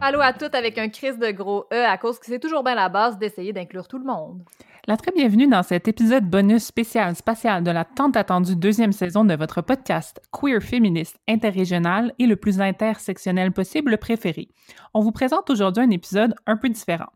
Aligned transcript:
Allô 0.00 0.20
à 0.20 0.32
toutes 0.32 0.54
avec 0.54 0.76
un 0.76 0.88
crise 0.88 1.18
de 1.18 1.30
gros 1.30 1.66
E 1.72 1.76
à 1.76 1.96
cause 1.98 2.18
que 2.18 2.26
c'est 2.26 2.38
toujours 2.38 2.62
bien 2.62 2.74
la 2.74 2.88
base 2.88 3.18
d'essayer 3.18 3.52
d'inclure 3.52 3.88
tout 3.88 3.98
le 3.98 4.04
monde. 4.04 4.42
La 4.86 4.98
très 4.98 5.12
bienvenue 5.12 5.46
dans 5.46 5.62
cet 5.62 5.88
épisode 5.88 6.24
bonus 6.24 6.64
spécial 6.64 7.16
spatial 7.16 7.64
de 7.64 7.70
la 7.70 7.86
tant 7.86 8.10
attendue 8.10 8.54
deuxième 8.54 8.92
saison 8.92 9.24
de 9.24 9.34
votre 9.34 9.62
podcast 9.62 10.20
Queer 10.30 10.60
féministe 10.60 11.18
interrégional 11.26 12.12
et 12.18 12.26
le 12.26 12.36
plus 12.36 12.60
intersectionnel 12.60 13.52
possible 13.52 13.96
préféré. 13.96 14.48
On 14.92 15.00
vous 15.00 15.12
présente 15.12 15.48
aujourd'hui 15.48 15.84
un 15.84 15.90
épisode 15.90 16.34
un 16.46 16.58
peu 16.58 16.68
différent. 16.68 17.12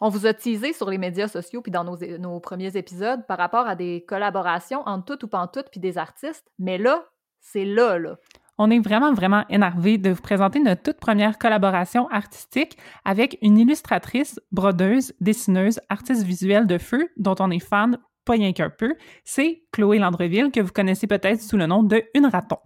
On 0.00 0.08
vous 0.10 0.26
a 0.26 0.34
teasé 0.34 0.72
sur 0.72 0.90
les 0.90 0.98
médias 0.98 1.28
sociaux 1.28 1.60
puis 1.60 1.72
dans 1.72 1.84
nos, 1.84 1.96
nos 2.18 2.38
premiers 2.40 2.76
épisodes 2.76 3.26
par 3.26 3.38
rapport 3.38 3.66
à 3.66 3.74
des 3.74 4.04
collaborations 4.06 4.82
entre 4.86 5.06
toutes 5.06 5.24
ou 5.24 5.28
pantoutes 5.28 5.68
puis 5.70 5.80
des 5.80 5.98
artistes, 5.98 6.50
mais 6.58 6.78
là, 6.78 7.04
c'est 7.40 7.64
là, 7.64 7.98
là. 7.98 8.16
On 8.60 8.70
est 8.70 8.80
vraiment, 8.80 9.12
vraiment 9.12 9.44
énervé 9.48 9.98
de 9.98 10.10
vous 10.10 10.20
présenter 10.20 10.58
notre 10.58 10.82
toute 10.82 10.98
première 10.98 11.38
collaboration 11.38 12.08
artistique 12.08 12.76
avec 13.04 13.38
une 13.40 13.56
illustratrice, 13.56 14.40
brodeuse, 14.50 15.14
dessineuse, 15.20 15.80
artiste 15.88 16.24
visuelle 16.24 16.66
de 16.66 16.78
feu 16.78 17.08
dont 17.16 17.36
on 17.38 17.52
est 17.52 17.64
fan, 17.64 17.98
pas 18.24 18.32
rien 18.32 18.52
qu'un 18.52 18.70
peu. 18.70 18.96
C'est 19.24 19.62
Chloé 19.72 19.98
Landreville, 19.98 20.50
que 20.50 20.60
vous 20.60 20.72
connaissez 20.72 21.06
peut-être 21.06 21.40
sous 21.40 21.56
le 21.56 21.66
nom 21.66 21.84
de 21.84 22.02
Une 22.14 22.26
Raton. 22.26 22.58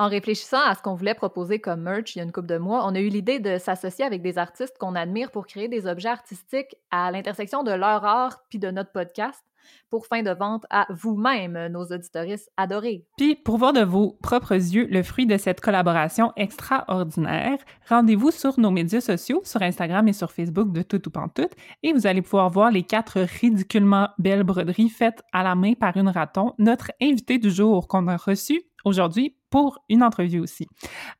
En 0.00 0.08
réfléchissant 0.08 0.62
à 0.64 0.76
ce 0.76 0.82
qu'on 0.82 0.94
voulait 0.94 1.14
proposer 1.14 1.58
comme 1.58 1.82
merch 1.82 2.14
il 2.14 2.18
y 2.18 2.20
a 2.20 2.24
une 2.24 2.30
couple 2.30 2.46
de 2.46 2.56
mois, 2.56 2.86
on 2.86 2.94
a 2.94 3.00
eu 3.00 3.08
l'idée 3.08 3.40
de 3.40 3.58
s'associer 3.58 4.04
avec 4.04 4.22
des 4.22 4.38
artistes 4.38 4.78
qu'on 4.78 4.94
admire 4.94 5.32
pour 5.32 5.44
créer 5.44 5.66
des 5.66 5.88
objets 5.88 6.08
artistiques 6.08 6.76
à 6.92 7.10
l'intersection 7.10 7.64
de 7.64 7.72
leur 7.72 8.04
art 8.04 8.44
puis 8.48 8.60
de 8.60 8.70
notre 8.70 8.92
podcast 8.92 9.42
pour 9.90 10.06
fin 10.06 10.22
de 10.22 10.30
vente 10.30 10.64
à 10.70 10.86
vous-même, 10.90 11.66
nos 11.66 11.84
auditoristes 11.86 12.48
adorés. 12.56 13.04
Puis, 13.16 13.34
pour 13.34 13.58
voir 13.58 13.72
de 13.72 13.82
vos 13.82 14.16
propres 14.22 14.54
yeux 14.54 14.86
le 14.90 15.02
fruit 15.02 15.26
de 15.26 15.36
cette 15.36 15.60
collaboration 15.60 16.32
extraordinaire, 16.36 17.58
rendez-vous 17.88 18.30
sur 18.30 18.58
nos 18.60 18.70
médias 18.70 19.00
sociaux, 19.00 19.42
sur 19.44 19.62
Instagram 19.62 20.06
et 20.08 20.12
sur 20.12 20.30
Facebook 20.30 20.72
de 20.72 20.82
Tout 20.82 21.06
ou 21.08 21.10
Pantoute, 21.10 21.52
et 21.82 21.92
vous 21.92 22.06
allez 22.06 22.22
pouvoir 22.22 22.50
voir 22.50 22.70
les 22.70 22.84
quatre 22.84 23.20
ridiculement 23.20 24.08
belles 24.18 24.44
broderies 24.44 24.90
faites 24.90 25.22
à 25.32 25.42
la 25.42 25.56
main 25.56 25.74
par 25.74 25.96
une 25.96 26.08
raton, 26.08 26.54
notre 26.58 26.92
invité 27.02 27.38
du 27.38 27.50
jour 27.50 27.88
qu'on 27.88 28.06
a 28.06 28.16
reçu 28.16 28.62
aujourd'hui 28.84 29.37
pour 29.50 29.78
une 29.88 30.02
entrevue 30.02 30.40
aussi. 30.40 30.68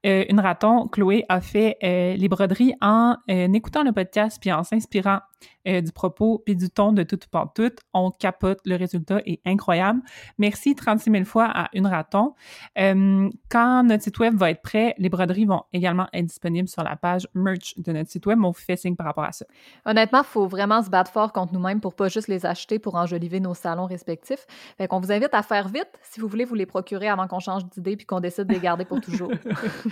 Euh, 0.07 0.25
une 0.29 0.41
raton, 0.41 0.89
Chloé 0.89 1.25
a 1.29 1.41
fait 1.41 1.77
euh, 1.83 2.15
les 2.17 2.29
broderies 2.29 2.75
en 2.81 3.17
euh, 3.31 3.53
écoutant 3.53 3.83
le 3.83 3.93
podcast 3.93 4.39
puis 4.41 4.53
en 4.53 4.65
s'inspirant 4.65 5.21
du 5.67 5.93
propos 5.93 6.43
puis 6.45 6.57
du 6.57 6.71
ton 6.71 6.93
de 6.93 7.03
tout 7.03 7.21
ou 7.33 7.39
tout. 7.55 7.71
On 7.93 8.11
capote, 8.11 8.59
le 8.65 8.75
résultat 8.75 9.21
est 9.27 9.41
incroyable. 9.45 10.01
Merci 10.39 10.75
36 10.75 11.11
000 11.11 11.25
fois 11.25 11.45
à 11.45 11.69
une 11.75 11.87
raton. 11.87 12.35
quand 12.75 13.85
notre 13.85 14.03
site 14.03 14.19
web 14.19 14.35
va 14.35 14.51
être 14.51 14.63
prêt, 14.63 14.95
les 14.97 15.11
broderies 15.11 15.45
vont 15.45 15.63
également 15.75 16.09
être 16.15 16.25
disponibles 16.25 16.69
sur 16.69 16.83
la 16.83 16.97
page 16.97 17.29
merch 17.35 17.75
de 17.77 17.93
notre 17.93 18.11
site 18.11 18.25
web. 18.25 18.39
On 18.43 18.51
vous 18.51 18.59
fait 18.59 18.77
signe 18.77 18.97
par 18.97 19.07
rapport 19.07 19.25
à 19.25 19.33
ça. 19.33 19.45
Honnêtement, 19.85 20.23
il 20.23 20.27
faut 20.27 20.49
vraiment 20.49 20.83
se 20.83 20.89
battre 20.89 21.13
fort 21.13 21.33
contre 21.33 21.53
nous-mêmes 21.53 21.81
pour 21.81 21.95
pas 21.95 22.09
juste 22.09 22.29
les 22.29 22.47
acheter 22.47 22.79
pour 22.79 22.95
enjoliver 22.95 23.39
nos 23.39 23.55
salons 23.55 23.87
respectifs. 23.87 24.47
Fait 24.79 24.89
qu'on 24.89 25.01
vous 25.01 25.13
invite 25.13 25.35
à 25.35 25.43
faire 25.43 25.69
vite 25.69 25.91
si 26.03 26.19
vous 26.19 26.29
voulez 26.29 26.47
vous 26.47 26.55
les 26.55 26.67
procurer 26.67 27.09
avant 27.09 27.29
qu'on 27.29 27.41
change 27.41 27.67
d'idée 27.67 27.97
puis 27.97 28.07
qu'on 28.07 28.18
décide 28.21 28.45
de 28.45 28.55
les 28.55 28.61
garder 28.61 28.85
pour 28.85 29.01
toujours. 29.01 29.31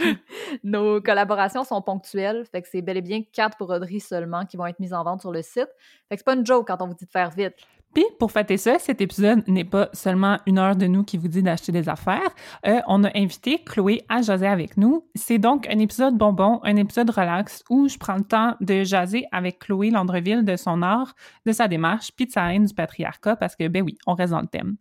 Nos 0.64 1.00
collaborations 1.00 1.64
sont 1.64 1.82
ponctuelles, 1.82 2.44
fait 2.50 2.62
que 2.62 2.68
c'est 2.68 2.82
bel 2.82 2.96
et 2.96 3.02
bien 3.02 3.22
quatre 3.22 3.58
broderies 3.58 4.00
seulement 4.00 4.44
qui 4.44 4.56
vont 4.56 4.66
être 4.66 4.80
mises 4.80 4.94
en 4.94 5.04
vente 5.04 5.20
sur 5.20 5.32
le 5.32 5.42
site. 5.42 5.68
Fait 6.08 6.16
que 6.16 6.18
c'est 6.18 6.24
pas 6.24 6.34
une 6.34 6.46
joke 6.46 6.66
quand 6.66 6.80
on 6.82 6.86
vous 6.86 6.94
dit 6.94 7.06
de 7.06 7.10
faire 7.10 7.30
vite. 7.30 7.54
Puis, 7.96 8.04
pour 8.18 8.30
fêter 8.30 8.58
ça, 8.58 8.78
cet 8.78 9.00
épisode 9.00 9.42
n'est 9.48 9.64
pas 9.64 9.88
seulement 9.94 10.36
une 10.44 10.58
heure 10.58 10.76
de 10.76 10.86
nous 10.86 11.02
qui 11.02 11.16
vous 11.16 11.28
dit 11.28 11.42
d'acheter 11.42 11.72
des 11.72 11.88
affaires. 11.88 12.28
Euh, 12.66 12.82
on 12.88 13.02
a 13.04 13.10
invité 13.16 13.64
Chloé 13.64 14.04
à 14.10 14.20
jaser 14.20 14.48
avec 14.48 14.76
nous. 14.76 15.08
C'est 15.14 15.38
donc 15.38 15.66
un 15.66 15.78
épisode 15.78 16.14
bonbon, 16.14 16.60
un 16.62 16.76
épisode 16.76 17.08
relax 17.08 17.64
où 17.70 17.88
je 17.88 17.96
prends 17.96 18.16
le 18.16 18.24
temps 18.24 18.54
de 18.60 18.84
jaser 18.84 19.24
avec 19.32 19.60
Chloé 19.60 19.88
Landreville 19.88 20.44
de 20.44 20.56
son 20.56 20.82
art, 20.82 21.14
de 21.46 21.52
sa 21.52 21.68
démarche, 21.68 22.10
puis 22.14 22.26
de 22.26 22.32
sa 22.32 22.52
haine 22.52 22.66
du 22.66 22.74
patriarcat, 22.74 23.34
parce 23.36 23.56
que, 23.56 23.66
ben 23.66 23.82
oui, 23.82 23.96
on 24.06 24.12
reste 24.12 24.32
dans 24.32 24.42
le 24.42 24.46
thème. 24.46 24.76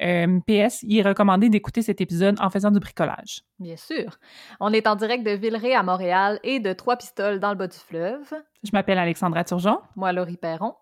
Euh, 0.00 0.38
PS, 0.46 0.84
il 0.84 0.96
est 0.96 1.02
recommandé 1.02 1.48
d'écouter 1.48 1.82
cet 1.82 2.00
épisode 2.00 2.36
en 2.40 2.50
faisant 2.50 2.70
du 2.70 2.78
bricolage. 2.78 3.42
Bien 3.58 3.76
sûr. 3.76 4.20
On 4.60 4.72
est 4.72 4.86
en 4.86 4.94
direct 4.94 5.26
de 5.26 5.32
Villeray 5.32 5.74
à 5.74 5.82
Montréal 5.82 6.38
et 6.44 6.60
de 6.60 6.72
Trois-Pistoles 6.72 7.40
dans 7.40 7.50
le 7.50 7.56
bas 7.56 7.66
du 7.66 7.78
fleuve. 7.78 8.32
Je 8.62 8.70
m'appelle 8.72 8.98
Alexandra 8.98 9.42
Turgeon. 9.42 9.80
Moi, 9.96 10.12
Laurie 10.12 10.36
Perron. 10.36 10.74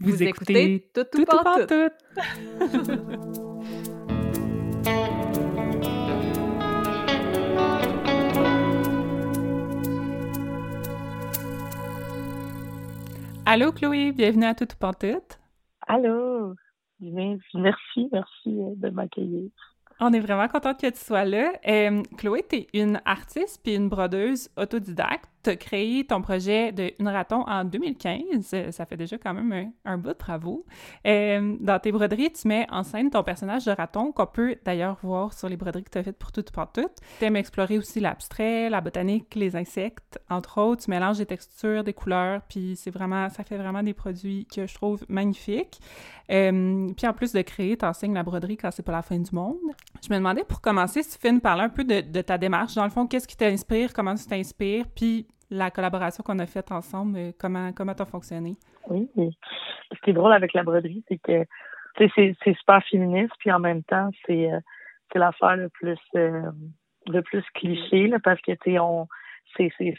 Vous, 0.00 0.22
écoutez, 0.22 0.90
Tout 0.92 1.20
ou 1.20 1.24
pas 1.24 1.66
tout. 1.66 1.90
Allô 13.46 13.72
Chloé, 13.72 14.12
bienvenue 14.12 14.46
à 14.46 14.54
Tout 14.54 14.64
ou 14.64 14.76
pas 14.78 14.94
tout. 14.94 15.20
Allô, 15.86 16.54
merci, 16.98 18.08
merci 18.10 18.48
euh, 18.48 18.72
de 18.76 18.88
m'accueillir. 18.88 19.50
On 20.00 20.12
est 20.12 20.20
vraiment 20.20 20.48
contente 20.48 20.80
que 20.80 20.88
tu 20.88 20.98
sois 20.98 21.24
là. 21.24 21.52
Euh, 21.68 22.02
Chloé, 22.16 22.42
tu 22.48 22.56
es 22.56 22.68
une 22.72 23.02
artiste 23.04 23.60
puis 23.62 23.74
une 23.74 23.90
brodeuse 23.90 24.48
autodidacte 24.56 25.30
tu 25.44 25.50
as 25.50 25.56
créé 25.56 26.04
ton 26.04 26.22
projet 26.22 26.72
de 26.72 26.90
Une 26.98 27.08
Raton 27.08 27.42
en 27.46 27.64
2015. 27.64 28.70
Ça 28.70 28.86
fait 28.86 28.96
déjà 28.96 29.18
quand 29.18 29.34
même 29.34 29.72
un, 29.84 29.98
bout 29.98 30.08
de 30.08 30.12
travaux. 30.14 30.64
Euh, 31.06 31.56
dans 31.60 31.78
tes 31.78 31.92
broderies, 31.92 32.32
tu 32.32 32.48
mets 32.48 32.66
en 32.70 32.82
scène 32.82 33.10
ton 33.10 33.22
personnage 33.22 33.66
de 33.66 33.70
raton, 33.70 34.10
qu'on 34.12 34.26
peut 34.26 34.56
d'ailleurs 34.64 34.96
voir 35.02 35.32
sur 35.32 35.48
les 35.48 35.56
broderies 35.56 35.84
que 35.84 35.90
tu 35.90 35.98
as 35.98 36.02
faites 36.02 36.18
pour 36.18 36.32
tout 36.32 36.44
pour 36.52 36.72
tout. 36.72 36.88
Tu 37.18 37.24
aimes 37.24 37.36
explorer 37.36 37.78
aussi 37.78 38.00
l'abstrait, 38.00 38.70
la 38.70 38.80
botanique, 38.80 39.34
les 39.34 39.54
insectes, 39.54 40.18
entre 40.30 40.60
autres. 40.60 40.84
Tu 40.84 40.90
mélanges 40.90 41.18
des 41.18 41.26
textures, 41.26 41.84
des 41.84 41.92
couleurs, 41.92 42.40
puis 42.48 42.74
c'est 42.76 42.90
vraiment, 42.90 43.28
ça 43.28 43.44
fait 43.44 43.58
vraiment 43.58 43.82
des 43.82 43.94
produits 43.94 44.46
que 44.46 44.66
je 44.66 44.74
trouve 44.74 45.04
magnifiques. 45.08 45.80
Euh, 46.30 46.88
puis 46.96 47.06
en 47.06 47.12
plus 47.12 47.32
de 47.32 47.42
créer, 47.42 47.76
tu 47.76 47.84
enseignes 47.84 48.14
la 48.14 48.22
broderie 48.22 48.56
quand 48.56 48.70
c'est 48.70 48.82
pas 48.82 48.92
la 48.92 49.02
fin 49.02 49.18
du 49.18 49.30
monde. 49.34 49.58
Je 50.02 50.10
me 50.10 50.16
demandais 50.16 50.44
pour 50.44 50.62
commencer 50.62 51.02
si 51.02 51.10
tu 51.10 51.18
fais 51.18 51.38
parler 51.38 51.64
un 51.64 51.68
peu 51.68 51.84
de, 51.84 52.00
de 52.00 52.22
ta 52.22 52.38
démarche. 52.38 52.74
Dans 52.74 52.84
le 52.84 52.90
fond, 52.90 53.06
qu'est-ce 53.06 53.28
qui 53.28 53.36
t'inspire, 53.36 53.92
comment 53.92 54.14
tu 54.14 54.24
t'inspires, 54.24 54.86
puis 54.94 55.26
la 55.54 55.70
collaboration 55.70 56.22
qu'on 56.24 56.38
a 56.38 56.46
faite 56.46 56.72
ensemble, 56.72 57.16
euh, 57.18 57.32
comment 57.38 57.72
comment 57.72 57.94
t'as 57.94 58.04
fonctionné? 58.04 58.56
Oui, 58.88 59.08
ce 59.16 60.00
qui 60.02 60.10
est 60.10 60.14
drôle 60.14 60.32
avec 60.32 60.52
la 60.52 60.62
broderie, 60.62 61.04
c'est 61.08 61.18
que 61.18 61.46
c'est 61.96 62.54
super 62.58 62.82
féministe, 62.90 63.32
puis 63.38 63.52
en 63.52 63.60
même 63.60 63.82
temps, 63.84 64.10
c'est 64.26 64.52
euh, 64.52 64.60
c'est 65.12 65.18
l'affaire 65.18 65.56
le 65.56 65.68
plus 65.68 65.98
euh, 66.16 66.50
le 67.06 67.22
plus 67.22 67.44
cliché 67.54 68.08
là, 68.08 68.18
parce 68.18 68.40
que 68.40 68.52
tu 68.52 68.78
on 68.78 69.06
c'est 69.56 69.72
c'est 69.78 69.94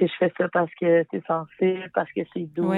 je 0.00 0.06
fais 0.18 0.32
ça 0.36 0.48
parce 0.52 0.70
que 0.80 1.04
c'est 1.10 1.24
sensible, 1.26 1.90
parce 1.94 2.12
que 2.12 2.20
c'est 2.32 2.46
doux, 2.52 2.72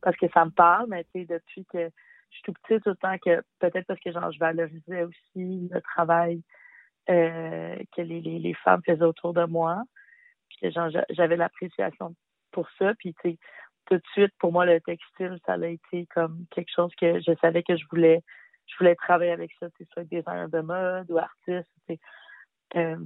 parce 0.00 0.16
que 0.16 0.26
ça 0.32 0.44
me 0.44 0.50
parle, 0.50 0.86
mais 0.88 1.04
tu 1.04 1.20
sais 1.20 1.26
depuis 1.26 1.64
que 1.66 1.90
je 2.30 2.34
suis 2.34 2.42
tout 2.44 2.52
petite 2.52 2.86
autant 2.86 3.16
que 3.18 3.42
peut-être 3.58 3.86
parce 3.86 4.00
que 4.00 4.12
genre 4.12 4.30
je 4.30 4.38
valorisais 4.38 5.02
aussi 5.02 5.68
le 5.72 5.80
travail 5.80 6.42
que 7.06 8.02
les, 8.02 8.20
les, 8.20 8.38
les 8.38 8.54
femmes 8.54 8.82
faisaient 8.84 9.02
autour 9.02 9.32
de 9.32 9.44
moi 9.44 9.82
j'avais 11.10 11.36
l'appréciation 11.36 12.14
pour 12.52 12.68
ça. 12.78 12.94
Puis, 12.98 13.14
tu 13.22 13.30
sais, 13.30 13.38
tout 13.86 13.96
de 13.96 14.02
suite, 14.12 14.32
pour 14.38 14.52
moi, 14.52 14.66
le 14.66 14.80
textile, 14.80 15.38
ça 15.46 15.54
a 15.54 15.66
été 15.66 16.06
comme 16.14 16.44
quelque 16.50 16.70
chose 16.74 16.92
que 17.00 17.20
je 17.20 17.34
savais 17.40 17.62
que 17.62 17.76
je 17.76 17.84
voulais, 17.90 18.22
je 18.66 18.76
voulais 18.78 18.94
travailler 18.94 19.32
avec 19.32 19.50
ça, 19.58 19.66
c'est 19.76 19.88
soit 19.90 20.04
designer 20.04 20.48
de 20.48 20.60
mode 20.60 21.10
ou 21.10 21.18
artiste, 21.18 21.68
euh, 22.76 22.96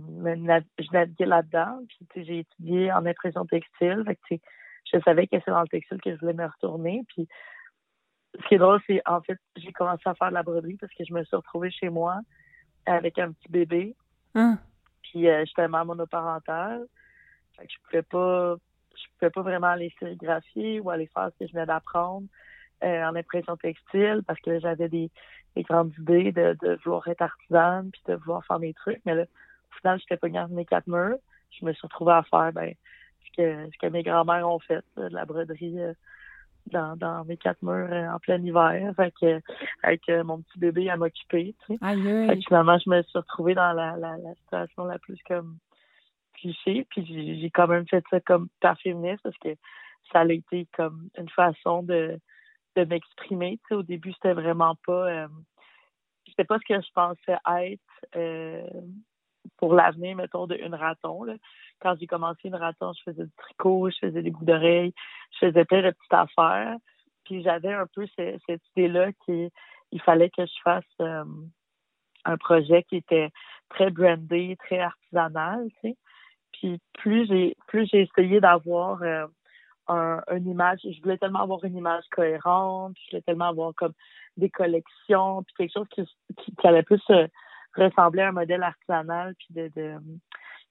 je 0.79 0.93
naviguais 0.93 1.27
là-dedans, 1.27 1.81
puis 1.89 2.25
j'ai 2.25 2.39
étudié 2.41 2.93
en 2.93 3.07
impression 3.07 3.47
textile, 3.47 4.03
fait 4.29 4.41
je 4.93 4.99
savais 5.05 5.29
que 5.29 5.37
c'est 5.45 5.53
dans 5.53 5.63
le 5.63 5.69
textile 5.69 6.01
que 6.01 6.13
je 6.13 6.19
voulais 6.19 6.33
me 6.33 6.47
retourner, 6.47 7.03
puis 7.09 7.29
ce 8.35 8.49
qui 8.49 8.55
est 8.55 8.59
drôle, 8.59 8.81
c'est 8.87 9.01
en 9.07 9.21
fait, 9.21 9.39
j'ai 9.57 9.73
commencé 9.73 10.03
à 10.07 10.15
faire 10.15 10.31
de 10.31 10.35
la 10.35 10.43
broderie 10.43 10.77
parce 10.81 10.93
que 10.95 11.05
je 11.05 11.15
me 11.15 11.23
suis 11.23 11.37
retrouvée 11.37 11.71
chez 11.71 11.91
moi 11.91 12.19
avec 12.87 13.21
un 13.21 13.31
petit 13.31 13.49
bébé, 13.49 13.95
hein? 14.35 14.59
puis 15.03 15.29
euh, 15.29 15.45
j'étais 15.47 15.69
maman 15.69 15.95
monoparentale, 15.95 16.87
je 17.69 17.77
pouvais 17.87 18.03
pas 18.03 18.57
je 18.95 19.05
pouvais 19.19 19.31
pas 19.31 19.43
vraiment 19.43 19.69
aller 19.69 19.93
sérigraphier 19.99 20.81
ou 20.81 20.91
aller 20.91 21.07
faire 21.07 21.31
ce 21.33 21.39
que 21.39 21.49
je 21.49 21.53
venais 21.53 21.67
d'apprendre 21.67 22.27
euh, 22.85 23.05
en 23.05 23.15
impression 23.15 23.57
textile 23.57 24.23
parce 24.27 24.41
que 24.41 24.59
j'avais 24.59 24.89
des, 24.89 25.11
grandes 25.59 25.93
idées 25.99 26.33
de, 26.33 26.57
de 26.63 26.79
vouloir 26.85 27.07
être 27.09 27.23
artisane 27.23 27.91
puis 27.93 28.03
de 28.09 28.15
vouloir 28.15 28.45
faire 28.45 28.59
mes 28.59 28.75
trucs. 28.75 29.01
Mais 29.05 29.15
là, 29.15 29.23
au 29.23 29.79
final, 29.79 30.01
j'étais 30.01 30.17
pas 30.17 30.29
de 30.29 30.55
mes 30.55 30.65
quatre 30.65 30.89
murs. 30.89 31.19
Je 31.51 31.65
me 31.65 31.73
suis 31.73 31.83
retrouvée 31.83 32.13
à 32.13 32.23
faire 32.25 32.53
ben, 32.53 32.75
ce 33.27 33.37
que, 33.37 33.71
ce 33.71 33.79
que 33.79 33.87
mes 33.87 34.03
grands-mères 34.03 34.49
ont 34.49 34.59
fait, 34.59 34.83
de 34.97 35.07
la 35.09 35.25
broderie 35.25 35.81
euh, 35.81 35.93
dans, 36.73 36.97
dans 36.97 37.25
mes 37.25 37.37
quatre 37.37 37.63
murs 37.63 37.93
euh, 37.93 38.09
en 38.09 38.19
plein 38.19 38.43
hiver. 38.43 38.93
Fait 38.97 39.13
que, 39.21 39.41
avec 39.85 40.09
mon 40.09 40.41
petit 40.41 40.59
bébé 40.59 40.91
à 40.91 40.97
m'occuper. 40.97 41.55
Tu 41.67 41.75
sais. 41.75 42.41
finalement, 42.49 42.79
je 42.79 42.91
me 42.91 43.03
suis 43.03 43.19
retrouvée 43.19 43.55
dans 43.55 43.73
la, 43.73 43.97
la, 43.97 44.17
la 44.17 44.35
situation 44.35 44.87
la 44.87 44.99
plus 44.99 45.23
comme 45.29 45.59
puis 46.91 47.41
j'ai 47.41 47.51
quand 47.51 47.69
même 47.69 47.87
fait 47.87 48.05
ça 48.11 48.21
comme 48.21 48.49
par 48.61 48.79
féministe 48.79 49.23
parce 49.23 49.37
que 49.39 49.55
ça 50.13 50.21
a 50.21 50.33
été 50.33 50.67
comme 50.77 51.09
une 51.17 51.29
façon 51.29 51.83
de 51.83 52.19
m'exprimer. 52.77 53.59
Tu 53.59 53.69
sais, 53.69 53.75
au 53.75 53.83
début, 53.83 54.13
c'était 54.13 54.35
vraiment 54.35 54.77
pas 54.87 55.09
euh, 55.09 55.29
pas 56.45 56.59
ce 56.59 56.75
que 56.75 56.81
je 56.81 56.93
pensais 56.95 57.39
être 57.63 57.81
euh, 58.17 58.67
pour 59.57 59.75
l'avenir, 59.75 60.17
mettons, 60.17 60.47
de 60.47 60.57
une 60.57 60.75
raton. 60.75 61.25
Là. 61.25 61.35
Quand 61.81 61.95
j'ai 61.99 62.07
commencé 62.07 62.41
une 62.45 62.55
raton, 62.55 62.93
je 62.93 63.03
faisais 63.11 63.25
du 63.25 63.33
tricot, 63.37 63.91
je 63.91 64.07
faisais 64.07 64.23
des 64.23 64.31
bouts 64.31 64.45
d'oreilles, 64.45 64.95
je 65.33 65.47
faisais 65.47 65.65
plein 65.65 65.83
de 65.83 65.91
petites 65.91 66.13
affaires. 66.13 66.77
Puis 67.25 67.43
j'avais 67.43 67.73
un 67.73 67.87
peu 67.95 68.07
cette 68.17 68.63
idée-là 68.77 69.13
qu'il 69.25 69.51
fallait 70.05 70.31
que 70.31 70.45
je 70.45 70.61
fasse 70.65 70.85
euh, 71.01 71.25
un 72.25 72.37
projet 72.37 72.83
qui 72.85 72.97
était 72.97 73.31
très 73.69 73.91
brandé, 73.91 74.57
très 74.65 74.81
artisanal, 74.81 75.69
tu 75.81 75.91
sais. 75.91 75.97
Puis 76.53 76.81
plus 76.95 77.27
j'ai 77.27 77.57
plus 77.67 77.89
j'ai 77.91 78.03
essayé 78.03 78.41
d'avoir 78.41 79.03
euh, 79.03 79.27
un, 79.89 80.23
une 80.31 80.49
image, 80.49 80.81
je 80.85 81.01
voulais 81.03 81.19
tellement 81.19 81.43
avoir 81.43 81.65
une 81.65 81.77
image 81.77 82.05
cohérente, 82.11 82.97
je 83.05 83.11
voulais 83.11 83.23
tellement 83.23 83.49
avoir 83.49 83.75
comme 83.75 83.93
des 84.37 84.51
collections, 84.51 85.43
puis 85.43 85.55
quelque 85.57 85.73
chose 85.73 85.89
qui, 85.91 86.05
qui, 86.37 86.67
allait 86.67 86.83
plus 86.83 87.03
euh, 87.11 87.27
ressembler 87.77 88.23
à 88.23 88.29
un 88.29 88.33
modèle 88.33 88.63
artisanal 88.63 89.35
puis 89.37 89.49
de, 89.51 89.71
de, 89.75 89.97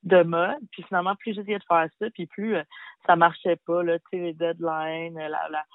de 0.03 0.23
mode. 0.23 0.59
Puis 0.71 0.83
finalement, 0.83 1.15
plus 1.15 1.33
j'essayais 1.33 1.59
de 1.59 1.63
faire 1.67 1.87
ça, 1.99 2.09
puis 2.11 2.25
plus 2.25 2.55
euh, 2.55 2.63
ça 3.05 3.15
marchait 3.15 3.57
pas, 3.65 3.83
là, 3.83 3.99
tu 3.99 4.05
sais, 4.11 4.17
les 4.17 4.33
deadlines, 4.33 5.15
la, 5.15 5.49
la, 5.49 5.65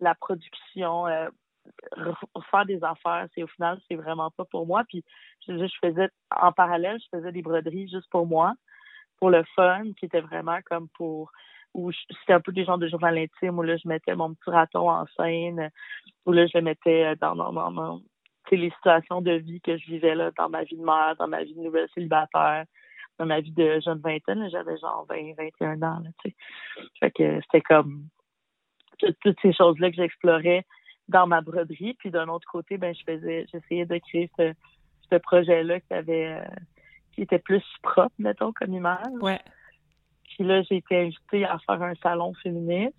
la 0.00 0.14
production, 0.14 1.06
euh, 1.06 1.28
faire 2.50 2.66
des 2.66 2.82
affaires, 2.82 3.26
c'est 3.34 3.42
au 3.42 3.48
final, 3.48 3.80
c'est 3.88 3.96
vraiment 3.96 4.30
pas 4.30 4.44
pour 4.44 4.66
moi. 4.66 4.84
Puis 4.88 5.04
je, 5.46 5.52
je 5.56 5.74
faisais, 5.80 6.08
en 6.40 6.52
parallèle, 6.52 6.98
je 7.00 7.16
faisais 7.16 7.32
des 7.32 7.42
broderies 7.42 7.88
juste 7.88 8.10
pour 8.10 8.26
moi, 8.26 8.54
pour 9.22 9.30
le 9.30 9.44
fun, 9.54 9.84
qui 9.96 10.06
était 10.06 10.20
vraiment 10.20 10.58
comme 10.68 10.88
pour 10.96 11.30
où 11.74 11.92
c'était 11.92 12.32
un 12.32 12.40
peu 12.40 12.50
des 12.50 12.64
genres 12.64 12.76
de 12.76 12.88
journal 12.88 13.16
intime 13.16 13.56
où 13.56 13.62
là 13.62 13.76
je 13.76 13.86
mettais 13.86 14.16
mon 14.16 14.34
petit 14.34 14.50
raton 14.50 14.90
en 14.90 15.06
scène 15.16 15.70
où 16.26 16.32
là 16.32 16.44
je 16.48 16.58
le 16.58 16.64
mettais 16.64 17.04
euh, 17.04 17.14
dans, 17.20 17.36
dans, 17.36 17.52
dans, 17.52 18.00
les 18.50 18.70
situations 18.70 19.20
de 19.20 19.30
vie 19.30 19.60
que 19.60 19.78
je 19.78 19.86
vivais 19.86 20.16
là 20.16 20.32
dans 20.36 20.48
ma 20.48 20.64
vie 20.64 20.76
de 20.76 20.84
mère 20.84 21.14
dans 21.20 21.28
ma 21.28 21.44
vie 21.44 21.54
de 21.54 21.60
nouvelle 21.60 21.88
célibataire 21.94 22.64
dans 23.20 23.26
ma 23.26 23.38
vie 23.38 23.52
de 23.52 23.78
jeune 23.78 24.00
vingtaine 24.00 24.50
j'avais 24.50 24.76
genre 24.78 25.06
20 25.08 25.34
21 25.38 25.82
ans 25.82 26.00
là, 26.00 26.10
tu 26.24 26.30
sais. 26.30 26.36
Fait 26.98 27.10
que 27.12 27.40
c'était 27.42 27.62
comme 27.62 28.08
toutes, 28.98 29.38
ces 29.40 29.52
choses 29.52 29.78
là 29.78 29.90
que 29.90 29.96
j'explorais 29.98 30.66
dans 31.06 31.28
ma 31.28 31.42
broderie. 31.42 31.94
Puis 31.94 32.10
d'un 32.10 32.26
autre 32.26 32.48
côté 32.50 32.76
ben 32.76 32.92
je 32.92 33.04
faisais 33.04 33.46
j'essayais 33.52 33.86
de 33.86 33.98
créer 33.98 34.28
ce, 34.36 34.52
ce 35.12 35.16
projet 35.18 35.62
là 35.62 35.78
qui 35.78 35.94
avait 35.94 36.26
euh, 36.26 36.44
qui 37.14 37.22
était 37.22 37.38
plus 37.38 37.64
propre 37.82 38.14
mettons 38.18 38.52
comme 38.52 38.74
image 38.74 39.06
ouais 39.20 39.40
puis 40.34 40.44
là, 40.44 40.62
j'ai 40.62 40.76
été 40.76 40.98
invitée 40.98 41.44
à 41.44 41.58
faire 41.58 41.82
un 41.82 41.94
salon 41.96 42.32
féministe. 42.42 42.96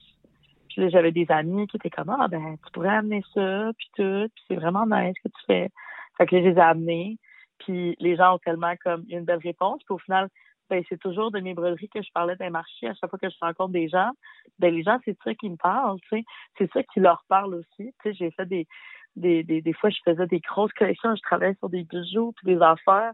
Puis 0.69 0.81
là, 0.81 0.89
j'avais 0.89 1.11
des 1.11 1.25
amis 1.29 1.67
qui 1.67 1.77
étaient 1.77 1.89
comme 1.89 2.09
Ah 2.09 2.27
ben, 2.27 2.57
tu 2.63 2.71
pourrais 2.71 2.89
amener 2.89 3.23
ça, 3.33 3.71
puis 3.77 3.87
tout, 3.95 4.27
puis 4.33 4.43
c'est 4.47 4.55
vraiment 4.55 4.85
nice 4.85 5.15
ce 5.17 5.29
que 5.29 5.33
tu 5.33 5.45
fais. 5.47 5.69
Fait 6.17 6.25
que 6.25 6.35
là, 6.35 6.41
je 6.43 6.49
les 6.49 6.55
ai 6.55 6.61
amenés. 6.61 7.17
Puis 7.59 7.95
les 7.99 8.15
gens 8.15 8.35
ont 8.35 8.39
tellement 8.39 8.75
comme 8.83 9.03
une 9.09 9.25
belle 9.25 9.39
réponse. 9.39 9.81
Puis 9.83 9.93
au 9.93 9.97
final, 9.97 10.29
ben, 10.69 10.83
c'est 10.89 10.99
toujours 10.99 11.31
de 11.31 11.39
mes 11.39 11.53
broderies 11.53 11.89
que 11.89 12.01
je 12.01 12.11
parlais 12.13 12.35
d'un 12.35 12.49
marché 12.49 12.87
à 12.87 12.93
chaque 12.93 13.09
fois 13.09 13.19
que 13.19 13.29
je 13.29 13.35
rencontre 13.41 13.71
des 13.71 13.89
gens. 13.89 14.11
Ben, 14.59 14.73
les 14.73 14.83
gens, 14.83 14.99
c'est 15.05 15.17
ça 15.23 15.33
qui 15.33 15.49
me 15.49 15.57
parle, 15.57 15.99
tu 16.01 16.17
sais. 16.17 16.23
C'est 16.57 16.71
ça 16.71 16.83
qui 16.83 16.99
leur 16.99 17.23
parle 17.27 17.55
aussi. 17.55 17.67
Tu 17.77 17.93
sais, 18.03 18.13
j'ai 18.13 18.31
fait 18.31 18.45
des, 18.45 18.67
des, 19.15 19.43
des, 19.43 19.61
des 19.61 19.73
fois, 19.73 19.89
je 19.89 19.99
faisais 20.05 20.27
des 20.27 20.39
grosses 20.39 20.73
collections, 20.73 21.15
je 21.15 21.21
travaillais 21.21 21.55
sur 21.55 21.69
des 21.69 21.83
bijoux, 21.83 22.33
puis 22.37 22.55
des 22.55 22.61
affaires. 22.61 23.13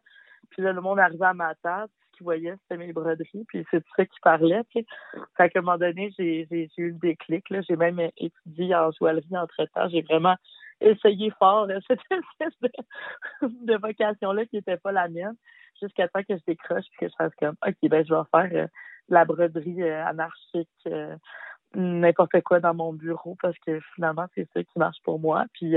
Puis 0.50 0.62
là, 0.62 0.74
le 0.74 0.82
monde 0.82 1.00
arrivait 1.00 1.26
à 1.26 1.34
ma 1.34 1.56
table, 1.56 1.92
voyait, 2.24 2.56
c'était 2.62 2.78
mes 2.78 2.94
broderies, 2.94 3.46
puis 3.48 3.66
c'est 3.72 3.80
de 3.80 3.86
ça 3.96 4.06
qu'il 4.06 4.22
parlait, 4.22 4.64
tu 4.72 4.80
sais. 4.80 4.86
Fait 5.38 5.50
qu'à 5.50 5.60
un 5.60 5.62
moment 5.62 5.78
donné, 5.78 6.14
j'ai, 6.18 6.48
j'ai, 6.50 6.70
eu 6.78 6.92
le 6.92 7.00
déclic, 7.00 7.50
là. 7.50 7.62
J'ai 7.68 7.76
même 7.76 8.00
étudié 8.18 8.76
en 8.76 8.92
joaillerie 8.92 9.38
entre-temps. 9.38 9.90
J'ai 9.90 10.02
vraiment 10.02 10.36
essayé 10.82 11.32
fort, 11.38 11.68
cette 11.88 12.00
espèce 12.40 12.74
de, 13.42 13.78
vocation-là 13.78 14.46
qui 14.46 14.58
n'était 14.58 14.78
pas 14.78 14.92
la 14.92 15.08
mienne, 15.10 15.36
jusqu'à 15.82 16.08
temps 16.08 16.24
que 16.24 16.36
je 16.36 16.44
décroche 16.48 16.86
puis 16.92 17.00
que 17.06 17.10
je 17.10 17.16
fasse 17.18 17.34
comme, 17.40 17.56
OK, 17.66 17.90
ben, 17.90 18.06
je 18.06 18.14
vais 18.14 18.22
faire 18.32 18.64
euh, 18.64 18.68
la 19.10 19.26
broderie 19.26 19.84
euh, 19.84 20.06
anarchique, 20.06 20.70
euh, 20.88 21.16
n'importe 21.76 22.42
quoi 22.42 22.60
dans 22.60 22.74
mon 22.74 22.94
bureau, 22.94 23.38
parce 23.42 23.58
que 23.60 23.80
finalement, 23.96 24.28
c'est 24.36 24.48
ça 24.54 24.64
qui 24.64 24.80
marche 24.80 24.98
pour 25.04 25.20
moi. 25.20 25.46
Puis, 25.54 25.76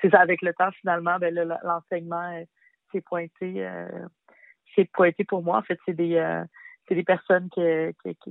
c'est 0.00 0.10
ça, 0.10 0.20
avec 0.20 0.42
le 0.42 0.54
temps, 0.54 0.70
finalement, 0.80 1.18
ben, 1.18 1.34
l'enseignement 1.62 2.44
s'est 2.94 3.02
pointé 3.02 3.66
c'est 4.74 4.90
pointé 4.92 5.24
pour 5.24 5.42
moi. 5.42 5.58
En 5.58 5.62
fait, 5.62 5.78
c'est 5.86 5.94
des, 5.94 6.16
euh, 6.16 6.44
c'est 6.88 6.94
des 6.94 7.04
personnes 7.04 7.48
que, 7.54 7.92
que, 8.04 8.10
que, 8.24 8.30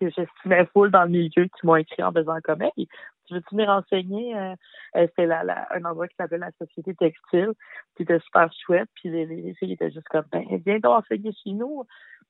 que 0.00 0.10
j'estimais 0.10 0.66
full 0.72 0.90
dans 0.90 1.04
le 1.04 1.10
milieu 1.10 1.44
qui 1.44 1.66
m'ont 1.66 1.76
écrit 1.76 2.02
en 2.02 2.12
faisant 2.12 2.38
comme 2.42 2.62
hey, 2.62 2.88
tu 3.26 3.34
veux-tu 3.34 3.54
venir 3.54 3.68
enseigner? 3.68 4.36
Euh, 4.36 4.54
euh 4.96 5.06
c'est 5.16 5.30
un 5.30 5.84
endroit 5.84 6.08
qui 6.08 6.16
s'appelle 6.16 6.40
la 6.40 6.50
Société 6.52 6.94
Textile. 6.94 7.52
Puis 7.94 8.04
c'était 8.06 8.20
super 8.20 8.50
chouette. 8.64 8.88
Puis 8.94 9.10
les, 9.10 9.26
les 9.26 9.54
filles 9.54 9.72
étaient 9.72 9.90
juste 9.90 10.08
comme 10.08 10.24
ben 10.32 10.44
viens 10.64 10.78
donc 10.78 11.04
enseigner 11.04 11.32
chez 11.44 11.52
nous. 11.52 11.84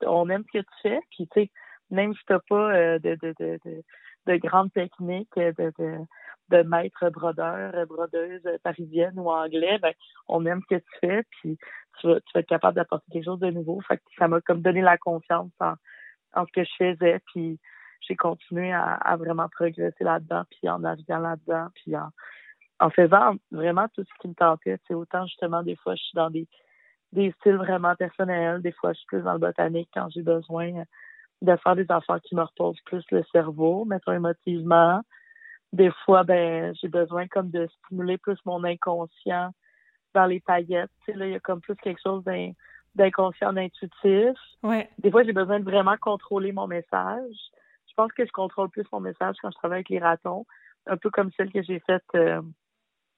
On 0.06 0.28
aime 0.28 0.44
ce 0.52 0.58
que 0.58 0.64
tu 0.64 0.80
fais. 0.82 1.00
Puis 1.10 1.28
tu 1.28 1.42
sais, 1.42 1.50
même 1.90 2.14
si 2.14 2.20
t'as 2.26 2.40
pas 2.48 2.74
euh, 2.74 2.98
de, 2.98 3.16
de, 3.22 3.34
de, 3.38 3.58
de, 3.64 3.82
de 4.26 4.36
grandes 4.36 4.72
techniques, 4.72 5.34
de, 5.36 5.72
de 6.50 6.62
maître 6.62 7.08
brodeur, 7.10 7.86
brodeuse 7.86 8.42
parisienne 8.62 9.18
ou 9.18 9.30
anglais, 9.30 9.78
ben, 9.78 9.92
on 10.28 10.44
aime 10.46 10.60
ce 10.68 10.76
que 10.76 10.80
tu 10.80 10.98
fais, 11.00 11.22
puis 11.30 11.58
tu 12.00 12.06
vas, 12.06 12.16
être 12.34 12.46
capable 12.46 12.76
d'apporter 12.76 13.06
quelque 13.12 13.24
chose 13.24 13.40
de 13.40 13.50
nouveau. 13.50 13.80
Fait 13.82 13.98
que 13.98 14.02
ça 14.18 14.28
m'a 14.28 14.40
comme 14.40 14.62
donné 14.62 14.80
la 14.80 14.98
confiance 14.98 15.52
en, 15.60 15.74
en 16.34 16.46
ce 16.46 16.52
que 16.52 16.64
je 16.64 16.70
faisais, 16.76 17.20
puis 17.26 17.58
j'ai 18.00 18.16
continué 18.16 18.72
à, 18.72 19.16
vraiment 19.16 19.48
progresser 19.48 20.04
là-dedans, 20.04 20.44
puis 20.50 20.68
en 20.68 20.80
naviguant 20.80 21.18
là-dedans, 21.18 21.68
puis 21.74 21.96
en, 21.96 22.10
en 22.80 22.90
faisant 22.90 23.34
vraiment 23.50 23.86
tout 23.94 24.02
ce 24.04 24.20
qui 24.20 24.28
me 24.28 24.34
tentait. 24.34 24.78
C'est 24.88 24.94
autant 24.94 25.26
justement 25.26 25.62
des 25.62 25.76
fois 25.76 25.94
je 25.94 26.02
suis 26.02 26.16
dans 26.16 26.30
des 26.30 26.48
des 27.12 27.32
styles 27.40 27.56
vraiment 27.56 27.94
personnels, 27.96 28.62
des 28.62 28.72
fois 28.72 28.92
je 28.92 28.98
suis 28.98 29.06
plus 29.06 29.22
dans 29.22 29.32
le 29.32 29.40
botanique 29.40 29.90
quand 29.92 30.08
j'ai 30.10 30.22
besoin 30.22 30.84
de 31.42 31.56
faire 31.56 31.74
des 31.74 31.86
affaires 31.88 32.20
qui 32.20 32.34
me 32.34 32.42
reposent 32.42 32.80
plus 32.84 33.04
le 33.10 33.24
cerveau, 33.32 33.84
mettons 33.84 34.12
émotivement 34.12 35.02
des 35.72 35.90
fois, 36.04 36.24
ben, 36.24 36.74
j'ai 36.80 36.88
besoin 36.88 37.28
comme 37.28 37.50
de 37.50 37.68
stimuler 37.84 38.18
plus 38.18 38.38
mon 38.44 38.64
inconscient 38.64 39.50
dans 40.14 40.26
les 40.26 40.40
paillettes. 40.40 40.90
Tu 41.04 41.12
sais, 41.12 41.18
là, 41.18 41.26
il 41.26 41.32
y 41.32 41.36
a 41.36 41.40
comme 41.40 41.60
plus 41.60 41.76
quelque 41.76 42.00
chose 42.02 42.24
d'inconscient, 42.94 43.52
d'intuitif. 43.52 44.36
Ouais. 44.62 44.90
Des 44.98 45.10
fois, 45.10 45.22
j'ai 45.22 45.32
besoin 45.32 45.60
de 45.60 45.64
vraiment 45.64 45.96
contrôler 46.00 46.52
mon 46.52 46.66
message. 46.66 47.34
Je 47.88 47.94
pense 47.94 48.12
que 48.12 48.24
je 48.24 48.32
contrôle 48.32 48.70
plus 48.70 48.84
mon 48.92 49.00
message 49.00 49.36
quand 49.40 49.50
je 49.50 49.56
travaille 49.56 49.78
avec 49.78 49.88
les 49.90 49.98
ratons, 49.98 50.44
un 50.86 50.96
peu 50.96 51.10
comme 51.10 51.30
celle 51.36 51.52
que 51.52 51.62
j'ai 51.62 51.80
faite 51.80 52.04
euh, 52.14 52.42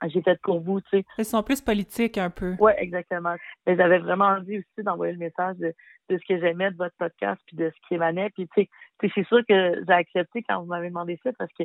j'ai 0.08 0.22
faite 0.22 0.40
pour 0.42 0.60
vous, 0.60 0.80
tu 0.80 0.88
sais. 0.90 1.04
Ils 1.18 1.24
sont 1.24 1.42
plus 1.42 1.60
politiques 1.60 2.18
un 2.18 2.30
peu. 2.30 2.56
Oui, 2.58 2.72
exactement. 2.76 3.36
Mais 3.66 3.76
j'avais 3.76 3.98
vraiment 3.98 4.26
envie 4.26 4.58
aussi 4.58 4.84
d'envoyer 4.84 5.12
le 5.12 5.18
message 5.18 5.56
de, 5.58 5.74
de 6.08 6.18
ce 6.18 6.26
que 6.26 6.40
j'aimais 6.40 6.70
de 6.70 6.76
votre 6.76 6.96
podcast 6.96 7.40
puis 7.46 7.56
de 7.56 7.70
ce 7.70 7.88
qui 7.88 7.94
émanait. 7.94 8.30
Puis 8.30 8.48
tu 8.48 8.62
sais, 8.62 9.10
c'est 9.14 9.26
sûr 9.26 9.40
que 9.48 9.84
j'ai 9.86 9.92
accepté 9.92 10.42
quand 10.42 10.60
vous 10.60 10.66
m'avez 10.66 10.88
demandé 10.88 11.18
ça 11.22 11.30
parce 11.38 11.52
que 11.52 11.64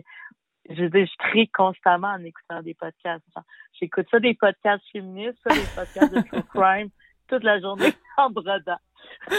je 0.69 0.83
veux 0.83 0.89
dire, 0.89 1.05
je 1.05 1.29
trie 1.29 1.49
constamment 1.49 2.09
en 2.09 2.23
écoutant 2.23 2.61
des 2.61 2.73
podcasts. 2.73 3.23
J'écoute 3.79 4.07
ça 4.11 4.19
des 4.19 4.33
podcasts 4.33 4.83
féministes, 4.91 5.39
ça 5.47 5.53
des 5.53 5.65
podcasts 5.75 6.13
de 6.13 6.21
true 6.21 6.43
crime 6.53 6.89
toute 7.27 7.43
la 7.43 7.59
journée 7.59 7.93
en 8.17 8.29
brodant. 8.29 8.77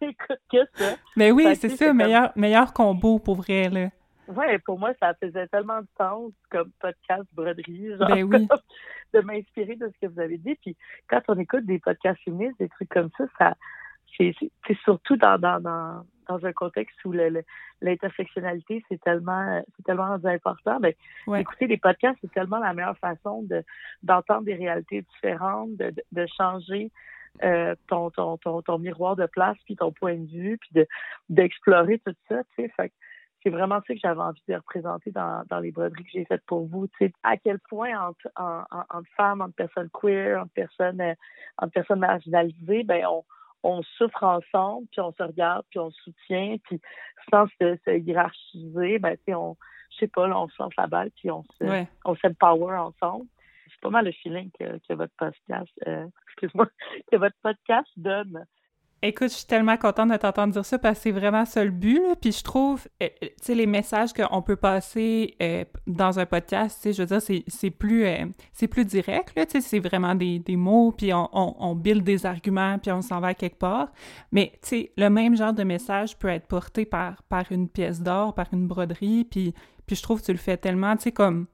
Écoute 0.00 0.40
que 0.50 0.58
ça. 0.74 0.96
Mais 1.16 1.30
oui, 1.30 1.54
c'est 1.56 1.68
ça, 1.68 1.92
meilleur, 1.92 2.32
meilleur 2.36 2.72
combo 2.72 3.18
pour 3.18 3.36
vrai, 3.36 3.68
là. 3.68 3.88
Ouais, 4.28 4.58
pour 4.60 4.78
moi, 4.78 4.92
ça 5.00 5.14
faisait 5.14 5.46
tellement 5.48 5.80
de 5.80 5.88
sens 5.98 6.32
comme 6.50 6.70
podcast 6.80 7.24
broderie, 7.32 7.96
genre, 7.98 8.08
ben 8.08 8.22
oui. 8.24 8.48
de 9.12 9.20
m'inspirer 9.20 9.76
de 9.76 9.88
ce 9.88 10.06
que 10.06 10.12
vous 10.12 10.20
avez 10.20 10.38
dit. 10.38 10.54
Puis 10.56 10.76
quand 11.08 11.20
on 11.28 11.38
écoute 11.38 11.66
des 11.66 11.78
podcasts 11.78 12.22
féministes, 12.24 12.58
des 12.58 12.68
trucs 12.68 12.88
comme 12.88 13.10
ça, 13.18 13.24
ça 13.38 13.54
c'est 14.16 14.78
surtout 14.84 15.16
dans, 15.16 15.38
dans, 15.38 15.60
dans, 15.60 16.04
dans 16.28 16.44
un 16.44 16.52
contexte 16.52 16.96
où 17.04 17.12
l'intersectionnalité, 17.80 18.84
c'est 18.88 19.00
tellement, 19.00 19.62
c'est 19.76 19.82
tellement 19.84 20.18
important. 20.24 20.78
Mais 20.80 20.96
ben, 21.26 21.36
écouter 21.36 21.66
des 21.66 21.76
podcasts, 21.76 22.18
c'est 22.20 22.32
tellement 22.32 22.58
la 22.58 22.74
meilleure 22.74 22.98
façon 22.98 23.42
de, 23.42 23.62
d'entendre 24.02 24.44
des 24.44 24.54
réalités 24.54 25.02
différentes, 25.14 25.76
de, 25.76 25.92
de, 26.12 26.26
changer 26.36 26.90
euh, 27.42 27.74
ton, 27.88 28.10
ton, 28.10 28.36
ton, 28.36 28.62
ton, 28.62 28.78
miroir 28.78 29.16
de 29.16 29.26
place, 29.26 29.56
puis 29.64 29.76
ton 29.76 29.92
point 29.92 30.16
de 30.16 30.26
vue, 30.26 30.58
puis 30.58 30.70
de, 30.72 30.86
d'explorer 31.28 31.98
tout 31.98 32.14
ça, 32.28 32.42
tu 32.56 32.62
sais. 32.62 32.68
Fait 32.76 32.92
c'est 33.42 33.50
vraiment 33.50 33.80
ça 33.86 33.94
que 33.94 34.00
j'avais 34.00 34.20
envie 34.20 34.42
de 34.46 34.54
représenter 34.54 35.10
dans, 35.10 35.42
dans 35.48 35.58
les 35.58 35.72
broderies 35.72 36.04
que 36.04 36.10
j'ai 36.12 36.24
faites 36.24 36.44
pour 36.46 36.66
vous. 36.66 36.86
Tu 36.86 37.06
sais, 37.06 37.12
à 37.24 37.36
quel 37.36 37.58
point 37.58 37.90
entre, 38.00 38.28
en, 38.36 38.62
entre 38.70 39.08
femmes, 39.16 39.40
entre 39.40 39.54
personnes 39.54 39.90
queer, 39.92 40.40
entre 40.40 40.52
personnes, 40.52 41.00
euh, 41.00 41.14
entre 41.58 41.72
personnes 41.72 41.98
marginalisées, 41.98 42.84
ben 42.84 43.04
on, 43.06 43.24
on 43.62 43.82
souffre 43.82 44.22
ensemble, 44.22 44.86
puis 44.90 45.00
on 45.00 45.12
se 45.12 45.22
regarde, 45.22 45.64
puis 45.70 45.78
on 45.78 45.90
se 45.90 46.02
soutient, 46.02 46.56
puis 46.64 46.80
sans 47.30 47.46
se, 47.60 47.78
se 47.84 47.98
hiérarchiser, 47.98 48.98
ben, 48.98 49.16
tu 49.16 49.22
sais, 49.26 49.34
on, 49.34 49.56
je 49.92 49.98
sais 49.98 50.08
pas, 50.08 50.26
là, 50.26 50.38
on 50.38 50.48
se 50.48 50.54
lance 50.60 50.74
la 50.76 50.86
balle, 50.86 51.10
puis 51.16 51.30
on 51.30 51.44
se, 51.58 51.64
ouais. 51.64 51.88
on 52.04 52.16
power 52.38 52.76
ensemble. 52.76 53.26
C'est 53.68 53.80
pas 53.80 53.90
mal 53.90 54.04
le 54.04 54.12
feeling 54.12 54.50
que, 54.58 54.78
que 54.86 54.94
votre 54.94 55.14
podcast, 55.16 55.70
euh, 55.86 56.06
excuse-moi, 56.28 56.66
que 57.10 57.16
votre 57.16 57.36
podcast 57.42 57.88
donne. 57.96 58.46
Écoute, 59.04 59.30
je 59.30 59.38
suis 59.38 59.46
tellement 59.46 59.76
contente 59.76 60.12
de 60.12 60.16
t'entendre 60.16 60.52
dire 60.52 60.64
ça 60.64 60.78
parce 60.78 60.98
que 60.98 61.02
c'est 61.02 61.10
vraiment 61.10 61.44
ça 61.44 61.64
le 61.64 61.72
but. 61.72 61.98
Là. 62.00 62.14
Puis 62.20 62.30
je 62.30 62.44
trouve, 62.44 62.86
euh, 63.02 63.08
tu 63.20 63.28
sais, 63.42 63.54
les 63.56 63.66
messages 63.66 64.12
qu'on 64.12 64.42
peut 64.42 64.54
passer 64.54 65.34
euh, 65.42 65.64
dans 65.88 66.20
un 66.20 66.26
podcast, 66.26 66.76
tu 66.80 66.82
sais, 66.82 66.92
je 66.92 67.02
veux 67.02 67.18
dire, 67.18 67.42
c'est 67.48 67.70
plus, 67.70 68.06
euh, 68.06 68.26
plus 68.70 68.84
direct, 68.84 69.32
tu 69.34 69.42
sais, 69.48 69.60
c'est 69.60 69.80
vraiment 69.80 70.14
des, 70.14 70.38
des, 70.38 70.54
mots, 70.54 70.92
puis 70.92 71.12
on, 71.12 71.28
on, 71.32 71.56
on, 71.58 71.74
build 71.74 72.04
des 72.04 72.26
arguments, 72.26 72.78
puis 72.78 72.92
on 72.92 73.02
s'en 73.02 73.18
va 73.18 73.34
quelque 73.34 73.58
part. 73.58 73.88
Mais, 74.30 74.52
tu 74.62 74.68
sais, 74.68 74.92
le 74.96 75.10
même 75.10 75.36
genre 75.36 75.52
de 75.52 75.64
message 75.64 76.16
peut 76.16 76.28
être 76.28 76.46
porté 76.46 76.84
par, 76.84 77.24
par 77.24 77.50
une 77.50 77.68
pièce 77.68 78.02
d'or, 78.02 78.34
par 78.34 78.46
une 78.52 78.68
broderie, 78.68 79.24
puis, 79.24 79.52
puis 79.84 79.96
je 79.96 80.02
trouve 80.02 80.20
que 80.20 80.26
tu 80.26 80.32
le 80.32 80.38
fais 80.38 80.56
tellement, 80.56 80.94
tu 80.96 81.02
sais, 81.02 81.12
comme 81.12 81.48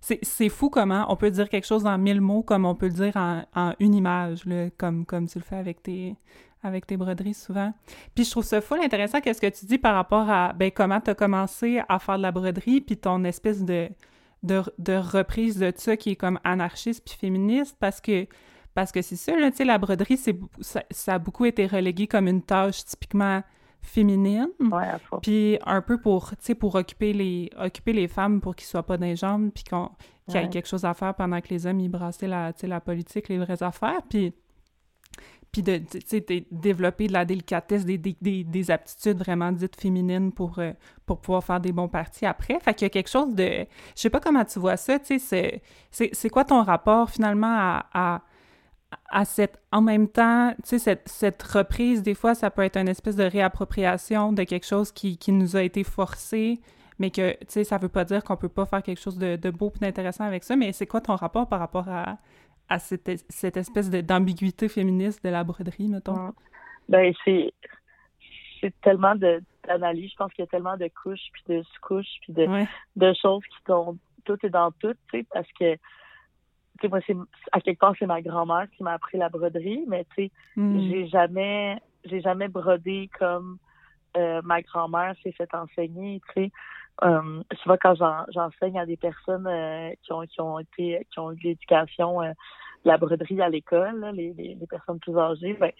c'est 0.00 0.48
fou 0.48 0.70
comment 0.70 1.04
on 1.10 1.16
peut 1.16 1.30
dire 1.30 1.50
quelque 1.50 1.66
chose 1.66 1.84
en 1.84 1.98
mille 1.98 2.22
mots 2.22 2.42
comme 2.42 2.64
on 2.64 2.74
peut 2.74 2.86
le 2.86 2.94
dire 2.94 3.16
en, 3.16 3.42
en 3.54 3.74
une 3.80 3.94
image, 3.94 4.46
là, 4.46 4.70
comme, 4.78 5.04
comme 5.04 5.28
tu 5.28 5.38
le 5.38 5.44
fais 5.44 5.56
avec 5.56 5.82
tes, 5.82 6.16
avec 6.62 6.86
tes 6.86 6.96
broderies 6.96 7.34
souvent. 7.34 7.72
Puis 8.14 8.24
je 8.24 8.30
trouve 8.30 8.44
ça 8.44 8.60
fou 8.60 8.74
intéressant 8.74 9.20
qu'est-ce 9.20 9.40
que 9.40 9.46
tu 9.46 9.66
dis 9.66 9.78
par 9.78 9.94
rapport 9.94 10.28
à 10.28 10.52
ben, 10.52 10.70
comment 10.70 11.00
tu 11.00 11.10
as 11.10 11.14
commencé 11.14 11.80
à 11.88 11.98
faire 11.98 12.18
de 12.18 12.22
la 12.22 12.32
broderie, 12.32 12.80
puis 12.80 12.96
ton 12.96 13.24
espèce 13.24 13.64
de, 13.64 13.88
de, 14.42 14.62
de, 14.78 14.94
reprise 14.94 15.58
de 15.58 15.72
ça 15.74 15.96
qui 15.96 16.10
est 16.10 16.16
comme 16.16 16.38
anarchiste 16.44 17.04
puis 17.04 17.16
féministe, 17.16 17.76
parce 17.78 18.00
que 18.00 18.26
parce 18.74 18.92
que 18.92 19.02
c'est 19.02 19.16
ça, 19.16 19.36
là, 19.36 19.50
tu 19.50 19.58
sais, 19.58 19.64
la 19.64 19.78
broderie, 19.78 20.16
c'est 20.16 20.38
ça, 20.60 20.84
ça, 20.90 21.14
a 21.14 21.18
beaucoup 21.18 21.44
été 21.44 21.66
relégué 21.66 22.06
comme 22.06 22.28
une 22.28 22.42
tâche 22.42 22.84
typiquement 22.84 23.42
féminine. 23.82 24.48
puis 25.22 25.58
un 25.66 25.82
peu 25.82 25.98
pour, 25.98 26.32
pour 26.58 26.74
occuper 26.76 27.12
les, 27.12 27.50
occuper 27.58 27.92
les 27.92 28.08
femmes 28.08 28.40
pour 28.40 28.54
qu'ils 28.54 28.68
soient 28.68 28.84
pas 28.84 28.96
dans 28.96 29.06
les 29.06 29.16
jambes, 29.16 29.50
puis 29.52 29.64
qu'il 29.64 30.40
y 30.40 30.44
ait 30.44 30.48
quelque 30.48 30.68
chose 30.68 30.84
à 30.84 30.94
faire 30.94 31.14
pendant 31.14 31.40
que 31.40 31.48
les 31.48 31.66
hommes, 31.66 31.80
ils 31.80 31.88
brassaient 31.88 32.28
la, 32.28 32.52
la 32.62 32.80
politique, 32.80 33.28
les 33.28 33.38
vraies 33.38 33.62
affaires. 33.62 34.02
Puis 34.08 34.32
puis 35.52 35.62
de, 35.62 35.82
développer 36.50 37.08
de 37.08 37.12
la 37.12 37.24
délicatesse, 37.24 37.84
des, 37.84 37.98
des, 37.98 38.44
des, 38.44 38.70
aptitudes 38.70 39.18
vraiment 39.18 39.50
dites 39.50 39.80
féminines 39.80 40.30
pour, 40.30 40.58
euh, 40.58 40.72
pour 41.06 41.20
pouvoir 41.20 41.42
faire 41.42 41.60
des 41.60 41.72
bons 41.72 41.88
partis 41.88 42.24
après. 42.24 42.58
Fait 42.60 42.72
qu'il 42.72 42.84
y 42.84 42.86
a 42.86 42.90
quelque 42.90 43.10
chose 43.10 43.34
de... 43.34 43.66
Je 43.96 44.00
sais 44.00 44.10
pas 44.10 44.20
comment 44.20 44.44
tu 44.44 44.60
vois 44.60 44.76
ça, 44.76 44.98
tu 44.98 45.18
sais, 45.18 45.62
c'est 45.90 46.30
quoi 46.30 46.44
ton 46.44 46.62
rapport 46.62 47.10
finalement 47.10 47.52
à, 47.52 47.86
à, 47.92 48.22
à 49.10 49.24
cette, 49.24 49.58
en 49.72 49.82
même 49.82 50.08
temps, 50.08 50.52
tu 50.62 50.68
sais, 50.68 50.78
cette, 50.78 51.08
cette, 51.08 51.42
reprise, 51.42 52.02
des 52.02 52.14
fois, 52.14 52.36
ça 52.36 52.50
peut 52.50 52.62
être 52.62 52.76
une 52.76 52.88
espèce 52.88 53.16
de 53.16 53.24
réappropriation 53.24 54.32
de 54.32 54.44
quelque 54.44 54.66
chose 54.66 54.92
qui, 54.92 55.18
qui 55.18 55.32
nous 55.32 55.56
a 55.56 55.62
été 55.62 55.82
forcé, 55.82 56.60
mais 57.00 57.10
que, 57.10 57.32
tu 57.32 57.46
sais, 57.48 57.64
ça 57.64 57.78
veut 57.78 57.88
pas 57.88 58.04
dire 58.04 58.22
qu'on 58.22 58.36
peut 58.36 58.48
pas 58.48 58.66
faire 58.66 58.84
quelque 58.84 59.00
chose 59.00 59.18
de, 59.18 59.34
de 59.34 59.50
beau 59.50 59.72
et 59.74 59.78
d'intéressant 59.80 60.24
avec 60.24 60.44
ça, 60.44 60.54
mais 60.54 60.72
c'est 60.72 60.86
quoi 60.86 61.00
ton 61.00 61.16
rapport 61.16 61.48
par 61.48 61.58
rapport 61.58 61.88
à, 61.88 62.18
à 62.70 62.78
cette, 62.78 63.10
cette 63.28 63.56
espèce 63.56 63.90
d'ambiguïté 63.90 64.68
féministe 64.68 65.22
de 65.24 65.28
la 65.30 65.44
broderie, 65.44 65.88
mettons? 65.88 66.32
Ben, 66.88 67.12
c'est 67.24 67.52
tellement 68.80 69.14
d'analyse, 69.16 70.12
je 70.12 70.16
pense 70.16 70.32
qu'il 70.32 70.42
y 70.44 70.48
a 70.48 70.50
tellement 70.50 70.76
de 70.76 70.88
couches, 71.02 71.28
puis 71.32 71.42
de 71.48 71.62
sous-couches, 71.62 72.18
puis 72.22 72.32
de, 72.32 72.46
de 72.96 73.12
choses 73.20 73.42
qui 73.42 73.56
sont 73.66 73.98
tout 74.24 74.38
et 74.44 74.50
dans 74.50 74.70
tout, 74.70 74.94
tu 75.10 75.18
sais, 75.18 75.26
parce 75.32 75.48
que 75.58 75.74
tu 75.74 76.86
sais, 76.86 76.88
moi, 76.88 77.00
c'est, 77.06 77.16
à 77.52 77.60
quelque 77.60 77.78
part, 77.78 77.94
c'est 77.98 78.06
ma 78.06 78.22
grand-mère 78.22 78.66
qui 78.70 78.82
m'a 78.82 78.92
appris 78.92 79.18
la 79.18 79.28
broderie, 79.28 79.84
mais 79.86 80.06
tu 80.16 80.24
sais, 80.24 80.30
hmm. 80.56 80.80
j'ai 80.88 81.08
jamais, 81.08 81.78
j'ai 82.04 82.20
jamais 82.20 82.48
brodé 82.48 83.10
comme 83.18 83.58
euh, 84.16 84.40
ma 84.44 84.62
grand-mère 84.62 85.14
s'est 85.22 85.32
fait 85.32 85.52
enseigner, 85.54 86.20
tu 86.34 86.44
sais. 86.44 86.52
Euh, 87.02 87.42
souvent, 87.62 87.76
quand 87.80 87.94
j'enseigne 87.94 88.78
à 88.78 88.86
des 88.86 88.96
personnes 88.96 89.46
euh, 89.46 89.90
qui 90.02 90.12
ont 90.12 90.22
qui 90.22 90.40
ont 90.40 90.58
été 90.58 91.06
qui 91.10 91.18
ont 91.18 91.32
eu 91.32 91.36
de 91.36 91.42
l'éducation, 91.42 92.22
euh, 92.22 92.32
la 92.84 92.98
broderie 92.98 93.40
à 93.40 93.48
l'école, 93.48 94.10
les, 94.14 94.32
les, 94.34 94.54
les, 94.54 94.66
personnes 94.66 94.98
plus 95.00 95.16
âgées, 95.18 95.54
ben 95.54 95.72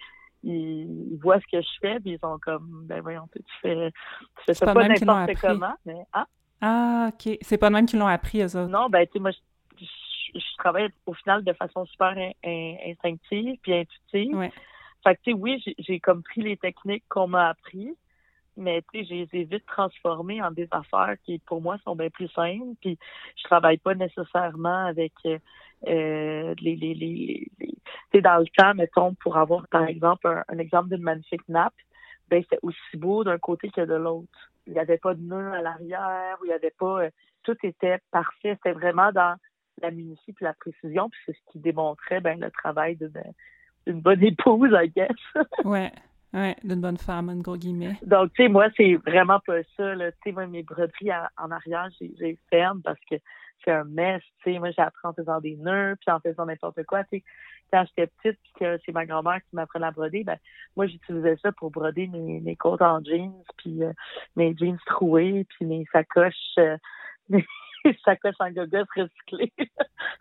ils, 0.43 1.17
voient 1.21 1.39
ce 1.39 1.45
que 1.51 1.61
je 1.61 1.69
fais, 1.79 1.99
puis 1.99 2.11
ils 2.11 2.19
sont 2.19 2.39
comme 2.41 2.85
ben 2.85 3.01
voyons, 3.01 3.27
tu 3.33 3.41
fais, 3.61 3.91
tu 3.91 4.45
fais 4.45 4.53
ça 4.53 4.73
pas, 4.73 4.87
n'importe 4.87 5.39
comment, 5.39 5.75
mais 5.85 6.03
ah. 6.13 6.25
Ah, 6.61 7.09
ok. 7.11 7.37
C'est 7.41 7.57
pas 7.57 7.69
le 7.69 7.73
même 7.73 7.85
qu'ils 7.85 7.99
l'ont 7.99 8.07
appris, 8.07 8.41
eux 8.41 8.55
autres. 8.55 8.69
Non, 8.69 8.89
ben 8.89 9.05
tu 9.05 9.13
sais, 9.13 9.19
moi 9.19 9.31
je, 9.31 9.85
je, 10.35 10.57
travaille 10.57 10.89
au 11.05 11.13
final 11.13 11.43
de 11.43 11.53
façon 11.53 11.85
super 11.85 12.15
instinctive 12.43 13.57
puis 13.61 13.73
intuitive. 13.73 14.35
Ouais. 14.35 14.51
Fait 15.03 15.15
que 15.15 15.21
tu 15.23 15.31
sais, 15.31 15.37
oui, 15.37 15.63
j'ai 15.79 15.99
comme 15.99 16.23
pris 16.23 16.41
les 16.41 16.57
techniques 16.57 17.03
qu'on 17.09 17.27
m'a 17.27 17.49
appris, 17.49 17.95
mais 18.57 18.83
tu 18.91 18.99
sais, 18.99 19.05
je 19.05 19.13
les 19.13 19.41
ai 19.41 19.43
vite 19.45 19.65
transformées 19.65 20.41
en 20.41 20.51
des 20.51 20.67
affaires 20.71 21.15
qui, 21.23 21.39
pour 21.39 21.61
moi, 21.61 21.77
sont 21.83 21.95
bien 21.95 22.09
plus 22.09 22.27
simples. 22.29 22.75
Puis 22.81 22.97
je 23.37 23.43
travaille 23.43 23.77
pas 23.77 23.95
nécessairement 23.95 24.85
avec 24.85 25.13
euh, 25.25 25.39
euh 25.87 26.53
les, 26.59 26.75
les, 26.75 26.93
les, 26.93 27.47
les 28.13 28.21
dans 28.21 28.37
le 28.37 28.47
temps, 28.57 28.73
mettons, 28.75 29.13
pour 29.15 29.37
avoir, 29.37 29.67
par 29.69 29.85
exemple, 29.85 30.43
un, 30.47 30.57
exemple 30.57 30.89
d'une 30.89 31.03
magnifique 31.03 31.47
nappe, 31.47 31.73
ben 32.29 32.43
c'est 32.49 32.59
aussi 32.61 32.97
beau 32.97 33.23
d'un 33.23 33.37
côté 33.39 33.69
que 33.69 33.81
de 33.81 33.95
l'autre. 33.95 34.51
Il 34.67 34.73
n'y 34.73 34.79
avait 34.79 34.97
pas 34.97 35.13
de 35.15 35.21
nœud 35.21 35.53
à 35.53 35.61
l'arrière, 35.61 36.37
il 36.43 36.47
n'y 36.47 36.53
avait 36.53 36.73
pas... 36.77 37.03
Euh, 37.03 37.09
tout 37.43 37.57
était 37.63 37.99
parfait. 38.11 38.55
C'était 38.55 38.73
vraiment 38.73 39.11
dans 39.11 39.35
la 39.81 39.91
minutie 39.91 40.33
puis 40.33 40.45
la 40.45 40.53
précision, 40.53 41.09
puis 41.09 41.19
c'est 41.25 41.33
ce 41.33 41.51
qui 41.51 41.59
démontrait 41.59 42.21
ben, 42.21 42.39
le 42.39 42.51
travail 42.51 42.97
d'une 42.97 44.01
bonne 44.01 44.23
épouse, 44.23 44.69
I 44.73 44.89
guess. 44.89 45.45
ouais. 45.65 45.91
Oui, 46.33 46.53
d'une 46.63 46.79
bonne 46.79 46.97
femme, 46.97 47.29
en 47.29 47.35
gros 47.35 47.57
guillemets. 47.57 47.97
Donc, 48.03 48.31
tu 48.33 48.43
sais, 48.43 48.49
moi, 48.49 48.67
c'est 48.77 48.95
vraiment 48.95 49.39
pas 49.45 49.61
ça. 49.75 49.95
Tu 49.95 50.11
sais, 50.23 50.31
moi, 50.31 50.47
mes 50.47 50.63
broderies 50.63 51.11
en, 51.37 51.51
arrière, 51.51 51.89
j'ai 51.99 52.39
ferme 52.49 52.81
parce 52.81 52.99
que 53.09 53.15
c'est 53.63 53.71
un 53.71 53.83
mess. 53.83 54.21
Tu 54.43 54.53
sais, 54.53 54.59
moi, 54.59 54.71
j'ai 54.71 54.81
appris 54.81 55.01
en 55.03 55.13
faisant 55.13 55.41
des 55.41 55.57
nœuds, 55.57 55.95
puis 55.99 56.13
en 56.13 56.19
faisant 56.21 56.45
n'importe 56.45 56.83
quoi. 56.85 57.03
Tu 57.03 57.17
sais, 57.17 57.23
quand 57.71 57.85
j'étais 57.87 58.07
petite, 58.07 58.39
puis 58.43 58.53
que 58.59 58.79
c'est 58.85 58.93
ma 58.93 59.05
grand-mère 59.05 59.39
qui 59.41 59.55
m'apprenait 59.55 59.87
à 59.87 59.91
broder, 59.91 60.23
ben, 60.23 60.37
moi, 60.77 60.87
j'utilisais 60.87 61.37
ça 61.41 61.51
pour 61.51 61.69
broder 61.69 62.07
mes, 62.07 62.39
mes 62.39 62.55
côtes 62.55 62.81
en 62.81 63.03
jeans, 63.03 63.33
puis 63.57 63.83
euh, 63.83 63.91
mes 64.37 64.55
jeans 64.57 64.79
troués, 64.85 65.45
puis 65.49 65.65
mes 65.65 65.85
sacoches, 65.91 66.35
euh, 66.59 66.77
mes 67.29 67.45
sacoches 68.05 68.35
en 68.39 68.51
gogos 68.51 68.85
recyclées. 68.95 69.53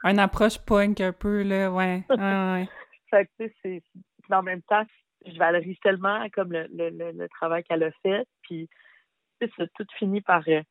Une 0.03 0.19
approche 0.19 0.59
punk 0.59 1.01
un 1.01 1.13
peu, 1.13 1.43
là, 1.43 1.71
ouais. 1.73 2.03
ouais, 2.11 2.17
ouais. 2.17 2.69
fait 3.11 3.27
que, 3.27 3.31
tu 3.39 3.49
sais, 3.49 3.55
c'est... 3.63 3.83
En 4.33 4.45
même 4.45 4.63
temps, 4.63 4.85
je 5.31 5.39
valorise 5.39 5.79
tellement 5.81 6.29
comme 6.31 6.53
le, 6.53 6.67
le, 6.73 6.91
le, 6.91 7.29
travail 7.29 7.63
qu'elle 7.65 7.83
a 7.83 7.91
fait. 8.03 8.27
Puis, 8.43 8.69
ça 9.57 9.67
tout 9.75 9.87
fini 9.99 10.21
par, 10.21 10.43
euh, 10.49 10.63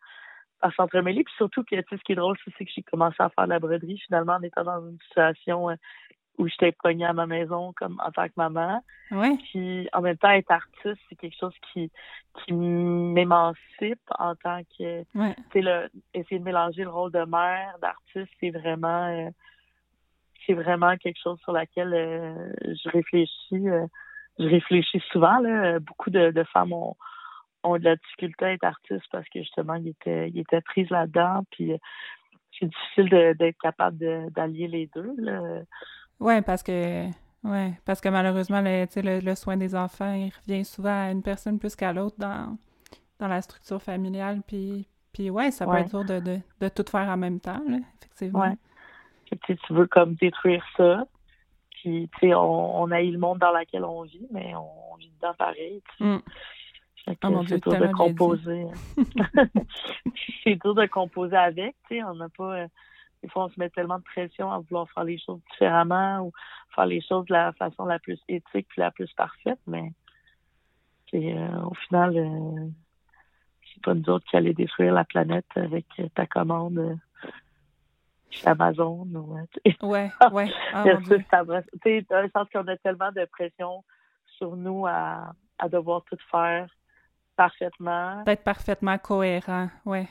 par 0.60 0.74
s'entremêler. 0.76 1.24
Puis 1.24 1.34
surtout 1.38 1.64
que, 1.64 1.76
tu 1.76 1.82
sais, 1.90 1.98
ce 1.98 2.04
qui 2.04 2.12
est 2.14 2.16
drôle, 2.16 2.38
c'est 2.58 2.66
que 2.66 2.72
j'ai 2.74 2.84
commencé 2.84 3.16
à 3.20 3.30
faire 3.30 3.46
de 3.46 3.50
la 3.50 3.60
broderie 3.60 4.00
finalement 4.06 4.34
en 4.34 4.42
étant 4.42 4.64
dans 4.64 4.90
une 4.90 5.00
situation 5.08 5.70
euh, 5.70 5.76
où 6.38 6.48
j'étais 6.48 6.72
pognée 6.72 7.06
à 7.06 7.14
ma 7.14 7.26
maison 7.26 7.74
comme 7.74 8.00
en 8.06 8.12
tant 8.12 8.28
que 8.28 8.34
maman. 8.38 8.84
Ouais. 9.12 9.38
Puis 9.52 9.90
en 9.92 10.02
même 10.02 10.18
temps, 10.18 10.30
être 10.30 10.52
artiste, 10.52 11.02
c'est 11.10 11.16
quelque 11.16 11.38
chose 11.38 11.56
qui, 11.72 11.92
qui 12.40 12.54
m'émancipe 12.54 14.00
en 14.18 14.36
tant 14.36 14.62
que 14.78 15.04
ouais. 15.16 15.36
tu 15.52 15.62
sais, 15.62 15.90
essayer 16.14 16.40
de 16.40 16.46
mélanger 16.46 16.84
le 16.84 16.90
rôle 16.90 17.12
de 17.12 17.26
mère, 17.26 17.76
d'artiste, 17.82 18.32
c'est 18.40 18.52
vraiment 18.52 19.08
euh, 19.08 19.30
c'est 20.46 20.54
vraiment 20.54 20.96
quelque 20.98 21.20
chose 21.22 21.38
sur 21.42 21.52
laquelle 21.52 21.92
je 22.64 22.90
réfléchis 22.90 23.68
je 24.40 24.46
réfléchis 24.46 25.02
souvent. 25.12 25.40
Là, 25.40 25.80
beaucoup 25.80 26.10
de, 26.10 26.44
femmes 26.52 26.74
ont, 26.74 26.96
ont 27.64 27.78
de 27.78 27.84
la 27.84 27.96
difficulté 27.96 28.46
à 28.46 28.54
être 28.54 28.64
artistes 28.64 29.06
parce 29.12 29.28
que 29.30 29.40
justement, 29.40 29.76
ils 29.76 29.90
étaient, 29.90 30.30
ils 30.30 30.40
étaient 30.40 30.62
prises 30.62 30.90
là-dedans. 30.90 31.44
Puis 31.52 31.74
c'est 32.58 32.68
difficile 32.68 33.36
d'être 33.38 33.58
capable 33.62 33.98
d'allier 34.32 34.68
les 34.68 34.90
deux. 34.96 35.16
Oui, 36.20 36.42
parce 36.42 36.64
que 36.64 37.08
ouais, 37.44 37.74
parce 37.86 38.02
que 38.02 38.10
malheureusement, 38.10 38.62
le, 38.62 38.86
le, 39.02 39.20
le, 39.20 39.36
soin 39.36 39.58
des 39.58 39.76
enfants, 39.76 40.14
il 40.14 40.32
revient 40.42 40.66
souvent 40.66 41.08
à 41.08 41.12
une 41.12 41.24
personne 41.24 41.60
plus 41.60 41.76
qu'à 41.76 41.94
l'autre 41.94 42.16
dans, 42.18 42.58
dans 43.20 43.28
la 43.28 43.42
structure 43.42 43.82
familiale. 43.82 44.42
Puis, 44.46 44.88
puis 45.14 45.30
ouais, 45.30 45.52
ça 45.52 45.66
peut 45.66 45.78
être 45.78 45.90
dur 45.90 46.06
de, 46.06 46.20
de, 46.20 46.40
de, 46.60 46.70
tout 46.70 46.84
faire 46.90 47.08
en 47.08 47.18
même 47.18 47.40
temps, 47.40 47.62
là, 47.68 47.78
effectivement. 47.98 48.42
Ouais. 48.42 49.38
tu 49.46 49.74
veux 49.74 49.88
comme 49.88 50.16
détruire 50.16 50.66
ça, 50.76 51.06
puis, 51.82 52.10
tu 52.20 52.28
sais, 52.28 52.34
on, 52.34 52.82
on, 52.82 52.92
a 52.92 53.02
eu 53.02 53.12
le 53.12 53.20
monde 53.20 53.40
dans 53.40 53.58
lequel 53.58 53.86
on 53.86 54.02
vit, 54.04 54.28
mais 54.32 54.54
on, 54.54 54.96
vit 54.98 55.12
dedans 55.16 55.34
pareil. 55.38 55.82
Mm. 56.00 56.18
Oh 57.24 57.44
c'est 57.48 57.64
dur 57.64 57.80
de 57.80 57.92
composer. 57.94 58.66
c'est 60.44 60.56
dur 60.62 60.76
de 60.76 60.86
composer 60.88 61.38
avec, 61.38 61.76
tu 61.88 61.96
sais, 61.96 62.04
on 62.04 62.16
n'a 62.16 62.30
pas... 62.30 62.64
Euh, 62.64 62.68
des 63.24 63.30
fois, 63.30 63.46
on 63.46 63.50
se 63.50 63.60
met 63.60 63.70
tellement 63.70 63.98
de 63.98 64.04
pression 64.04 64.52
à 64.52 64.60
vouloir 64.60 64.90
faire 64.92 65.04
les 65.04 65.18
choses 65.18 65.40
différemment 65.52 66.22
ou 66.22 66.32
faire 66.76 66.86
les 66.86 67.02
choses 67.02 67.26
de 67.26 67.34
la 67.34 67.52
façon 67.54 67.86
la 67.86 68.00
plus 68.00 68.20
éthique 68.28 68.68
puis 68.70 68.80
la 68.80 68.92
plus 68.92 69.12
parfaite, 69.14 69.60
mais 69.68 69.92
euh, 71.14 71.62
au 71.64 71.74
final, 71.74 72.16
euh, 72.16 72.68
c'est 73.74 73.82
pas 73.82 73.94
nous 73.94 74.10
autres 74.10 74.26
qui 74.30 74.38
allons 74.38 74.52
détruire 74.52 74.94
la 74.94 75.04
planète 75.04 75.48
avec 75.56 75.86
ta 76.16 76.26
commande 76.28 76.98
Amazon. 78.46 79.08
Ouais, 79.14 79.72
ouais. 79.82 80.12
ouais. 80.32 80.52
Ah, 80.74 80.84
tu 81.06 81.26
sais, 81.84 82.06
dans 82.10 82.22
le 82.22 82.30
sens 82.30 82.48
qu'on 82.52 82.68
a 82.68 82.78
tellement 82.78 83.12
de 83.12 83.26
pression 83.26 83.84
sur 84.38 84.56
nous 84.56 84.86
à, 84.88 85.34
à 85.58 85.70
devoir 85.70 86.04
tout 86.04 86.18
faire 86.32 86.68
parfaitement. 87.36 88.24
D'être 88.24 88.44
parfaitement 88.44 88.98
cohérent, 88.98 89.70
ouais. 89.86 90.08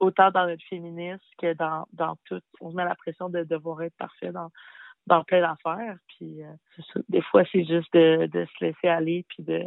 Autant 0.00 0.30
dans 0.30 0.46
notre 0.46 0.64
féminisme 0.68 1.22
que 1.38 1.54
dans, 1.54 1.86
dans 1.92 2.16
tout. 2.24 2.40
On 2.60 2.70
se 2.70 2.76
met 2.76 2.84
la 2.84 2.94
pression 2.94 3.28
de 3.28 3.44
devoir 3.44 3.82
être 3.82 3.96
parfait 3.96 4.32
dans, 4.32 4.50
dans 5.06 5.22
plein 5.24 5.40
d'affaires. 5.40 5.96
Puis 6.08 6.40
des 7.08 7.22
fois, 7.22 7.44
c'est 7.52 7.64
juste 7.64 7.92
de, 7.94 8.26
de, 8.26 8.44
se 8.44 8.64
laisser 8.64 8.88
aller 8.88 9.24
puis 9.28 9.42
de, 9.44 9.64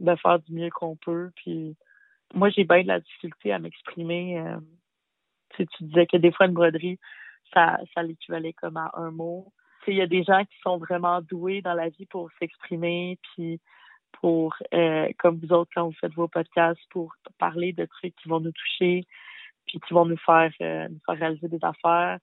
de 0.00 0.16
faire 0.16 0.38
du 0.40 0.52
mieux 0.52 0.70
qu'on 0.70 0.96
peut. 0.96 1.30
Puis 1.36 1.76
moi, 2.34 2.50
j'ai 2.50 2.64
bien 2.64 2.82
de 2.82 2.88
la 2.88 3.00
difficulté 3.00 3.52
à 3.52 3.58
m'exprimer. 3.58 4.42
Tu 5.56 5.84
disais 5.84 6.06
que 6.06 6.16
des 6.16 6.32
fois, 6.32 6.46
une 6.46 6.52
broderie, 6.52 6.98
ça, 7.52 7.78
ça 7.94 8.02
l'équivalait 8.02 8.52
comme 8.52 8.76
à 8.76 8.90
un 8.94 9.10
mot. 9.10 9.52
Il 9.86 9.94
y 9.94 10.00
a 10.00 10.06
des 10.06 10.22
gens 10.22 10.44
qui 10.44 10.56
sont 10.62 10.78
vraiment 10.78 11.20
doués 11.22 11.60
dans 11.60 11.74
la 11.74 11.88
vie 11.88 12.06
pour 12.06 12.30
s'exprimer, 12.38 13.18
puis 13.22 13.60
pour, 14.20 14.54
euh, 14.74 15.08
comme 15.18 15.38
vous 15.38 15.52
autres, 15.52 15.70
quand 15.74 15.86
vous 15.86 15.96
faites 16.00 16.14
vos 16.14 16.28
podcasts, 16.28 16.80
pour 16.90 17.14
parler 17.38 17.72
de 17.72 17.84
trucs 17.86 18.14
qui 18.16 18.28
vont 18.28 18.40
nous 18.40 18.52
toucher, 18.52 19.04
puis 19.66 19.80
qui 19.80 19.94
vont 19.94 20.06
nous 20.06 20.18
faire, 20.18 20.52
euh, 20.60 20.88
nous 20.88 21.00
faire 21.06 21.18
réaliser 21.18 21.48
des 21.48 21.62
affaires. 21.62 22.18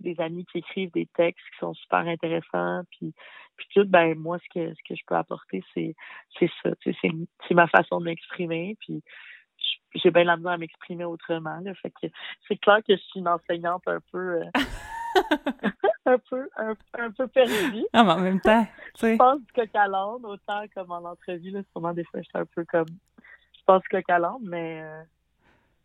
Des 0.00 0.20
amis 0.20 0.44
qui 0.46 0.58
écrivent 0.58 0.90
des 0.90 1.06
textes 1.14 1.46
qui 1.52 1.58
sont 1.60 1.72
super 1.74 2.00
intéressants, 2.00 2.82
puis, 2.90 3.14
puis 3.56 3.66
tout, 3.72 3.84
ben 3.86 4.18
moi, 4.18 4.38
ce 4.40 4.48
que, 4.52 4.74
ce 4.74 4.80
que 4.88 4.96
je 4.96 5.02
peux 5.06 5.14
apporter, 5.14 5.62
c'est, 5.72 5.94
c'est 6.36 6.50
ça. 6.62 6.70
C'est 6.82 7.54
ma 7.54 7.68
façon 7.68 8.00
de 8.00 8.06
m'exprimer, 8.06 8.76
puis 8.80 9.04
j'ai 9.94 10.10
bien 10.10 10.24
la 10.24 10.32
à 10.32 10.58
m'exprimer 10.58 11.04
autrement. 11.04 11.58
Là, 11.60 11.74
fait 11.74 11.90
que 11.90 12.08
c'est 12.48 12.56
clair 12.56 12.78
que 12.86 12.96
je 12.96 13.00
suis 13.00 13.20
une 13.20 13.28
enseignante 13.28 13.82
un 13.86 14.00
peu 14.12 14.42
euh, 14.42 14.44
un 16.06 16.18
peu 16.18 16.48
un, 16.56 17.10
peu 17.12 17.28
perdue. 17.28 17.86
Ah, 17.92 18.04
mais 18.04 18.12
en 18.12 18.20
même 18.20 18.40
temps, 18.40 18.66
Je 19.00 19.16
pense 19.16 19.40
coq 19.54 19.70
à 19.74 19.88
l'âne, 19.88 20.24
autant 20.24 20.64
comme 20.74 20.90
en 20.90 21.04
entrevue, 21.04 21.50
là, 21.50 21.60
sûrement 21.72 21.92
des 21.92 22.04
fois 22.04 22.20
j'étais 22.22 22.38
un 22.38 22.46
peu 22.46 22.64
comme 22.64 22.88
je 22.88 23.62
pense 23.66 23.82
coq 23.90 24.04
à 24.08 24.18
l'âne, 24.18 24.42
mais 24.42 24.82
euh, 24.82 25.02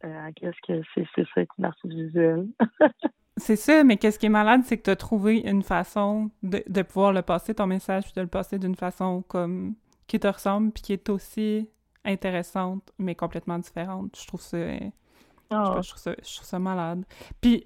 euh 0.05 0.31
qu'est-ce 0.35 0.59
que 0.67 0.81
c'est 0.93 1.07
c'est 1.15 1.25
ça 1.33 1.41
être 1.41 1.53
une 1.57 1.65
artiste 1.65 1.93
visuelle. 1.93 2.47
c'est 3.37 3.55
ça, 3.55 3.83
mais 3.83 3.97
qu'est-ce 3.97 4.19
qui 4.19 4.25
est 4.25 4.29
malade, 4.29 4.61
c'est 4.63 4.77
que 4.77 4.83
tu 4.83 4.89
as 4.89 4.95
trouvé 4.95 5.39
une 5.39 5.63
façon 5.63 6.31
de, 6.41 6.63
de 6.67 6.81
pouvoir 6.81 7.13
le 7.13 7.21
passer, 7.21 7.53
ton 7.53 7.67
message, 7.67 8.05
puis 8.05 8.13
de 8.15 8.21
le 8.21 8.27
passer 8.27 8.57
d'une 8.57 8.75
façon 8.75 9.21
comme 9.27 9.75
qui 10.07 10.19
te 10.19 10.27
ressemble, 10.27 10.71
puis 10.71 10.81
qui 10.81 10.93
est 10.93 11.09
aussi 11.09 11.69
intéressante, 12.05 12.91
mais 12.97 13.15
complètement 13.15 13.59
différente. 13.59 14.17
Je 14.19 14.27
trouve 14.27 14.41
ça. 14.41 14.57
Je, 14.57 14.87
trouve 15.49 15.83
ça, 15.83 16.15
je 16.23 16.35
trouve 16.35 16.47
ça 16.47 16.59
malade. 16.59 17.05
Puis, 17.41 17.65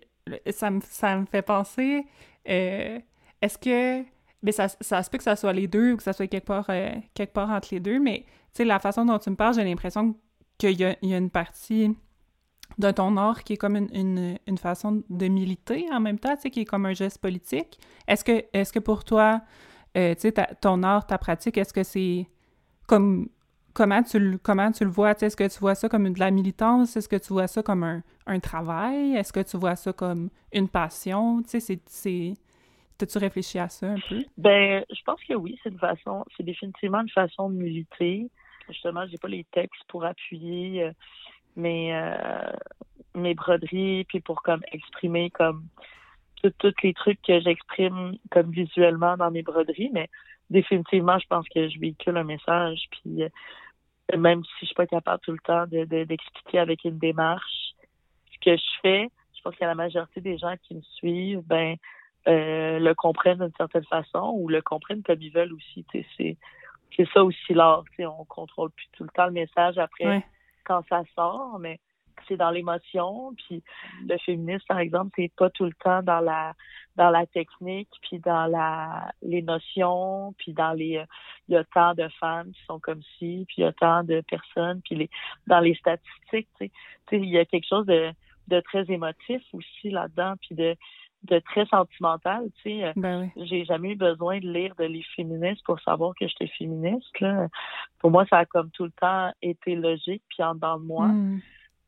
ça 0.51 0.69
me, 0.69 0.79
ça 0.81 1.17
me 1.17 1.25
fait 1.25 1.41
penser. 1.41 2.05
Euh, 2.49 2.99
est-ce 3.41 3.57
que. 3.57 4.05
Mais 4.41 4.51
ça, 4.51 4.67
ça 4.67 5.01
se 5.03 5.09
peut 5.09 5.17
que 5.17 5.23
ça 5.23 5.35
soit 5.35 5.53
les 5.53 5.67
deux 5.67 5.93
ou 5.93 5.97
que 5.97 6.03
ça 6.03 6.11
soit 6.13 6.27
quelque 6.27 6.45
part, 6.45 6.65
euh, 6.69 6.91
quelque 7.13 7.33
part 7.33 7.49
entre 7.49 7.69
les 7.71 7.79
deux, 7.79 7.99
mais 7.99 8.25
tu 8.27 8.57
sais, 8.57 8.65
la 8.65 8.79
façon 8.79 9.05
dont 9.05 9.17
tu 9.17 9.29
me 9.29 9.35
parles, 9.35 9.53
j'ai 9.53 9.63
l'impression 9.63 10.15
qu'il 10.57 10.79
y 10.79 10.83
a, 10.83 10.97
y 11.01 11.13
a 11.13 11.17
une 11.17 11.29
partie 11.29 11.95
de 12.77 12.91
ton 12.91 13.15
art 13.15 13.43
qui 13.43 13.53
est 13.53 13.57
comme 13.57 13.77
une, 13.77 13.89
une, 13.93 14.37
une, 14.45 14.57
façon 14.57 15.03
de 15.09 15.27
militer 15.27 15.87
en 15.93 16.01
même 16.01 16.19
temps, 16.19 16.35
tu 16.35 16.41
sais, 16.41 16.49
qui 16.49 16.61
est 16.61 16.65
comme 16.65 16.85
un 16.85 16.93
geste 16.93 17.19
politique. 17.19 17.79
Est-ce 18.07 18.25
que, 18.25 18.43
est 18.51 18.63
-ce 18.63 18.73
que 18.73 18.79
pour 18.79 19.05
toi, 19.05 19.41
euh, 19.95 20.13
tu 20.15 20.21
sais, 20.21 20.33
ton 20.59 20.83
art, 20.83 21.07
ta 21.07 21.17
pratique, 21.17 21.57
est-ce 21.57 21.73
que 21.73 21.83
c'est 21.83 22.27
comme 22.87 23.29
comment 23.73 24.03
tu 24.03 24.19
le, 24.19 24.37
comment 24.37 24.71
tu 24.71 24.83
le 24.83 24.89
vois? 24.89 25.11
Est-ce 25.11 25.35
que 25.35 25.47
tu 25.47 25.59
vois 25.59 25.75
ça 25.75 25.89
comme 25.89 26.11
de 26.11 26.19
la 26.19 26.31
militance? 26.31 26.95
Est-ce 26.95 27.09
que 27.09 27.15
tu 27.15 27.33
vois 27.33 27.47
ça 27.47 27.63
comme 27.63 27.83
un, 27.83 28.01
un 28.27 28.39
travail? 28.39 29.15
Est-ce 29.15 29.33
que 29.33 29.39
tu 29.39 29.57
vois 29.57 29.75
ça 29.75 29.93
comme 29.93 30.29
une 30.51 30.69
passion? 30.69 31.41
Tu 31.43 31.59
sais, 31.59 31.79
c'est... 31.85 32.33
T'as-tu 32.97 33.17
réfléchi 33.17 33.57
à 33.57 33.69
ça 33.69 33.87
un 33.87 33.99
peu? 34.07 34.23
Ben, 34.37 34.85
je 34.89 35.01
pense 35.03 35.19
que 35.23 35.33
oui, 35.33 35.59
c'est 35.63 35.69
une 35.69 35.79
façon, 35.79 36.23
c'est 36.37 36.43
définitivement 36.43 37.01
une 37.01 37.09
façon 37.09 37.49
de 37.49 37.55
militer. 37.55 38.29
Justement, 38.69 39.05
j'ai 39.07 39.17
pas 39.17 39.27
les 39.27 39.45
textes 39.51 39.83
pour 39.87 40.05
appuyer 40.05 40.83
euh, 40.83 40.91
mes, 41.55 41.93
euh, 41.93 42.51
mes 43.15 43.33
broderies, 43.33 44.05
puis 44.05 44.21
pour 44.21 44.43
comme 44.43 44.61
exprimer 44.71 45.31
comme 45.31 45.65
tous 46.59 46.73
les 46.83 46.93
trucs 46.93 47.21
que 47.21 47.39
j'exprime 47.39 48.17
comme 48.29 48.51
visuellement 48.51 49.17
dans 49.17 49.31
mes 49.31 49.41
broderies, 49.41 49.89
mais 49.91 50.09
définitivement, 50.53 51.19
je 51.19 51.27
pense 51.27 51.47
que 51.49 51.67
je 51.67 51.79
véhicule 51.79 52.15
un 52.15 52.23
message. 52.23 52.85
Puis 52.91 53.23
euh, 53.23 54.17
même 54.17 54.43
si 54.43 54.51
je 54.61 54.65
suis 54.67 54.75
pas 54.75 54.87
capable 54.87 55.21
tout 55.21 55.31
le 55.31 55.39
temps 55.39 55.65
d'expliquer 55.67 56.59
avec 56.59 56.85
une 56.85 56.97
démarche 56.97 57.73
ce 58.31 58.37
que 58.39 58.55
je 58.55 58.79
fais, 58.81 59.09
je 59.35 59.41
pense 59.41 59.55
que 59.55 59.65
la 59.65 59.75
majorité 59.75 60.21
des 60.21 60.37
gens 60.37 60.55
qui 60.63 60.75
me 60.75 60.81
suivent, 60.81 61.41
ben 61.45 61.75
euh, 62.27 62.79
le 62.79 62.93
comprennent 62.93 63.39
d'une 63.39 63.51
certaine 63.57 63.83
façon 63.85 64.31
ou 64.35 64.47
le 64.47 64.61
comprennent 64.61 65.03
comme 65.03 65.21
ils 65.21 65.33
veulent 65.33 65.53
aussi. 65.53 65.85
C'est 65.91 66.37
c'est 66.95 67.09
ça 67.11 67.23
aussi 67.23 67.53
l'art. 67.53 67.83
On 67.99 68.23
contrôle 68.25 68.69
plus 68.71 68.87
tout 68.93 69.03
le 69.03 69.09
temps 69.09 69.25
le 69.25 69.31
message 69.31 69.77
après 69.77 70.23
quand 70.63 70.83
ça 70.87 71.03
sort, 71.15 71.57
mais 71.59 71.79
c'est 72.27 72.37
dans 72.37 72.51
l'émotion. 72.51 73.33
Puis 73.35 73.63
le 74.07 74.17
féminisme, 74.19 74.65
par 74.67 74.79
exemple, 74.79 75.11
c'est 75.15 75.31
pas 75.35 75.49
tout 75.49 75.65
le 75.65 75.73
temps 75.83 76.01
dans 76.03 76.19
la 76.19 76.53
dans 76.95 77.09
la 77.09 77.25
technique, 77.25 77.89
puis 78.03 78.19
dans 78.19 78.45
la 78.45 79.11
les 79.21 79.41
notions, 79.41 80.33
puis 80.37 80.53
dans 80.53 80.73
les 80.73 81.03
il 81.47 81.53
y 81.53 81.57
a 81.57 81.63
tant 81.63 81.93
de 81.93 82.07
femmes 82.19 82.51
qui 82.51 82.63
sont 82.65 82.79
comme 82.79 83.01
ci, 83.17 83.45
puis 83.47 83.55
il 83.57 83.61
y 83.61 83.65
a 83.65 83.73
tant 83.73 84.03
de 84.03 84.21
personnes, 84.21 84.81
puis 84.83 84.95
les 84.95 85.09
dans 85.47 85.59
les 85.59 85.75
statistiques, 85.75 86.49
tu 86.59 86.69
sais, 87.09 87.19
il 87.19 87.29
y 87.29 87.37
a 87.37 87.45
quelque 87.45 87.67
chose 87.67 87.85
de 87.85 88.11
de 88.47 88.59
très 88.59 88.91
émotif 88.91 89.41
aussi 89.53 89.89
là-dedans, 89.89 90.35
puis 90.41 90.55
de 90.55 90.75
de 91.23 91.39
très 91.39 91.65
sentimental, 91.67 92.49
tu 92.61 92.81
sais. 92.81 92.93
Ben 92.95 93.31
J'ai 93.37 93.65
jamais 93.65 93.91
eu 93.91 93.95
besoin 93.95 94.39
de 94.39 94.47
lire 94.51 94.75
de 94.75 94.83
livres 94.83 95.07
féministes 95.15 95.63
pour 95.65 95.79
savoir 95.79 96.13
que 96.19 96.27
j'étais 96.27 96.47
féministe. 96.47 97.19
Là. 97.21 97.47
Pour 97.99 98.11
moi, 98.11 98.25
ça 98.29 98.39
a 98.39 98.45
comme 98.45 98.69
tout 98.71 98.85
le 98.85 98.91
temps 98.91 99.31
été 99.41 99.75
logique, 99.75 100.23
puis 100.29 100.43
en 100.43 100.55
dedans 100.55 100.79
de 100.79 100.85
moi. 100.85 101.07
Hmm. 101.07 101.39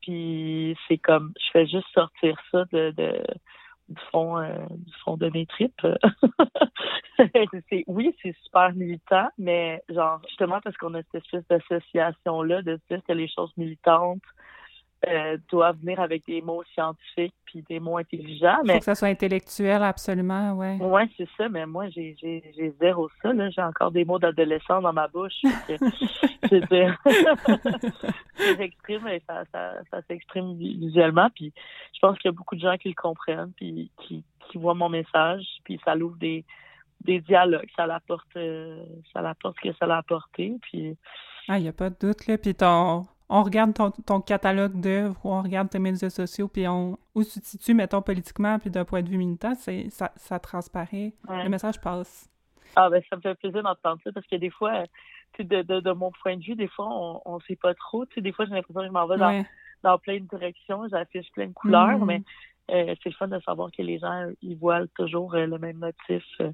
Puis 0.06 0.76
c'est 0.86 0.98
comme, 0.98 1.32
je 1.36 1.50
fais 1.52 1.66
juste 1.66 1.88
sortir 1.92 2.40
ça 2.52 2.64
de, 2.72 2.92
de 2.92 3.20
du 3.88 4.00
fond 4.12 4.38
euh, 4.38 4.66
du 4.70 4.92
fond 5.04 5.16
de 5.16 5.28
mes 5.30 5.46
tripes. 5.46 5.86
c'est 7.68 7.84
oui, 7.88 8.14
c'est 8.22 8.36
super 8.44 8.72
militant, 8.72 9.28
mais 9.36 9.82
genre 9.88 10.20
justement 10.28 10.60
parce 10.62 10.76
qu'on 10.76 10.94
a 10.94 11.02
cette 11.10 11.24
espèce 11.24 11.46
d'association 11.48 12.42
là 12.42 12.62
de 12.62 12.78
dire 12.88 13.00
que 13.06 13.12
les 13.12 13.28
choses 13.28 13.52
militantes 13.56 14.22
euh, 15.08 15.36
doivent 15.50 15.78
venir 15.80 16.00
avec 16.00 16.26
des 16.26 16.42
mots 16.42 16.62
scientifiques 16.74 17.34
puis 17.44 17.62
des 17.68 17.78
mots 17.78 17.98
intelligents. 17.98 18.58
Mais... 18.64 18.74
Faut 18.74 18.78
que 18.80 18.84
ça 18.86 18.94
soit 18.94 19.08
intellectuel, 19.08 19.82
absolument, 19.82 20.54
ouais. 20.54 20.76
Ouais, 20.80 21.08
c'est 21.16 21.28
ça, 21.36 21.48
mais 21.48 21.64
moi, 21.66 21.88
j'ai, 21.90 22.16
j'ai, 22.20 22.42
j'ai 22.56 22.74
zéro 22.80 23.08
ça, 23.22 23.32
là. 23.32 23.48
J'ai 23.50 23.62
encore 23.62 23.92
des 23.92 24.04
mots 24.04 24.18
d'adolescent 24.18 24.80
dans 24.80 24.92
ma 24.92 25.08
bouche. 25.08 25.40
je 25.42 26.54
veux 26.54 26.60
dire, 26.60 26.96
j'exprime 28.58 29.06
et 29.08 29.22
ça, 29.26 29.44
ça, 29.52 29.74
ça 29.90 30.02
s'exprime 30.08 30.56
visuellement, 30.56 31.28
puis 31.34 31.52
je 31.94 31.98
pense 32.00 32.18
qu'il 32.18 32.28
y 32.28 32.34
a 32.34 32.36
beaucoup 32.36 32.56
de 32.56 32.60
gens 32.60 32.76
qui 32.76 32.88
le 32.88 32.94
comprennent, 32.94 33.52
puis 33.56 33.90
qui, 34.02 34.24
qui 34.48 34.58
voient 34.58 34.74
mon 34.74 34.88
message, 34.88 35.44
puis 35.64 35.80
ça 35.84 35.94
l'ouvre 35.94 36.16
des 36.16 36.44
des 37.04 37.20
dialogues, 37.20 37.68
ça 37.76 37.86
l'apporte, 37.86 38.26
euh, 38.36 38.84
ça 39.12 39.20
l'apporte 39.20 39.56
ce 39.62 39.68
que 39.68 39.76
ça 39.76 39.86
l'a 39.86 39.98
apporté, 39.98 40.54
puis... 40.62 40.96
Ah, 41.46 41.58
il 41.58 41.62
n'y 41.62 41.68
a 41.68 41.72
pas 41.72 41.90
de 41.90 41.96
doute, 42.00 42.26
là, 42.26 42.38
puis 42.38 42.54
ton 42.54 43.06
on 43.28 43.42
regarde 43.42 43.74
ton, 44.06 44.20
catalogue 44.20 44.80
d'œuvres, 44.80 45.18
on 45.24 45.42
regarde 45.42 45.68
tes 45.68 45.78
médias 45.78 46.10
sociaux, 46.10 46.48
puis 46.48 46.68
on, 46.68 46.98
où 47.14 47.24
tu 47.24 47.40
te 47.40 47.46
situes, 47.46 47.74
mettons, 47.74 48.02
politiquement, 48.02 48.58
puis 48.58 48.70
d'un 48.70 48.84
point 48.84 49.02
de 49.02 49.08
vue 49.08 49.18
militant, 49.18 49.54
c'est, 49.54 49.90
ça, 49.90 50.12
ça 50.16 50.38
transparaît. 50.38 51.12
Le 51.28 51.48
message 51.48 51.80
passe. 51.80 52.30
Ah, 52.76 52.88
ben, 52.90 53.02
ça 53.08 53.16
me 53.16 53.22
fait 53.22 53.34
plaisir 53.34 53.62
d'entendre 53.62 54.00
ça, 54.04 54.12
parce 54.12 54.26
que 54.26 54.36
des 54.36 54.50
fois, 54.50 54.84
de, 55.38 55.62
de, 55.62 55.80
de, 55.80 55.92
mon 55.92 56.12
point 56.22 56.36
de 56.36 56.42
vue, 56.42 56.54
des 56.54 56.68
fois, 56.68 56.86
on 57.24 57.36
ne 57.36 57.40
sait 57.42 57.56
pas 57.56 57.74
trop. 57.74 58.06
Tu 58.06 58.14
sais, 58.14 58.20
des 58.20 58.32
fois, 58.32 58.44
j'ai 58.46 58.52
l'impression 58.52 58.80
que 58.80 58.86
je 58.86 58.92
m'en 58.92 59.06
vais 59.06 59.16
dans, 59.16 59.44
dans 59.82 59.98
plein 59.98 60.18
de 60.18 60.26
directions, 60.26 60.86
j'affiche 60.88 61.30
plein 61.32 61.48
de 61.48 61.52
couleurs, 61.52 61.98
mm. 61.98 62.04
mais 62.04 62.22
euh, 62.70 62.94
c'est 63.02 63.10
le 63.10 63.14
fun 63.14 63.28
de 63.28 63.40
savoir 63.40 63.70
que 63.70 63.82
les 63.82 63.98
gens, 63.98 64.28
ils 64.42 64.56
voient 64.56 64.86
toujours 64.96 65.34
euh, 65.34 65.46
le 65.46 65.58
même 65.58 65.78
motif 65.78 66.24
euh, 66.40 66.50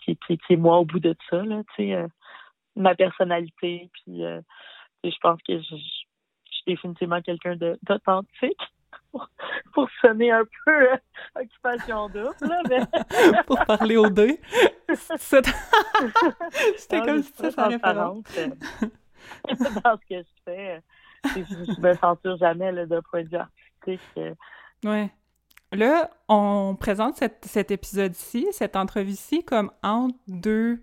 qui, 0.00 0.16
qui, 0.16 0.38
qui, 0.38 0.52
est 0.52 0.56
moi 0.56 0.78
au 0.78 0.84
bout 0.84 1.00
de 1.00 1.16
ça, 1.28 1.42
là, 1.42 1.62
tu 1.74 1.88
sais, 1.90 2.06
ma 2.76 2.94
personnalité, 2.94 3.90
puis 3.92 4.22
je 5.04 5.16
pense 5.20 5.40
que 5.42 5.60
je, 5.60 5.74
définitivement 6.68 7.20
quelqu'un 7.22 7.56
d'authentique. 7.82 8.60
Pour, 9.10 9.26
pour, 9.72 9.88
sonner 10.02 10.30
un 10.30 10.44
peu 10.44 10.92
euh, 10.92 10.96
occupation 11.34 12.08
double, 12.08 12.56
mais... 12.68 12.80
pour 13.46 13.58
parler 13.64 13.96
aux 13.96 14.10
deux. 14.10 14.36
C'était 15.16 15.50
comme 17.02 17.22
ça, 17.22 17.50
ça 17.50 17.68
référence. 17.68 18.24
Euh, 18.36 18.48
dans 19.82 19.96
ce 19.96 20.08
que 20.08 20.22
je 20.22 20.42
fais, 20.44 20.76
euh, 20.76 20.80
je 21.36 21.80
me 21.80 21.94
censure 21.94 22.36
jamais 22.36 22.86
d'un 22.86 23.00
point 23.00 23.24
de 23.24 23.28
vue 23.28 23.36
artistique. 23.36 24.36
Ouais. 24.84 25.10
Là, 25.72 26.10
on 26.28 26.76
présente 26.78 27.16
cet, 27.16 27.46
cet 27.46 27.70
épisode-ci, 27.70 28.46
cette 28.52 28.76
entrevue-ci, 28.76 29.42
comme 29.42 29.70
entre 29.82 30.18
deux 30.26 30.82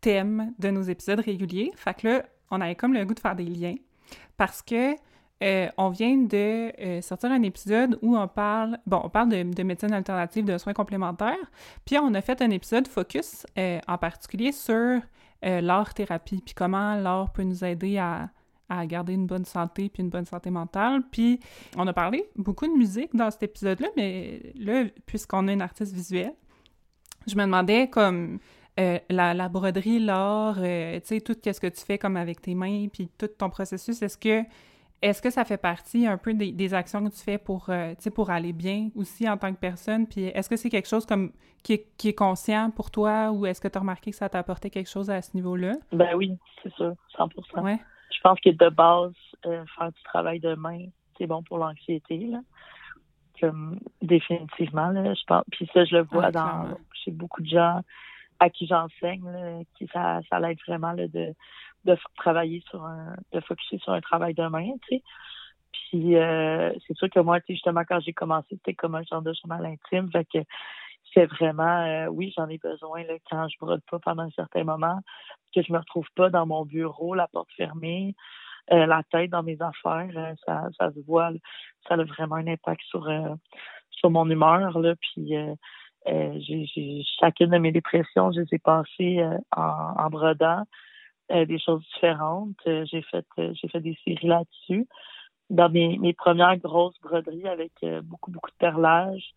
thèmes 0.00 0.54
de 0.58 0.70
nos 0.70 0.82
épisodes 0.82 1.20
réguliers. 1.20 1.70
Fait 1.76 1.94
que 1.94 2.08
là, 2.08 2.22
on 2.50 2.62
avait 2.62 2.76
comme 2.76 2.94
le 2.94 3.04
goût 3.04 3.14
de 3.14 3.20
faire 3.20 3.36
des 3.36 3.44
liens 3.44 3.76
parce 4.38 4.62
que 4.62 4.94
euh, 5.42 5.68
on 5.76 5.90
vient 5.90 6.16
de 6.16 6.72
euh, 6.80 7.00
sortir 7.00 7.30
un 7.30 7.42
épisode 7.42 7.98
où 8.02 8.16
on 8.16 8.26
parle, 8.26 8.78
bon, 8.86 9.00
on 9.04 9.08
parle 9.08 9.28
de, 9.28 9.62
médecine 9.62 9.92
alternative, 9.92 10.44
de 10.44 10.58
soins 10.58 10.72
complémentaires, 10.72 11.36
puis 11.84 11.96
on 11.98 12.12
a 12.14 12.20
fait 12.20 12.42
un 12.42 12.50
épisode 12.50 12.88
focus 12.88 13.46
euh, 13.56 13.78
en 13.86 13.98
particulier 13.98 14.52
sur 14.52 15.00
l'art-thérapie, 15.40 16.42
puis 16.44 16.52
comment 16.52 16.96
l'art 16.96 17.32
peut 17.32 17.44
nous 17.44 17.64
aider 17.64 17.96
à, 17.96 18.28
à, 18.68 18.84
garder 18.86 19.12
une 19.12 19.26
bonne 19.26 19.44
santé, 19.44 19.88
puis 19.88 20.02
une 20.02 20.10
bonne 20.10 20.24
santé 20.24 20.50
mentale. 20.50 21.04
Puis 21.12 21.38
on 21.76 21.86
a 21.86 21.92
parlé 21.92 22.28
beaucoup 22.34 22.66
de 22.66 22.72
musique 22.72 23.14
dans 23.14 23.30
cet 23.30 23.44
épisode-là, 23.44 23.86
mais 23.96 24.52
là, 24.56 24.86
puisqu'on 25.06 25.46
a 25.46 25.52
une 25.52 25.62
artiste 25.62 25.94
visuelle, 25.94 26.34
je 27.28 27.36
me 27.36 27.42
demandais 27.44 27.88
comme 27.88 28.40
euh, 28.80 28.98
la, 29.10 29.48
broderie, 29.48 30.00
l'art, 30.00 30.56
tu 30.56 30.60
sais, 31.04 31.20
tout 31.20 31.36
ce 31.40 31.60
que 31.60 31.68
tu 31.68 31.84
fais 31.84 31.98
comme 31.98 32.16
avec 32.16 32.40
tes 32.40 32.56
mains, 32.56 32.88
puis 32.92 33.08
tout 33.16 33.28
ton 33.28 33.48
processus, 33.48 34.02
est-ce 34.02 34.18
que 34.18 34.42
est-ce 35.00 35.22
que 35.22 35.30
ça 35.30 35.44
fait 35.44 35.58
partie 35.58 36.06
un 36.06 36.18
peu 36.18 36.34
des, 36.34 36.74
actions 36.74 37.04
que 37.04 37.10
tu 37.10 37.22
fais 37.22 37.38
pour, 37.38 37.70
euh, 37.70 37.94
pour 38.14 38.30
aller 38.30 38.52
bien 38.52 38.90
aussi 38.96 39.28
en 39.28 39.36
tant 39.36 39.52
que 39.52 39.58
personne? 39.58 40.06
Puis 40.06 40.24
est-ce 40.24 40.48
que 40.48 40.56
c'est 40.56 40.70
quelque 40.70 40.88
chose 40.88 41.06
comme 41.06 41.32
qui 41.62 41.74
est, 41.74 41.86
qui 41.96 42.08
est, 42.08 42.14
conscient 42.14 42.70
pour 42.70 42.90
toi 42.90 43.30
ou 43.30 43.46
est-ce 43.46 43.60
que 43.60 43.68
tu 43.68 43.78
as 43.78 43.80
remarqué 43.80 44.10
que 44.10 44.16
ça 44.16 44.28
t'a 44.28 44.38
apporté 44.38 44.70
quelque 44.70 44.88
chose 44.88 45.10
à 45.10 45.22
ce 45.22 45.36
niveau-là? 45.36 45.74
Ben 45.92 46.14
oui, 46.16 46.36
c'est 46.62 46.72
ça, 46.74 46.92
100 47.16 47.28
ouais. 47.62 47.78
Je 48.10 48.20
pense 48.22 48.40
que 48.40 48.50
de 48.50 48.68
base, 48.70 49.12
faire 49.42 49.92
du 49.92 50.02
travail 50.04 50.40
de 50.40 50.54
main, 50.54 50.86
c'est 51.16 51.26
bon 51.26 51.42
pour 51.42 51.58
l'anxiété, 51.58 52.18
là. 52.26 52.40
Comme, 53.40 53.78
définitivement, 54.02 54.88
là, 54.88 55.14
je 55.14 55.22
pense. 55.26 55.44
Puis 55.52 55.70
ça, 55.72 55.84
je 55.84 55.96
le 55.96 56.02
vois 56.02 56.32
dans, 56.32 56.76
chez 56.92 57.12
beaucoup 57.12 57.40
de 57.40 57.48
gens 57.48 57.82
à 58.40 58.50
qui 58.50 58.66
j'enseigne, 58.66 59.64
qui 59.76 59.88
ça, 59.92 60.20
ça 60.28 60.40
l'aide 60.40 60.58
vraiment 60.66 60.92
là, 60.92 61.06
de, 61.06 61.34
de 61.84 61.96
travailler 62.16 62.62
sur 62.68 62.84
un, 62.84 63.14
de 63.32 63.40
focuser 63.40 63.78
sur 63.78 63.92
un 63.92 64.00
travail 64.00 64.34
de 64.34 64.46
main, 64.46 64.70
tu 64.88 64.96
sais. 64.96 65.02
Puis 65.72 66.16
euh, 66.16 66.72
c'est 66.86 66.96
sûr 66.96 67.08
que 67.10 67.20
moi, 67.20 67.40
tu 67.40 67.46
sais, 67.48 67.52
justement, 67.54 67.82
quand 67.88 68.00
j'ai 68.00 68.12
commencé, 68.12 68.48
c'était 68.50 68.74
comme 68.74 68.94
un 68.94 69.02
genre 69.02 69.22
de 69.22 69.32
chemin 69.32 69.62
intime. 69.64 70.10
Fait 70.10 70.24
que 70.24 70.38
c'est 71.14 71.26
vraiment, 71.26 71.82
euh, 71.82 72.06
oui, 72.08 72.32
j'en 72.36 72.48
ai 72.48 72.58
besoin 72.58 73.04
là, 73.04 73.14
quand 73.30 73.48
je 73.48 73.56
brode 73.60 73.82
pas 73.90 73.98
pendant 73.98 74.24
un 74.24 74.30
certain 74.30 74.64
moment, 74.64 75.00
que 75.54 75.62
je 75.62 75.72
me 75.72 75.78
retrouve 75.78 76.06
pas 76.14 76.30
dans 76.30 76.46
mon 76.46 76.64
bureau, 76.64 77.14
la 77.14 77.28
porte 77.28 77.50
fermée, 77.56 78.14
euh, 78.72 78.86
la 78.86 79.02
tête 79.10 79.30
dans 79.30 79.42
mes 79.42 79.58
affaires, 79.62 80.36
ça, 80.44 80.68
ça 80.78 80.92
se 80.92 81.00
voit, 81.06 81.30
ça 81.86 81.94
a 81.94 82.04
vraiment 82.04 82.36
un 82.36 82.46
impact 82.46 82.82
sur 82.82 83.08
sur 83.90 84.10
mon 84.10 84.28
humeur 84.28 84.78
là. 84.78 84.94
Puis 84.96 85.34
euh, 86.08 86.32
j'ai, 86.38 87.02
chacune 87.20 87.50
de 87.50 87.58
mes 87.58 87.72
dépressions, 87.72 88.32
je 88.32 88.40
les 88.40 88.46
ai 88.52 88.58
passées 88.58 89.18
euh, 89.18 89.36
en, 89.54 89.94
en, 89.96 90.10
brodant 90.10 90.64
euh, 91.30 91.44
des 91.44 91.58
choses 91.58 91.82
différentes. 91.94 92.56
j'ai 92.64 93.02
fait 93.02 93.26
j'ai 93.36 93.68
fait 93.68 93.80
des 93.80 93.96
séries 94.04 94.26
là-dessus. 94.26 94.86
Dans 95.50 95.70
mes, 95.70 95.96
mes 95.98 96.12
premières 96.12 96.58
grosses 96.58 96.98
broderies 97.00 97.48
avec 97.48 97.72
beaucoup, 98.02 98.30
beaucoup 98.30 98.50
de 98.50 98.56
perlage, 98.58 99.32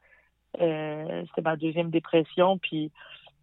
c'était 0.54 1.42
ma 1.42 1.56
deuxième 1.56 1.90
dépression, 1.90 2.58
puis 2.58 2.92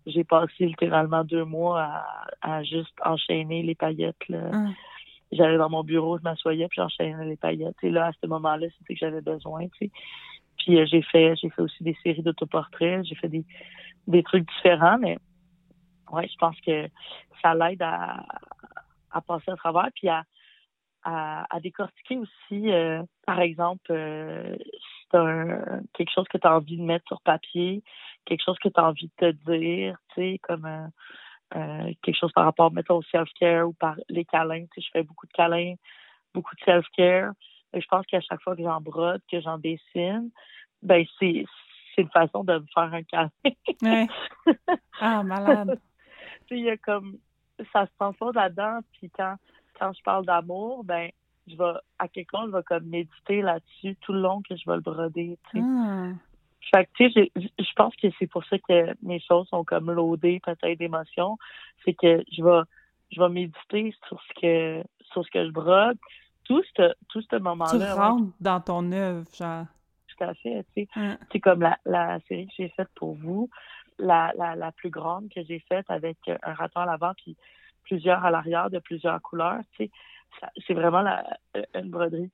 j'ai 0.05 0.25
passé 0.25 0.67
littéralement 0.67 1.25
deux 1.25 1.45
mois 1.45 1.81
à, 1.81 2.27
à 2.43 2.63
juste 2.63 2.95
enchaîner 3.05 3.63
les 3.63 3.75
paillettes. 3.75 4.29
Là. 4.29 4.51
Hum. 4.53 4.75
J'allais 5.31 5.59
dans 5.59 5.69
mon 5.69 5.85
bureau, 5.85 6.17
je 6.19 6.23
m'assoyais, 6.23 6.69
puis 6.69 6.77
j'enchaînais 6.81 7.27
les 7.27 7.37
paillettes. 7.37 7.77
Et 7.83 7.91
là, 7.91 8.07
à 8.07 8.13
ce 8.21 8.27
moment-là, 8.27 8.67
c'était 8.79 8.95
que 8.95 9.01
j'avais 9.01 9.21
besoin. 9.21 9.67
Tu 9.69 9.87
sais. 9.87 9.91
Puis 10.59 10.79
euh, 10.79 10.87
j'ai 10.87 11.03
fait 11.03 11.35
j'ai 11.37 11.51
fait 11.51 11.63
aussi 11.63 11.83
des 11.83 11.97
séries 12.03 12.23
d'autoportraits, 12.23 13.05
j'ai 13.05 13.15
fait 13.15 13.29
des, 13.29 13.45
des 14.07 14.23
trucs 14.23 14.49
différents, 14.57 14.99
mais 14.99 15.19
ouais, 16.11 16.29
je 16.29 16.37
pense 16.37 16.61
que 16.61 16.89
ça 17.43 17.55
l'aide 17.55 17.83
à, 17.83 18.25
à 19.11 19.21
passer 19.21 19.51
à 19.51 19.57
travers, 19.57 19.89
puis 19.95 20.09
à, 20.09 20.25
à, 21.05 21.61
décortiquer 21.61 22.19
aussi, 22.19 22.71
euh, 22.71 23.03
par 23.27 23.41
exemple, 23.41 23.91
euh, 23.91 24.57
c'est 25.11 25.17
un, 25.17 25.81
quelque 25.95 26.13
chose 26.13 26.27
que 26.29 26.39
tu 26.39 26.47
as 26.47 26.57
envie 26.57 26.77
de 26.77 26.83
mettre 26.83 27.07
sur 27.09 27.21
papier, 27.23 27.83
quelque 28.25 28.45
chose 28.45 28.59
que 28.59 28.69
tu 28.69 28.79
as 28.81 28.85
envie 28.85 29.11
de 29.21 29.33
te 29.33 29.51
dire, 29.51 29.97
tu 30.15 30.21
sais, 30.21 30.39
comme 30.43 30.67
euh, 31.57 31.93
quelque 32.03 32.19
chose 32.19 32.33
par 32.33 32.45
rapport, 32.45 32.73
mettons, 32.73 32.97
au 32.97 33.03
self-care 33.03 33.69
ou 33.69 33.73
par 33.73 33.97
les 34.09 34.25
câlins. 34.25 34.67
Tu 34.75 34.81
sais, 34.81 34.87
je 34.87 34.91
fais 34.93 35.03
beaucoup 35.03 35.27
de 35.27 35.33
câlins, 35.33 35.75
beaucoup 36.35 36.55
de 36.57 36.65
self-care. 36.65 37.33
Et 37.73 37.81
je 37.81 37.87
pense 37.87 38.07
qu'à 38.07 38.21
chaque 38.21 38.43
fois 38.43 38.57
que 38.57 38.63
j'en 38.63 38.81
brode, 38.81 39.23
que 39.31 39.41
j'en 39.41 39.59
dessine, 39.59 40.31
ben 40.83 41.05
c'est 41.19 41.45
une 41.97 42.11
façon 42.11 42.45
de 42.45 42.55
me 42.55 42.67
faire 42.75 42.95
un 42.95 43.03
câlin. 43.03 43.31
Ah, 45.01 45.23
malade. 45.23 45.81
Il 46.57 46.65
y 46.65 46.71
a 46.71 46.77
comme 46.77 47.19
ça 47.73 47.87
se 47.87 47.91
transforme 47.99 48.35
là-dedans, 48.35 48.81
puis 48.93 49.11
quand 49.11 49.37
quand 49.79 49.93
je 49.93 50.03
parle 50.03 50.27
d'amour, 50.27 50.85
ben 50.85 51.11
je 51.47 51.57
vais 51.57 51.73
à 51.99 52.09
quelque 52.09 52.31
part 52.31 52.47
je 52.47 52.53
vais 52.53 52.63
comme 52.63 52.85
méditer 52.85 53.43
là-dessus 53.43 53.97
tout 54.01 54.13
le 54.13 54.21
long 54.21 54.43
que 54.43 54.57
je 54.57 54.69
vais 54.69 54.77
le 54.77 54.83
broder. 54.83 55.39
Tu 55.51 55.59
sais. 55.59 55.65
Ah. 55.65 56.11
Fait 56.75 56.85
que, 56.85 56.91
tu 56.97 57.13
sais, 57.13 57.33
je 57.37 57.73
pense 57.77 57.95
que 57.97 58.09
c'est 58.19 58.27
pour 58.27 58.45
ça 58.45 58.59
que 58.59 58.95
mes 59.03 59.21
choses 59.21 59.49
sont 59.49 59.65
comme 59.65 59.91
loadées 59.91 60.41
peut-être 60.41 60.79
d'émotions. 60.79 61.39
C'est 61.85 61.95
que 61.95 62.23
je 62.31 62.43
vais 62.43 62.63
je 63.11 63.21
vais 63.21 63.29
méditer 63.29 63.95
sur 64.07 64.21
ce 64.21 64.41
que 64.41 64.85
sur 65.13 65.25
ce 65.25 65.31
que 65.31 65.47
je 65.47 65.51
brode. 65.51 65.99
Tout 66.45 66.63
ce, 66.77 66.95
tout 67.09 67.21
ce 67.21 67.37
moment-là. 67.37 67.71
Tu 67.71 68.01
rentres 68.01 68.33
dans 68.41 68.61
ton 68.61 68.91
œuvre, 68.93 69.27
genre 69.37 69.67
tout 70.19 70.25
à 70.25 70.35
fait. 70.35 70.65
C'est 71.31 71.41
comme 71.41 71.61
la, 71.61 71.79
la 71.85 72.19
série 72.27 72.47
que 72.47 72.53
j'ai 72.57 72.69
faite 72.71 72.89
pour 72.95 73.15
vous, 73.15 73.49
la, 73.99 74.33
la, 74.37 74.57
la 74.57 74.73
plus 74.73 74.91
grande 74.91 75.29
que 75.29 75.43
j'ai 75.43 75.61
faite 75.69 75.87
avec 75.89 76.17
un 76.43 76.53
raton 76.55 76.81
à 76.81 76.87
l'avant 76.87 77.13
puis 77.15 77.37
plusieurs 77.85 78.25
à 78.25 78.31
l'arrière 78.31 78.71
de 78.71 78.79
plusieurs 78.79 79.21
couleurs. 79.23 79.61
C'est 79.77 80.75
vraiment 80.75 81.01
la, 81.01 81.25
une 81.75 81.91
broderie 81.91 82.31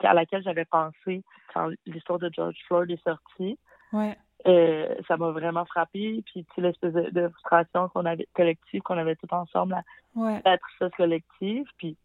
à 0.00 0.14
laquelle 0.14 0.42
j'avais 0.42 0.64
pensé 0.64 1.22
quand 1.52 1.70
l'histoire 1.86 2.18
de 2.18 2.30
George 2.32 2.56
Floyd 2.66 2.90
est 2.90 3.02
sortie. 3.02 3.58
Ouais. 3.92 4.16
Euh, 4.46 4.94
ça 5.06 5.16
m'a 5.16 5.30
vraiment 5.30 5.64
frappé. 5.64 6.22
Puis, 6.26 6.46
l'espèce 6.56 6.92
de, 6.92 7.28
frustration 7.28 7.88
qu'on 7.88 8.04
avait, 8.04 8.26
collective, 8.34 8.82
qu'on 8.82 8.98
avait 8.98 9.16
tout 9.16 9.32
ensemble, 9.32 9.82
la, 10.16 10.22
ouais. 10.22 10.42
la 10.44 10.58
tristesse 10.58 10.92
collective. 10.96 11.66
Puis, 11.78 11.96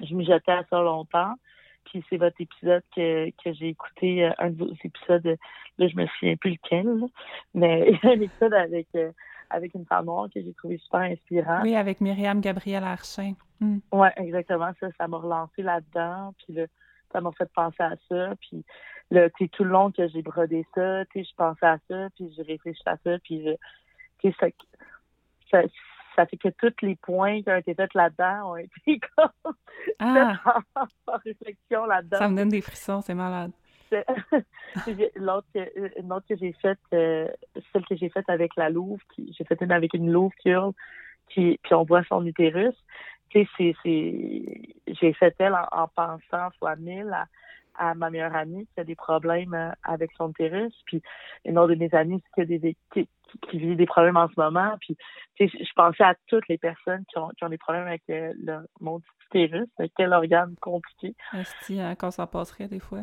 je 0.00 0.14
m'y 0.14 0.24
jetais 0.24 0.52
à 0.52 0.64
ça 0.70 0.80
longtemps. 0.80 1.34
Puis 1.84 2.04
c'est 2.08 2.16
votre 2.16 2.40
épisode 2.40 2.82
que, 2.94 3.30
que 3.42 3.52
j'ai 3.52 3.68
écouté, 3.68 4.24
euh, 4.24 4.32
un 4.38 4.50
de 4.50 4.64
vos 4.64 4.72
épisodes, 4.84 5.36
là 5.78 5.88
je 5.88 5.96
me 5.96 6.06
souviens 6.06 6.36
plus 6.36 6.52
lequel, 6.52 6.86
mais 7.54 7.92
un 8.02 8.20
épisode 8.20 8.54
avec 8.54 8.86
euh, 8.94 9.12
avec 9.50 9.74
une 9.74 9.84
femme 9.84 10.06
noire 10.06 10.28
que 10.32 10.40
j'ai 10.40 10.52
trouvé 10.54 10.78
super 10.78 11.00
inspirant. 11.00 11.62
Oui, 11.62 11.74
avec 11.74 12.00
Myriam 12.00 12.40
Gabriel 12.40 12.84
Archin. 12.84 13.34
Mm. 13.58 13.78
Oui, 13.92 14.08
exactement. 14.16 14.70
Ça, 14.78 14.88
ça 14.96 15.08
m'a 15.08 15.18
relancé 15.18 15.62
là-dedans. 15.62 16.32
Puis 16.38 16.54
là, 16.54 16.66
ça 17.12 17.20
m'a 17.20 17.32
fait 17.32 17.50
penser 17.52 17.82
à 17.82 17.96
ça. 18.08 18.34
Puis 18.40 18.64
là, 19.10 19.28
tout 19.30 19.64
le 19.64 19.70
long 19.70 19.90
que 19.90 20.06
j'ai 20.08 20.22
brodé 20.22 20.64
ça, 20.74 21.02
je 21.14 21.34
pensais 21.36 21.66
à 21.66 21.78
ça, 21.88 22.08
puis 22.14 22.32
j'ai 22.36 22.42
réfléchi 22.42 22.82
à 22.86 22.96
ça, 23.02 23.18
puis 23.18 23.44
ça, 24.22 24.46
ça, 25.50 25.62
ça 26.20 26.26
fait 26.26 26.36
que 26.36 26.48
tous 26.48 26.84
les 26.84 26.96
points 26.96 27.42
qui 27.42 27.50
ont 27.50 27.56
été 27.56 27.74
faits 27.74 27.94
là-dedans 27.94 28.52
ont 28.52 28.56
été 28.56 29.00
comme 29.16 29.54
ah. 29.98 30.38
en, 30.74 31.16
réflexion 31.24 31.86
là-dedans. 31.86 32.18
Ça 32.18 32.28
me 32.28 32.36
donne 32.36 32.50
des 32.50 32.60
frissons, 32.60 33.00
c'est 33.00 33.14
malade. 33.14 33.52
l'autre 35.16 35.48
une 35.96 36.12
autre 36.12 36.26
que 36.28 36.36
j'ai 36.36 36.52
faite, 36.52 36.78
euh, 36.94 37.26
celle 37.72 37.84
que 37.86 37.96
j'ai 37.96 38.08
faite 38.10 38.28
avec 38.28 38.54
la 38.56 38.70
louve, 38.70 39.00
j'ai 39.18 39.44
fait 39.44 39.60
une 39.60 39.72
avec 39.72 39.94
une 39.94 40.12
louve 40.12 40.32
qui, 40.42 41.58
puis 41.62 41.74
on 41.74 41.84
voit 41.84 42.04
son 42.04 42.24
utérus. 42.24 42.74
Tu 43.30 43.44
sais, 43.56 43.74
c'est, 43.82 44.74
j'ai 44.86 45.12
fait 45.14 45.34
elle 45.38 45.58
en, 45.72 45.88
pensant 45.88 46.50
fois 46.58 46.76
mille 46.76 47.12
à, 47.12 47.26
à, 47.80 47.94
ma 47.94 48.10
meilleure 48.10 48.34
amie 48.36 48.66
qui 48.74 48.80
a 48.80 48.84
des 48.84 48.94
problèmes 48.94 49.54
euh, 49.54 49.70
avec 49.82 50.10
son 50.16 50.30
utérus, 50.30 50.74
puis 50.84 51.02
une 51.44 51.58
autre 51.58 51.74
de 51.74 51.78
mes 51.78 51.92
amies 51.94 52.22
qui 52.34 52.40
a 52.42 52.44
des, 52.44 52.76
qui, 52.92 53.08
qui 53.48 53.58
vit 53.58 53.76
des 53.76 53.86
problèmes 53.86 54.16
en 54.16 54.28
ce 54.28 54.34
moment. 54.36 54.76
Puis, 54.80 54.96
je 55.38 55.72
pensais 55.74 56.04
à 56.04 56.14
toutes 56.26 56.46
les 56.48 56.58
personnes 56.58 57.04
qui 57.10 57.18
ont, 57.18 57.30
qui 57.30 57.44
ont 57.44 57.48
des 57.48 57.58
problèmes 57.58 57.86
avec 57.86 58.02
euh, 58.10 58.32
le, 58.38 58.58
mon 58.80 59.00
utérus, 59.26 59.68
quel 59.96 60.12
organe 60.12 60.54
compliqué. 60.60 61.14
Est-ce 61.32 61.72
hein, 61.80 61.94
quand 61.96 62.10
ça 62.10 62.26
passerait 62.26 62.68
des 62.68 62.80
fois? 62.80 63.02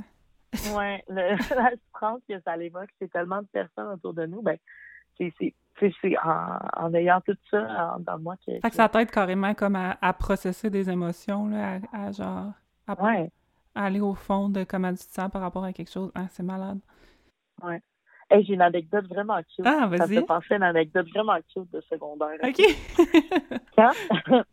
oui, 0.77 0.97
la 1.09 1.37
souffrance 1.37 2.21
que 2.29 2.39
ça 2.41 2.57
évoque, 2.57 2.89
c'est 2.99 3.11
tellement 3.11 3.41
de 3.41 3.47
personnes 3.47 3.93
autour 3.93 4.13
de 4.13 4.25
nous, 4.25 4.41
ben, 4.41 4.57
c'est 5.19 5.53
en, 6.23 6.59
en, 6.75 6.93
ayant 6.93 7.21
tout 7.21 7.35
ça 7.49 7.97
dans 7.99 8.19
moi 8.19 8.35
que... 8.45 8.51
Fait 8.59 8.69
que 8.69 8.75
ça 8.75 8.89
t'aide 8.89 9.11
carrément 9.11 9.53
comme 9.53 9.75
à, 9.75 10.13
processer 10.13 10.69
des 10.69 10.89
émotions, 10.89 11.47
là, 11.47 11.79
à, 11.91 12.11
genre... 12.11 12.51
À, 12.87 12.95
aller 13.83 13.99
au 13.99 14.13
fond 14.13 14.49
de 14.49 14.63
comment 14.63 14.91
tu 14.91 15.05
te 15.05 15.13
sens 15.13 15.31
par 15.31 15.41
rapport 15.41 15.63
à 15.63 15.73
quelque 15.73 15.91
chose. 15.91 16.11
Ah, 16.15 16.27
c'est 16.29 16.43
malade. 16.43 16.79
Ouais 17.63 17.81
j'ai 18.31 18.53
une 18.53 18.61
anecdote 18.61 19.07
vraiment 19.07 19.37
cute. 19.43 19.65
Ah, 19.65 19.87
vas-y. 19.87 20.15
Ça 20.25 20.35
me 20.35 20.41
fait 20.41 20.55
une 20.55 20.63
anecdote 20.63 21.07
vraiment 21.09 21.37
cute 21.53 21.71
de 21.71 21.81
secondaire. 21.81 22.37
OK? 22.43 22.61
quand 23.75 23.91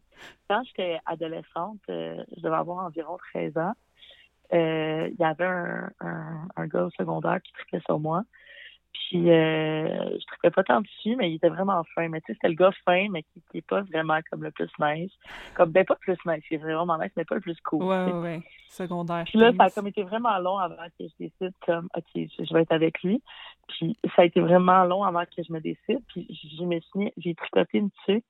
quand 0.49 0.63
j'étais 0.65 0.99
adolescente, 1.07 1.81
euh, 1.89 2.23
je 2.37 2.43
devais 2.43 2.57
avoir 2.57 2.85
environ 2.87 3.19
13 3.33 3.57
ans, 3.59 3.73
euh, 4.53 5.09
il 5.11 5.17
y 5.19 5.25
avait 5.25 5.45
un, 5.45 5.91
un, 6.01 6.49
un, 6.57 6.67
gars 6.67 6.85
au 6.85 6.91
secondaire 6.91 7.41
qui 7.43 7.53
tripait 7.53 7.83
sur 7.87 7.99
moi. 7.99 8.23
Puis 9.09 9.31
euh, 9.31 10.19
je 10.19 10.27
trouvais 10.27 10.51
pas 10.51 10.65
tant 10.65 10.81
dessus, 10.81 11.15
mais 11.17 11.31
il 11.31 11.35
était 11.35 11.49
vraiment 11.49 11.83
fin. 11.95 12.09
Mais 12.09 12.21
tu 12.21 12.27
sais, 12.27 12.35
c'était 12.35 12.49
le 12.49 12.55
gars 12.55 12.71
fin, 12.85 13.09
mais 13.11 13.23
qui, 13.23 13.43
qui 13.51 13.59
est 13.59 13.67
pas 13.67 13.83
vraiment 13.83 14.19
comme 14.31 14.43
le 14.43 14.51
plus 14.51 14.71
nice. 14.81 15.13
Comme 15.55 15.73
ben 15.73 15.85
pas 15.85 15.97
le 16.07 16.15
plus 16.15 16.31
nice, 16.31 16.45
il 16.51 16.55
est 16.55 16.59
vraiment 16.59 16.99
nice, 16.99 17.13
mais 17.17 17.25
pas 17.25 17.35
le 17.35 17.41
plus 17.41 17.61
cool. 17.61 17.85
Ouais, 17.85 18.05
ouais, 18.05 18.21
ouais. 18.21 18.43
Secondaire. 18.69 19.25
Puis 19.27 19.39
là, 19.39 19.53
ça 19.57 19.65
a 19.65 19.71
comme 19.71 19.89
été 19.89 20.03
vraiment 20.03 20.39
long 20.39 20.59
avant 20.59 20.87
que 20.99 21.07
je 21.07 21.15
décide 21.19 21.53
comme 21.67 21.89
OK, 21.95 22.05
je, 22.15 22.55
vais 22.55 22.63
être 22.63 22.73
avec 22.73 23.03
lui. 23.03 23.23
Puis 23.69 23.97
ça 24.17 24.23
a 24.23 24.25
été 24.25 24.41
vraiment 24.41 24.85
long 24.85 25.05
avant 25.05 25.25
que 25.25 25.43
je 25.43 25.53
me 25.53 25.61
décide. 25.61 26.01
Puis 26.09 26.27
je 26.59 26.65
me 26.65 26.81
suis 26.81 27.13
j'ai 27.19 27.35
tricoté 27.35 27.79
une 27.79 27.91
tuque. 28.07 28.25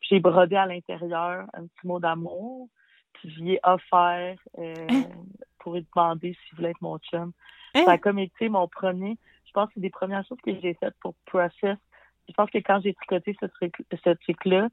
J'ai 0.00 0.18
brodé 0.18 0.56
à 0.56 0.66
l'intérieur 0.66 1.46
un 1.54 1.66
petit 1.66 1.86
mot 1.86 2.00
d'amour. 2.00 2.68
Puis 3.12 3.30
j'y 3.30 3.52
ai 3.52 3.60
offert 3.62 4.36
euh, 4.58 4.74
hein? 4.88 5.04
pour 5.58 5.74
lui 5.74 5.86
demander 5.94 6.34
s'il 6.34 6.56
voulait 6.56 6.70
être 6.70 6.82
mon 6.82 6.98
chum. 6.98 7.32
Ça 7.74 7.92
a 7.92 7.98
comme 7.98 8.18
été 8.18 8.48
mon 8.48 8.66
premier, 8.66 9.18
je 9.48 9.52
pense 9.52 9.68
que 9.68 9.74
c'est 9.74 9.80
des 9.80 9.90
premières 9.90 10.24
choses 10.26 10.38
que 10.44 10.52
j'ai 10.60 10.74
faites 10.74 10.94
pour 11.00 11.14
Process. 11.26 11.76
Je 12.28 12.34
pense 12.34 12.50
que 12.50 12.58
quand 12.58 12.80
j'ai 12.82 12.94
tricoté 12.94 13.36
ce 13.40 13.46
truc, 13.46 13.74
ce 13.92 14.10
truc-là, 14.10 14.68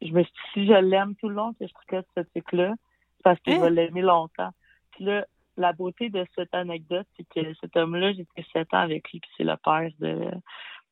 je 0.00 0.12
me 0.12 0.22
suis 0.22 0.32
dit, 0.32 0.40
si 0.54 0.66
je 0.66 0.72
l'aime 0.72 1.14
tout 1.16 1.28
le 1.28 1.34
long 1.34 1.52
que 1.52 1.66
je 1.66 1.72
tricote 1.72 2.06
ce 2.16 2.22
truc-là, 2.22 2.74
parce 3.22 3.38
que 3.40 3.52
je 3.52 3.60
vais 3.60 3.70
l'aimer 3.70 4.02
longtemps. 4.02 4.50
Puis 4.92 5.04
là, 5.04 5.26
la 5.56 5.72
beauté 5.72 6.08
de 6.10 6.26
cette 6.34 6.54
anecdote, 6.54 7.06
c'est 7.16 7.26
que 7.28 7.54
cet 7.60 7.76
homme-là, 7.76 8.12
j'étais 8.12 8.44
sept 8.52 8.72
ans 8.74 8.78
avec 8.78 9.10
lui, 9.12 9.20
puis 9.20 9.30
c'est 9.36 9.44
le 9.44 9.56
père 9.56 9.88
de, 10.00 10.30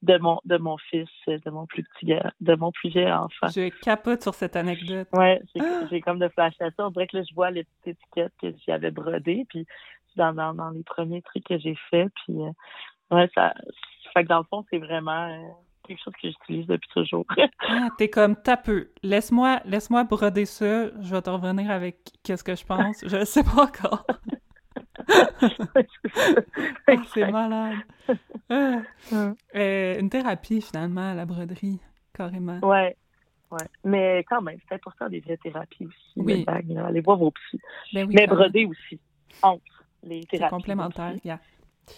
de 0.02 0.18
mon 0.18 0.40
de 0.44 0.56
mon 0.56 0.76
fils, 0.78 1.08
de 1.26 1.50
mon 1.50 1.66
plus 1.66 1.84
petit 1.84 2.14
de 2.40 2.54
mon 2.54 2.70
plus 2.72 2.90
vieux 2.90 3.10
enfant. 3.10 3.48
Je 3.48 3.68
capote 3.80 4.22
sur 4.22 4.34
cette 4.34 4.56
anecdote. 4.56 5.08
Ouais, 5.12 5.40
j'ai 5.90 6.00
comme 6.00 6.18
de 6.18 6.28
flash 6.28 6.54
à 6.60 6.70
ça. 6.70 6.86
On 6.86 6.90
dirait 6.90 7.06
que 7.06 7.16
là, 7.16 7.24
je 7.28 7.34
vois 7.34 7.50
les 7.50 7.64
petites 7.64 7.98
étiquettes 7.98 8.32
que 8.40 8.48
j'avais 8.66 8.90
brodées, 8.90 9.46
puis 9.48 9.66
dans, 10.16 10.32
dans, 10.32 10.54
dans, 10.54 10.70
les 10.70 10.82
premiers 10.82 11.22
trucs 11.22 11.44
que 11.44 11.58
j'ai 11.58 11.76
fait, 11.90 12.08
puis 12.14 12.42
euh, 12.42 12.50
ouais, 13.12 13.31
ça 13.35 13.53
fait 14.12 14.25
que 14.25 14.29
dans 14.29 14.38
le 14.38 14.44
fond, 14.44 14.64
c'est 14.70 14.79
vraiment 14.79 15.29
euh, 15.29 15.38
quelque 15.87 16.03
chose 16.03 16.14
que 16.20 16.29
j'utilise 16.29 16.66
depuis 16.66 16.88
toujours. 16.94 17.25
ah, 17.68 17.88
t'es 17.98 18.09
comme 18.09 18.37
tapeux. 18.37 18.92
Laisse-moi 19.03 19.61
laisse-moi 19.64 20.05
broder 20.05 20.44
ça, 20.44 20.88
je 21.01 21.14
vais 21.14 21.22
te 21.22 21.31
revenir 21.31 21.70
avec 21.70 21.98
qu'est-ce 22.22 22.44
que 22.44 22.55
je 22.55 22.64
pense. 22.64 23.03
Je 23.07 23.25
sais 23.25 23.42
pas 23.42 23.64
encore. 23.64 24.07
c'est 27.14 27.31
malade. 27.31 27.79
Ah. 28.48 28.83
Euh, 29.55 29.98
une 29.98 30.11
thérapie, 30.11 30.61
finalement, 30.61 31.14
la 31.14 31.25
broderie, 31.25 31.81
carrément. 32.12 32.59
Ouais. 32.62 32.96
Ouais. 33.51 33.66
Mais 33.85 34.25
quand 34.29 34.40
même, 34.40 34.59
c'est 34.66 34.75
important 34.77 35.09
des 35.09 35.20
vraies 35.20 35.37
thérapies 35.37 35.87
aussi. 35.87 36.12
Oui. 36.16 36.44
Allez 36.46 37.01
voir 37.01 37.18
vos 37.18 37.31
psys. 37.33 37.61
Ben 37.92 38.09
Mais 38.11 38.27
broder 38.27 38.64
aussi. 38.64 38.98
Entre 39.42 39.62
les 40.03 40.25
thérapies. 40.25 40.48
C'est 40.48 40.57
complémentaire, 40.57 41.14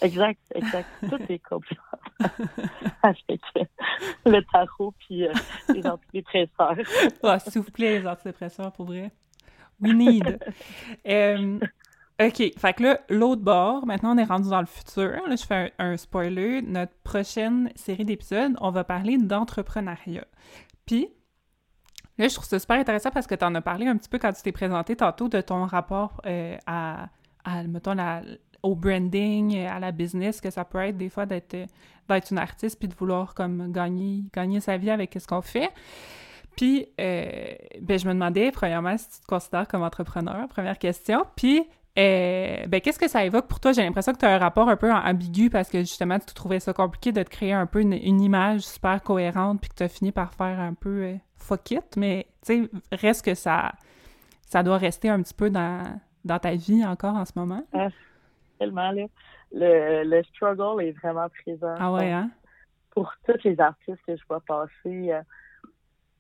Exact, 0.00 0.40
exact. 0.54 0.88
Tout 1.08 1.20
est 1.28 1.38
complémentaire. 1.38 2.00
Avec 3.02 3.40
le 4.24 4.40
tarot 4.50 4.94
puis 4.98 5.26
euh, 5.26 5.32
les 5.72 5.86
antidépresseurs. 5.86 6.76
Ah, 7.22 7.38
S'il 7.38 7.62
vous 7.62 7.70
plaît, 7.70 8.00
les 8.00 8.06
antidépresseurs, 8.06 8.72
pour 8.72 8.86
vrai. 8.86 9.10
We 9.80 9.94
need. 9.94 10.38
OK. 12.22 12.52
Fait 12.56 12.72
que 12.74 12.82
là, 12.82 13.00
l'autre 13.08 13.42
bord, 13.42 13.86
maintenant, 13.86 14.14
on 14.14 14.18
est 14.18 14.24
rendu 14.24 14.48
dans 14.48 14.60
le 14.60 14.66
futur. 14.66 15.26
Là, 15.26 15.34
je 15.36 15.44
fais 15.44 15.72
un, 15.78 15.96
spoiler. 15.96 16.62
Notre 16.62 16.94
prochaine 17.02 17.70
série 17.74 18.04
d'épisodes, 18.04 18.54
on 18.60 18.70
va 18.70 18.84
parler 18.84 19.18
d'entrepreneuriat. 19.18 20.24
Puis, 20.86 21.08
là, 22.18 22.28
je 22.28 22.34
trouve 22.34 22.46
ça 22.46 22.58
super 22.60 22.78
intéressant 22.78 23.10
parce 23.10 23.26
que 23.26 23.34
tu 23.34 23.44
en 23.44 23.54
as 23.56 23.60
parlé 23.60 23.88
un 23.88 23.96
petit 23.96 24.08
peu 24.08 24.18
quand 24.18 24.32
tu 24.32 24.42
t'es 24.42 24.52
présenté 24.52 24.94
tantôt 24.94 25.28
de 25.28 25.40
ton 25.40 25.64
rapport 25.66 26.20
euh, 26.26 26.56
à, 26.66 27.08
à, 27.44 27.64
mettons, 27.64 27.96
au 28.64 28.74
branding, 28.74 29.66
à 29.66 29.79
la 29.79 29.92
business, 29.92 30.40
que 30.40 30.50
ça 30.50 30.64
peut 30.64 30.79
être 30.79 30.96
des 30.96 31.11
fois 31.11 31.27
d'être 31.27 31.57
d'être 32.09 32.31
une 32.31 32.38
artiste 32.38 32.79
puis 32.79 32.88
de 32.88 32.94
vouloir 32.94 33.35
comme 33.35 33.72
gagner, 33.72 34.24
gagner 34.33 34.61
sa 34.61 34.77
vie 34.77 34.90
avec 34.90 35.16
ce 35.18 35.27
qu'on 35.27 35.42
fait. 35.42 35.70
Puis, 36.57 36.87
euh, 37.00 37.55
ben, 37.81 37.98
je 37.98 38.07
me 38.07 38.12
demandais, 38.12 38.50
premièrement, 38.53 38.96
si 38.96 39.09
tu 39.09 39.20
te 39.20 39.27
considères 39.27 39.66
comme 39.66 39.83
entrepreneur, 39.83 40.46
première 40.48 40.79
question. 40.79 41.24
Puis, 41.35 41.66
euh, 41.98 42.66
ben, 42.66 42.81
qu'est-ce 42.81 42.98
que 42.98 43.09
ça 43.09 43.24
évoque 43.24 43.46
pour 43.46 43.61
toi? 43.61 43.72
J'ai 43.72 43.83
l'impression 43.83 44.12
que 44.12 44.18
tu 44.18 44.24
as 44.24 44.35
un 44.35 44.38
rapport 44.38 44.68
un 44.68 44.77
peu 44.77 44.92
ambigu 44.92 45.50
parce 45.50 45.68
que 45.68 45.79
justement, 45.81 46.18
tu 46.18 46.33
trouvais 46.35 46.61
ça 46.61 46.72
compliqué 46.72 47.12
de 47.12 47.22
te 47.22 47.31
créer 47.31 47.53
un 47.53 47.66
peu 47.66 47.81
une, 47.81 48.20
image 48.20 48.62
super 48.62 49.03
cohérente 49.03 49.61
puis 49.61 49.70
que 49.70 49.77
tu 49.77 49.83
as 49.83 49.88
fini 49.88 50.12
par 50.12 50.35
faire 50.35 50.61
un 50.61 50.74
peu 50.74 51.03
euh, 51.03 51.14
fuck 51.37 51.70
it, 51.70 51.96
mais 51.96 52.27
tu 52.44 52.64
sais, 52.64 52.70
reste 52.92 53.24
que 53.24 53.35
ça, 53.35 53.72
ça 54.46 54.62
doit 54.62 54.79
rester 54.79 55.09
un 55.09 55.22
petit 55.22 55.35
peu 55.35 55.50
dans, 55.50 55.83
dans 56.24 56.38
ta 56.38 56.55
vie 56.55 56.85
encore 56.85 57.14
en 57.14 57.24
ce 57.24 57.33
moment. 57.37 57.64
Tellement, 58.58 58.90
là. 58.90 59.04
Le, 59.52 60.04
le 60.04 60.22
struggle 60.24 60.82
est 60.82 60.92
vraiment 60.92 61.28
présent. 61.28 61.74
Ah 61.78 61.92
ouais, 61.92 62.10
hein? 62.10 62.30
Pour 62.90 63.12
tous 63.26 63.42
les 63.44 63.60
artistes 63.60 64.00
que 64.06 64.16
je 64.16 64.22
vois 64.28 64.40
passer, 64.40 65.12
euh, 65.12 65.22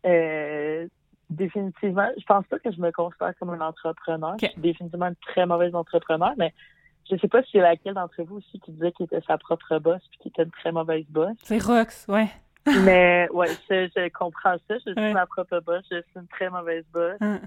euh 0.06 0.88
définitivement, 1.30 2.08
je 2.18 2.24
pense 2.24 2.46
pas 2.46 2.58
que 2.58 2.70
je 2.70 2.80
me 2.80 2.90
considère 2.92 3.32
comme 3.38 3.50
un 3.50 3.60
entrepreneur. 3.60 4.36
Je 4.40 4.46
suis 4.46 4.60
définitivement 4.60 5.08
une 5.08 5.16
très 5.16 5.46
mauvaise 5.46 5.74
entrepreneur, 5.74 6.32
mais 6.36 6.52
je 7.10 7.16
sais 7.16 7.28
pas 7.28 7.42
si 7.42 7.52
c'est 7.52 7.60
laquelle 7.60 7.94
d'entre 7.94 8.22
vous 8.22 8.36
aussi 8.36 8.60
qui 8.60 8.72
disait 8.72 8.92
qu'il 8.92 9.06
était 9.06 9.20
sa 9.26 9.38
propre 9.38 9.78
boss 9.78 10.00
puis 10.10 10.18
qu'il 10.18 10.28
était 10.30 10.44
une 10.44 10.50
très 10.50 10.72
mauvaise 10.72 11.04
boss. 11.08 11.36
C'est 11.42 11.62
Rox, 11.62 12.06
ouais. 12.08 12.28
mais 12.84 13.28
ouais, 13.32 13.48
je, 13.68 14.08
comprends 14.10 14.56
ça. 14.68 14.78
Je 14.86 14.92
suis 14.92 15.12
ma 15.12 15.26
propre 15.26 15.60
boss, 15.60 15.82
je 15.90 15.96
suis 15.96 16.16
une 16.16 16.28
très 16.28 16.48
mauvaise 16.50 16.84
boss. 16.92 17.16
Hein. 17.20 17.40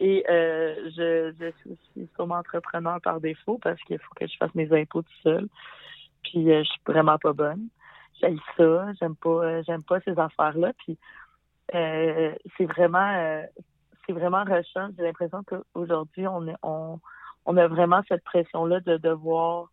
Et 0.00 0.24
euh, 0.30 0.74
je, 0.96 1.34
je 1.38 1.50
suis 1.58 1.70
aussi 1.72 2.10
sûrement 2.14 2.36
entrepreneur 2.36 2.98
par 3.02 3.20
défaut 3.20 3.58
parce 3.62 3.78
qu'il 3.82 3.98
faut 3.98 4.14
que 4.14 4.26
je 4.26 4.36
fasse 4.38 4.54
mes 4.54 4.72
impôts 4.72 5.02
tout 5.02 5.20
seul. 5.22 5.46
Puis 6.24 6.50
euh, 6.50 6.62
je 6.64 6.70
suis 6.70 6.80
vraiment 6.86 7.18
pas 7.18 7.34
bonne. 7.34 7.68
J'aime 8.18 8.38
ça, 8.56 8.92
j'aime 8.98 9.14
pas 9.14 9.28
euh, 9.44 9.62
j'aime 9.66 9.82
pas 9.82 10.00
ces 10.00 10.18
affaires-là. 10.18 10.72
Puis 10.78 10.98
euh, 11.74 12.34
c'est 12.56 12.64
vraiment 12.64 13.44
c'est 14.06 14.12
vraiment 14.12 14.42
rushant. 14.44 14.88
J'ai 14.96 15.04
l'impression 15.04 15.42
qu'aujourd'hui, 15.44 16.26
on, 16.26 16.46
on, 16.62 16.98
on 17.44 17.56
a 17.58 17.68
vraiment 17.68 18.00
cette 18.08 18.24
pression-là 18.24 18.80
de 18.80 18.96
devoir 18.96 19.68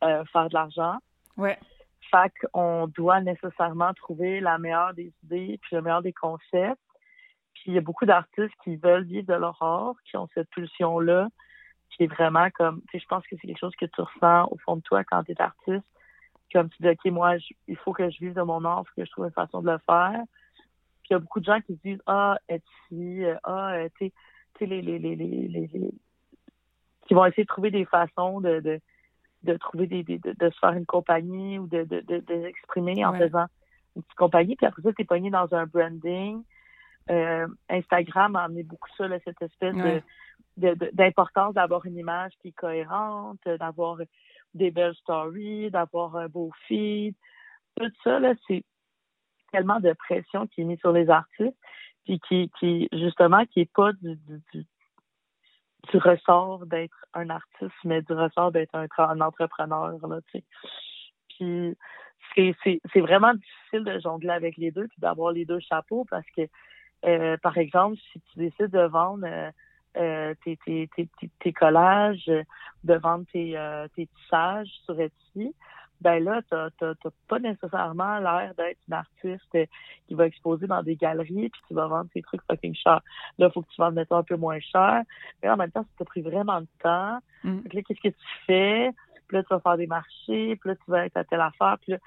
faire 0.00 0.48
de 0.48 0.54
l'argent. 0.54 0.96
Ouais. 1.36 1.58
Fait 2.10 2.32
qu'on 2.42 2.88
doit 2.88 3.20
nécessairement 3.20 3.94
trouver 3.94 4.40
la 4.40 4.58
meilleure 4.58 4.92
des 4.92 5.12
idées 5.24 5.58
puis 5.62 5.76
le 5.76 5.82
meilleur 5.82 6.02
des 6.02 6.12
concepts. 6.12 6.80
Puis 7.62 7.70
il 7.70 7.74
y 7.74 7.78
a 7.78 7.82
beaucoup 7.82 8.06
d'artistes 8.06 8.54
qui 8.64 8.76
veulent 8.76 9.04
vivre 9.04 9.26
de 9.26 9.34
leur 9.34 9.62
art, 9.62 9.94
qui 10.04 10.16
ont 10.16 10.28
cette 10.34 10.50
pulsion-là, 10.50 11.28
qui 11.90 12.04
est 12.04 12.06
vraiment 12.08 12.48
comme, 12.50 12.82
tu 12.82 12.92
sais, 12.92 12.98
je 13.02 13.06
pense 13.06 13.22
que 13.26 13.36
c'est 13.40 13.46
quelque 13.46 13.58
chose 13.58 13.76
que 13.76 13.86
tu 13.86 14.00
ressens 14.00 14.48
au 14.50 14.58
fond 14.58 14.76
de 14.76 14.82
toi 14.82 15.04
quand 15.04 15.22
tu 15.24 15.32
es 15.32 15.40
artiste. 15.40 15.86
Comme 16.52 16.68
tu 16.70 16.82
dis, 16.82 16.88
OK, 16.88 17.04
moi, 17.06 17.36
il 17.68 17.76
faut 17.76 17.92
que 17.92 18.10
je 18.10 18.18
vive 18.18 18.34
de 18.34 18.42
mon 18.42 18.64
art, 18.64 18.82
il 18.84 18.88
faut 18.88 19.00
que 19.00 19.06
je 19.06 19.10
trouve 19.10 19.24
une 19.26 19.32
façon 19.32 19.62
de 19.62 19.70
le 19.70 19.78
faire 19.86 20.22
il 21.12 21.16
y 21.16 21.16
a 21.16 21.18
beaucoup 21.18 21.40
de 21.40 21.44
gens 21.44 21.60
qui 21.60 21.74
se 21.74 21.80
disent 21.82 22.02
Ah, 22.06 22.38
Etsy, 22.48 23.24
euh, 23.24 23.36
ah, 23.44 23.74
euh, 23.74 23.88
tu 23.98 24.10
sais, 24.58 24.66
les, 24.66 24.80
les, 24.80 24.98
les, 24.98 25.14
les, 25.14 25.70
qui 27.06 27.14
vont 27.14 27.26
essayer 27.26 27.42
de 27.42 27.48
trouver 27.48 27.70
des 27.70 27.84
façons 27.84 28.40
de, 28.40 28.60
de, 28.60 28.80
de 29.42 29.56
trouver 29.58 29.86
des, 29.86 30.02
de, 30.04 30.18
de, 30.18 30.50
se 30.50 30.58
faire 30.58 30.72
une 30.72 30.86
compagnie 30.86 31.58
ou 31.58 31.66
de, 31.66 31.84
de, 31.84 32.00
de, 32.00 32.42
s'exprimer 32.42 33.04
en 33.04 33.12
faisant 33.12 33.46
une 33.96 34.02
petite 34.02 34.16
compagnie. 34.16 34.56
Puis 34.56 34.66
après 34.66 34.80
ça, 34.82 34.92
tu 34.92 35.02
es 35.02 35.04
pogné 35.04 35.30
dans 35.30 35.52
un 35.52 35.66
branding. 35.66 36.42
Euh, 37.10 37.46
Instagram 37.68 38.36
a 38.36 38.44
amené 38.44 38.62
beaucoup 38.62 38.88
ça, 38.96 39.08
là, 39.08 39.18
cette 39.24 39.42
espèce 39.42 39.74
de, 40.56 40.74
d'importance 40.92 41.54
d'avoir 41.54 41.84
une 41.86 41.96
image 41.96 42.32
qui 42.40 42.48
est 42.48 42.52
cohérente, 42.52 43.40
d'avoir 43.46 43.98
des 44.54 44.70
belles 44.70 44.94
stories, 44.96 45.70
d'avoir 45.70 46.16
un 46.16 46.28
beau 46.28 46.50
feed. 46.66 47.14
Tout 47.76 47.90
ça, 48.04 48.20
là, 48.20 48.34
c'est 48.46 48.64
tellement 49.50 49.80
de 49.80 49.92
pression 49.92 50.46
qui 50.46 50.62
est 50.62 50.64
mise 50.64 50.78
sur 50.80 50.92
les 50.92 51.10
artistes, 51.10 51.56
puis 52.04 52.20
qui, 52.28 52.50
qui 52.58 52.88
justement, 52.92 53.44
qui 53.46 53.60
est 53.60 53.72
pas 53.72 53.92
du, 53.92 54.16
du, 54.16 54.66
du, 55.90 55.98
ressort 55.98 56.66
d'être 56.66 57.06
un 57.14 57.30
artiste, 57.30 57.74
mais 57.84 58.02
du 58.02 58.12
ressort 58.12 58.52
d'être 58.52 58.74
un, 58.74 58.86
un, 58.98 59.20
entrepreneur, 59.20 59.98
là, 60.06 60.20
tu 60.32 60.38
sais. 60.38 60.44
Puis 61.28 61.76
c'est 62.34 63.00
vraiment 63.00 63.34
difficile 63.34 63.84
de 63.84 63.98
jongler 64.00 64.30
avec 64.30 64.56
les 64.56 64.70
deux, 64.70 64.88
puis 64.88 65.00
d'avoir 65.00 65.32
les 65.32 65.44
deux 65.44 65.60
chapeaux, 65.60 66.06
parce 66.08 66.26
que, 66.36 66.42
euh, 67.04 67.36
par 67.38 67.58
exemple, 67.58 67.96
si 68.12 68.20
tu 68.32 68.38
décides 68.38 68.70
de 68.70 68.86
vendre 68.86 69.26
euh, 69.26 69.50
euh 69.96 70.34
tes, 70.44 70.56
tes, 70.64 70.88
tes, 70.96 71.08
tes, 71.40 71.52
collages, 71.52 72.30
de 72.84 72.94
vendre 72.94 73.24
tes, 73.32 73.56
euh, 73.56 73.88
tes 73.94 74.06
tissages 74.06 74.70
sur 74.84 74.98
Etsy, 75.00 75.54
ben 76.00 76.22
là, 76.24 76.42
tu 76.42 76.84
n'as 76.84 76.94
pas 77.28 77.38
nécessairement 77.38 78.18
l'air 78.18 78.54
d'être 78.56 78.78
une 78.88 78.94
artiste 78.94 79.56
qui 80.08 80.14
va 80.14 80.26
exposer 80.26 80.66
dans 80.66 80.82
des 80.82 80.96
galeries 80.96 81.48
puis 81.48 81.62
qui 81.68 81.74
va 81.74 81.86
vendre 81.86 82.10
ses 82.12 82.22
trucs 82.22 82.42
fucking 82.50 82.74
cher. 82.74 83.00
Là, 83.38 83.46
il 83.46 83.52
faut 83.52 83.62
que 83.62 83.68
tu 83.68 83.80
vendes 83.80 84.04
un 84.10 84.22
peu 84.24 84.36
moins 84.36 84.58
cher. 84.58 85.02
Mais 85.42 85.50
en 85.50 85.56
même 85.56 85.70
temps, 85.70 85.82
ça 85.82 85.88
t'a 85.98 86.04
pris 86.04 86.22
vraiment 86.22 86.60
de 86.60 86.66
temps. 86.82 87.18
Mm. 87.44 87.60
là, 87.72 87.82
qu'est-ce 87.82 88.00
que 88.00 88.08
tu 88.08 88.44
fais? 88.46 88.90
Puis 89.28 89.36
là, 89.36 89.42
tu 89.44 89.54
vas 89.54 89.60
faire 89.60 89.76
des 89.76 89.86
marchés, 89.86 90.56
puis 90.56 90.70
là, 90.70 90.76
tu 90.76 90.90
vas 90.90 91.06
être 91.06 91.16
à 91.16 91.24
telle 91.24 91.40
affaire. 91.40 91.76
Puis 91.80 91.92
là, 91.92 91.98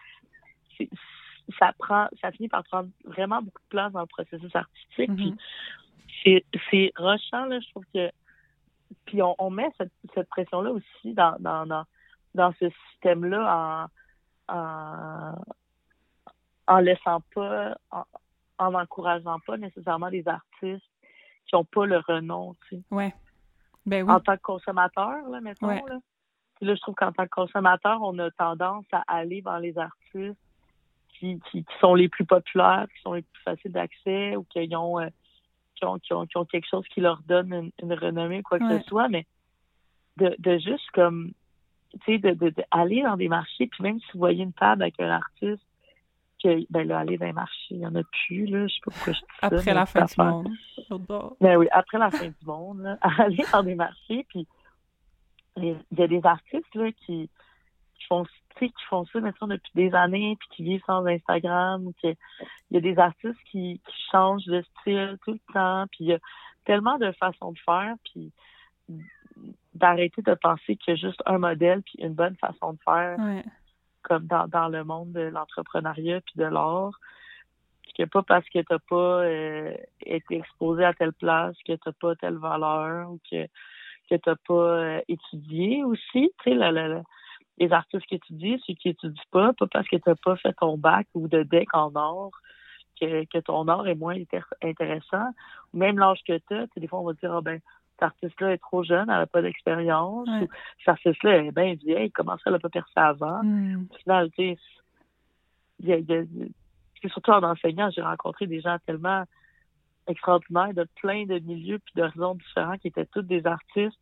ça 1.59 1.73
prend, 1.77 2.07
ça 2.21 2.31
finit 2.31 2.49
par 2.49 2.63
prendre 2.63 2.89
vraiment 3.05 3.41
beaucoup 3.41 3.61
de 3.61 3.69
place 3.69 3.91
dans 3.91 4.01
le 4.01 4.07
processus 4.07 4.55
artistique. 4.55 5.11
Mm-hmm. 5.11 5.35
Puis 6.23 6.45
c'est 6.69 6.91
rochant, 6.97 7.45
là, 7.45 7.59
je 7.59 7.69
trouve 7.69 7.85
que 7.93 8.09
puis 9.05 9.21
on, 9.21 9.35
on 9.39 9.49
met 9.49 9.69
cette, 9.77 9.91
cette 10.13 10.29
pression-là 10.29 10.71
aussi 10.71 11.13
dans, 11.13 11.35
dans, 11.39 11.65
dans, 11.65 11.85
dans 12.33 12.53
ce 12.59 12.69
système-là 12.91 13.89
en, 14.47 14.55
en, 14.55 15.35
en, 16.67 16.79
laissant 16.79 17.21
pas, 17.33 17.77
en, 17.91 18.71
n'encourageant 18.71 19.39
pas 19.45 19.57
nécessairement 19.57 20.07
les 20.07 20.27
artistes 20.27 20.85
qui 21.47 21.55
n'ont 21.55 21.65
pas 21.65 21.85
le 21.85 21.97
renom, 21.97 22.55
tu 22.67 22.77
sais. 22.77 22.83
Ouais. 22.91 23.13
Ben 23.85 24.03
oui. 24.03 24.11
En 24.11 24.19
tant 24.19 24.35
que 24.35 24.41
consommateur, 24.41 25.29
là, 25.29 25.41
mettons, 25.41 25.67
là. 25.67 25.99
là, 26.61 26.75
je 26.75 26.81
trouve 26.81 26.95
qu'en 26.95 27.11
tant 27.11 27.25
que 27.25 27.29
consommateur, 27.29 28.01
on 28.01 28.17
a 28.17 28.31
tendance 28.31 28.85
à 28.91 29.03
aller 29.07 29.41
vers 29.41 29.59
les 29.59 29.77
artistes 29.77 30.39
qui, 31.19 31.39
qui, 31.51 31.65
sont 31.79 31.95
les 31.95 32.09
plus 32.09 32.25
populaires, 32.25 32.87
qui 32.93 33.01
sont 33.01 33.13
les 33.13 33.21
plus 33.21 33.41
faciles 33.43 33.71
d'accès 33.71 34.35
ou 34.35 34.43
qui 34.43 34.75
ont, 34.75 34.99
euh, 34.99 35.09
qui 35.75 35.85
ont, 35.85 35.99
qui 35.99 36.13
ont, 36.13 36.25
qui 36.25 36.37
ont, 36.37 36.45
quelque 36.45 36.67
chose 36.69 36.85
qui 36.93 37.01
leur 37.01 37.21
donne 37.27 37.71
une, 37.81 37.93
renommée, 37.93 38.43
quoi 38.43 38.59
que 38.59 38.79
ce 38.79 38.83
soit, 38.87 39.07
mais 39.09 39.25
de, 40.17 40.35
de 40.39 40.57
juste 40.57 40.89
comme 40.93 41.33
tu 42.05 42.13
sais, 42.13 42.17
de, 42.17 42.31
de, 42.33 42.53
aller 42.71 43.01
dans 43.03 43.15
des 43.15 43.29
marchés, 43.29 43.67
puis 43.67 43.83
même 43.83 43.99
si 43.99 44.05
vous 44.13 44.19
voyez 44.19 44.43
une 44.43 44.53
table 44.53 44.83
avec 44.83 44.99
un 44.99 45.09
artiste, 45.09 45.63
que, 46.43 46.65
ben 46.69 46.87
là, 46.87 46.99
aller 46.99 47.17
dans 47.17 47.25
les 47.25 47.33
marchés, 47.33 47.71
il 47.71 47.79
n'y 47.79 47.87
en 47.87 47.95
a 47.95 48.03
plus, 48.03 48.45
là, 48.47 48.67
je 48.67 48.73
sais 48.73 48.79
pas 48.83 48.91
pourquoi 48.91 49.13
je 49.13 49.19
dis 49.19 49.25
après 49.41 49.57
ça. 49.59 49.73
La 49.73 49.85
fin 49.85 50.05
du 50.05 50.13
monde, 50.17 50.49
ben 51.39 51.57
oui, 51.57 51.67
après 51.71 51.97
la 51.97 52.11
fin 52.11 52.27
du 52.27 52.45
monde, 52.45 52.81
là, 52.81 52.97
aller 53.19 53.43
dans 53.51 53.63
des 53.63 53.75
marchés, 53.75 54.25
puis 54.27 54.45
il 55.57 55.77
y 55.97 56.01
a 56.01 56.07
des 56.07 56.25
artistes, 56.25 56.75
là, 56.75 56.91
qui, 56.91 57.29
qui 57.95 58.05
font 58.07 58.25
qui 58.59 58.85
font 58.89 59.05
ça 59.05 59.19
maintenant 59.19 59.47
depuis 59.47 59.71
des 59.75 59.93
années 59.93 60.37
puis 60.39 60.49
qui 60.51 60.63
vivent 60.63 60.83
sans 60.85 61.05
Instagram 61.05 61.91
il 62.03 62.15
y 62.71 62.77
a 62.77 62.81
des 62.81 62.97
artistes 62.97 63.39
qui, 63.51 63.81
qui 63.85 64.01
changent 64.11 64.45
de 64.45 64.63
style 64.79 65.17
tout 65.23 65.33
le 65.33 65.53
temps 65.53 65.85
puis 65.91 66.05
il 66.05 66.07
y 66.07 66.13
a 66.13 66.19
tellement 66.65 66.97
de 66.97 67.11
façons 67.13 67.51
de 67.51 67.59
faire 67.59 67.95
puis 68.05 68.31
d'arrêter 69.73 70.21
de 70.21 70.33
penser 70.33 70.75
qu'il 70.77 70.93
y 70.93 70.97
a 70.97 71.07
juste 71.07 71.21
un 71.25 71.37
modèle 71.37 71.81
puis 71.83 71.95
une 71.99 72.13
bonne 72.13 72.35
façon 72.37 72.73
de 72.73 72.79
faire 72.83 73.17
comme 74.01 74.25
dans, 74.27 74.47
dans 74.47 74.69
le 74.69 74.83
monde 74.83 75.11
de 75.11 75.21
l'entrepreneuriat 75.21 76.21
puis 76.21 76.35
de 76.37 76.45
l'art 76.45 76.99
que 77.97 78.03
pas 78.03 78.23
parce 78.23 78.47
que 78.49 78.59
t'as 78.59 78.79
pas 78.89 79.23
euh, 79.23 79.73
été 80.05 80.37
exposé 80.37 80.83
à 80.83 80.93
telle 80.93 81.13
place 81.13 81.55
que 81.65 81.73
t'as 81.73 81.93
pas 81.93 82.15
telle 82.15 82.37
valeur 82.37 83.09
ou 83.09 83.19
que 83.29 83.47
que 84.09 84.15
t'as 84.15 84.35
pas 84.47 84.53
euh, 84.53 85.01
étudié 85.07 85.83
aussi 85.83 86.31
tu 86.43 86.43
sais 86.43 86.53
la, 86.53 87.01
les 87.57 87.71
artistes 87.71 88.05
qui 88.05 88.15
étudient 88.15 88.57
ceux 88.65 88.73
qui 88.73 88.89
étudient 88.89 89.23
pas 89.31 89.53
pas 89.53 89.67
parce 89.67 89.87
que 89.87 89.97
t'as 89.97 90.15
pas 90.15 90.35
fait 90.37 90.53
ton 90.53 90.77
bac 90.77 91.07
ou 91.13 91.27
de 91.27 91.43
deck 91.43 91.73
en 91.73 91.93
art 91.95 92.31
que, 92.99 93.25
que 93.25 93.39
ton 93.39 93.67
art 93.67 93.87
est 93.87 93.95
moins 93.95 94.17
intéressant 94.61 95.29
même 95.73 95.97
l'âge 95.97 96.19
que 96.27 96.37
t'as 96.49 96.65
des 96.77 96.87
fois 96.87 96.99
on 96.99 97.05
va 97.05 97.13
dire 97.13 97.33
ah 97.33 97.41
ben 97.41 97.59
cet 97.95 98.03
artiste-là 98.03 98.53
est 98.53 98.57
trop 98.57 98.83
jeune, 98.83 99.09
elle 99.09 99.19
n'a 99.19 99.25
pas 99.25 99.41
d'expérience. 99.41 100.27
Ouais. 100.27 100.47
Cet 100.79 100.89
artiste-là 100.89 101.37
est 101.37 101.51
bien 101.51 101.75
vieille, 101.75 102.11
comment 102.11 102.35
ça, 102.37 102.43
elle 102.47 102.53
n'a 102.53 102.59
pas 102.59 102.69
percé 102.69 102.91
avant? 102.95 103.41
Mm. 103.43 103.87
Au 103.89 103.95
final, 103.95 104.31
tu 104.31 104.57
sais, 105.81 106.05
surtout 107.09 107.31
en 107.31 107.43
enseignant, 107.43 107.89
j'ai 107.91 108.01
rencontré 108.01 108.47
des 108.47 108.61
gens 108.61 108.77
tellement 108.85 109.23
extraordinaires 110.07 110.73
de 110.73 110.87
plein 111.01 111.25
de 111.25 111.39
milieux 111.39 111.79
puis 111.79 111.93
d'horizons 111.95 112.35
différents 112.35 112.77
qui 112.77 112.89
étaient 112.89 113.05
tous 113.05 113.21
des 113.21 113.45
artistes. 113.47 113.97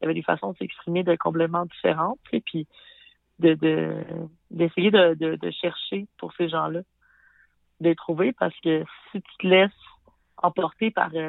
Il 0.00 0.02
y 0.02 0.04
avait 0.04 0.14
des 0.14 0.22
façons 0.22 0.52
de 0.52 0.58
s'exprimer 0.58 1.02
de 1.04 1.14
complètement 1.16 1.64
différentes, 1.66 2.18
et 2.32 2.40
puis 2.40 2.66
de 3.38 3.56
d'essayer 4.50 4.90
de, 4.90 5.14
de, 5.14 5.36
de, 5.36 5.50
chercher 5.50 6.06
pour 6.18 6.32
ces 6.34 6.48
gens-là, 6.48 6.80
de 7.80 7.88
les 7.88 7.94
trouver 7.94 8.32
parce 8.32 8.58
que 8.60 8.84
si 9.10 9.20
tu 9.20 9.36
te 9.38 9.46
laisses 9.46 9.70
emporter 10.38 10.90
par 10.90 11.10
euh, 11.14 11.28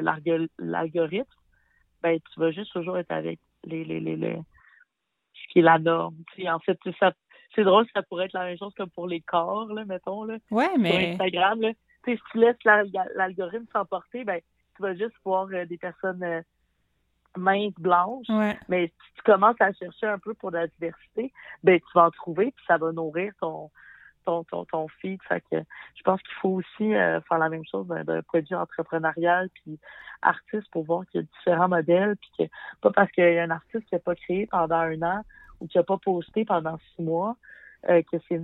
l'algorithme, 0.58 1.26
ben 2.02 2.18
tu 2.32 2.40
vas 2.40 2.50
juste 2.50 2.72
toujours 2.72 2.98
être 2.98 3.10
avec 3.10 3.40
les, 3.64 3.84
les, 3.84 4.00
les, 4.00 4.16
les 4.16 4.36
ce 4.36 5.52
qui 5.52 5.58
est 5.60 5.62
la 5.62 5.78
norme. 5.78 6.16
en 6.46 6.58
fait, 6.60 6.78
ça 6.98 7.12
c'est 7.54 7.64
drôle, 7.64 7.86
ça 7.94 8.02
pourrait 8.02 8.26
être 8.26 8.34
la 8.34 8.44
même 8.44 8.58
chose 8.58 8.74
comme 8.76 8.90
pour 8.90 9.08
les 9.08 9.20
corps, 9.20 9.72
là, 9.72 9.84
mettons, 9.84 10.24
là. 10.24 10.36
Ouais, 10.50 10.76
mais. 10.78 10.90
Sur 10.90 11.22
Instagram, 11.24 11.60
là. 11.60 11.72
si 12.04 12.18
tu 12.30 12.38
laisses 12.38 12.64
l'algorithme 13.14 13.66
s'emporter, 13.72 14.24
ben 14.24 14.40
tu 14.76 14.82
vas 14.82 14.94
juste 14.94 15.14
voir 15.24 15.48
euh, 15.52 15.64
des 15.64 15.78
personnes 15.78 16.22
euh, 16.22 16.40
minces, 17.36 17.74
blanches. 17.78 18.28
Ouais. 18.28 18.58
Mais 18.68 18.86
si 18.86 19.14
tu 19.16 19.22
commences 19.22 19.60
à 19.60 19.72
chercher 19.72 20.06
un 20.06 20.18
peu 20.18 20.34
pour 20.34 20.50
la 20.50 20.66
diversité, 20.66 21.32
ben 21.62 21.78
tu 21.78 21.86
vas 21.94 22.06
en 22.06 22.10
trouver, 22.10 22.52
puis 22.52 22.64
ça 22.66 22.78
va 22.78 22.92
nourrir 22.92 23.32
ton 23.40 23.70
ton, 24.24 24.44
ton, 24.44 24.64
ton 24.66 24.88
feed. 25.00 25.20
Fait 25.26 25.42
que 25.50 25.56
je 25.94 26.02
pense 26.02 26.20
qu'il 26.20 26.34
faut 26.40 26.50
aussi 26.50 26.94
euh, 26.94 27.20
faire 27.22 27.38
la 27.38 27.48
même 27.48 27.64
chose 27.64 27.86
d'un 27.88 28.22
produit 28.22 28.54
entrepreneurial 28.54 29.48
puis 29.54 29.78
artiste 30.20 30.70
pour 30.70 30.84
voir 30.84 31.06
qu'il 31.06 31.22
y 31.22 31.24
a 31.24 31.26
différents 31.38 31.68
modèles. 31.68 32.16
Puis 32.16 32.30
que 32.38 32.52
pas 32.82 32.90
parce 32.90 33.10
qu'il 33.12 33.24
y 33.24 33.38
a 33.38 33.42
un 33.42 33.50
artiste 33.50 33.86
qui 33.86 33.94
n'a 33.94 34.00
pas 34.00 34.14
créé 34.14 34.46
pendant 34.46 34.76
un 34.76 35.02
an 35.02 35.22
ou 35.60 35.66
qui 35.66 35.78
n'a 35.78 35.84
pas 35.84 35.96
posté 35.96 36.44
pendant 36.44 36.78
six 36.94 37.02
mois 37.02 37.36
euh, 37.88 38.02
que 38.10 38.16
c'est 38.28 38.40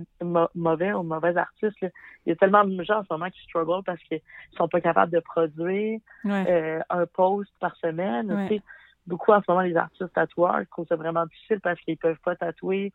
mauvais 0.55 0.93
ou 0.93 1.03
mauvais 1.03 1.35
artiste. 1.35 1.79
Là. 1.81 1.89
Il 2.25 2.29
y 2.29 2.31
a 2.31 2.35
tellement 2.37 2.63
de 2.63 2.83
gens 2.83 2.99
en 2.99 3.03
ce 3.03 3.07
moment 3.11 3.29
qui 3.29 3.41
struggle 3.41 3.83
parce 3.83 4.01
qu'ils 4.03 4.21
sont 4.57 4.69
pas 4.69 4.79
capables 4.79 5.11
de 5.11 5.19
produire 5.19 5.99
ouais. 6.23 6.45
euh, 6.49 6.79
un 6.89 7.05
post 7.05 7.51
par 7.59 7.75
semaine. 7.75 8.31
Ouais. 8.31 8.61
Beaucoup 9.07 9.33
en 9.33 9.41
ce 9.41 9.45
moment, 9.49 9.61
les 9.61 9.75
artistes 9.75 10.13
tatoueurs 10.13 10.61
trouvent 10.71 10.87
ça 10.87 10.95
vraiment 10.95 11.25
difficile 11.25 11.59
parce 11.59 11.79
qu'ils 11.81 11.97
peuvent 11.97 12.19
pas 12.23 12.35
tatouer, 12.35 12.93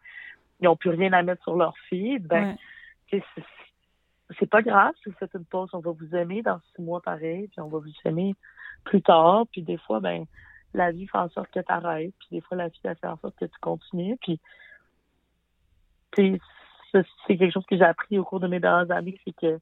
ils 0.60 0.64
n'ont 0.64 0.76
plus 0.76 0.90
rien 0.90 1.12
à 1.12 1.22
mettre 1.22 1.42
sur 1.42 1.56
leur 1.56 1.76
feed. 1.88 2.26
Ben, 2.26 2.56
ouais. 3.12 3.22
c'est 4.38 4.48
pas 4.48 4.62
grave 4.62 4.94
si 5.02 5.10
vous 5.10 5.16
faites 5.16 5.34
une 5.34 5.44
pause, 5.44 5.70
on 5.74 5.80
va 5.80 5.90
vous 5.92 6.16
aimer 6.16 6.42
dans 6.42 6.58
six 6.74 6.82
mois 6.82 7.02
pareil, 7.02 7.48
puis 7.48 7.60
on 7.60 7.68
va 7.68 7.78
vous 7.78 7.92
aimer 8.06 8.34
plus 8.84 9.02
tard. 9.02 9.44
Puis 9.52 9.62
des 9.62 9.76
fois, 9.76 10.00
ben 10.00 10.24
la 10.72 10.90
vie 10.90 11.06
fait 11.06 11.18
en 11.18 11.28
sorte 11.28 11.50
que 11.50 11.60
tu 11.60 11.72
arrêtes, 11.72 12.14
puis 12.18 12.28
des 12.32 12.40
fois 12.40 12.56
la 12.56 12.68
vie 12.68 12.80
elle 12.82 12.96
fait 12.96 13.06
en 13.06 13.18
sorte 13.18 13.36
que 13.38 13.44
tu 13.44 13.58
continues. 13.60 14.16
Puis 14.22 14.40
c'est 16.16 16.38
quelque 17.26 17.52
chose 17.52 17.66
que 17.66 17.76
j'ai 17.76 17.84
appris 17.84 18.18
au 18.18 18.24
cours 18.24 18.40
de 18.40 18.48
mes 18.48 18.60
dernières 18.60 18.90
années, 18.90 19.18
c'est 19.24 19.34
que 19.34 19.60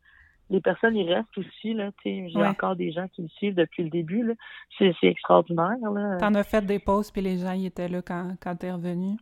les 0.50 0.60
personnes, 0.60 0.96
ils 0.96 1.12
restent 1.12 1.36
aussi, 1.36 1.74
là, 1.74 1.90
j'ai 2.04 2.30
ouais. 2.34 2.46
encore 2.46 2.74
des 2.74 2.90
gens 2.90 3.06
qui 3.08 3.22
me 3.22 3.28
suivent 3.28 3.54
depuis 3.54 3.84
le 3.84 3.90
début, 3.90 4.22
là. 4.22 4.34
C'est 4.78 4.94
extraordinaire, 5.02 5.76
là. 5.92 6.16
T'en 6.18 6.34
as 6.34 6.42
fait 6.42 6.64
des 6.64 6.78
pauses, 6.78 7.10
puis 7.10 7.20
les 7.20 7.38
gens, 7.38 7.52
ils 7.52 7.66
étaient 7.66 7.88
là 7.88 8.00
quand, 8.00 8.34
quand 8.40 8.56
t'es 8.56 8.72
revenu. 8.72 9.16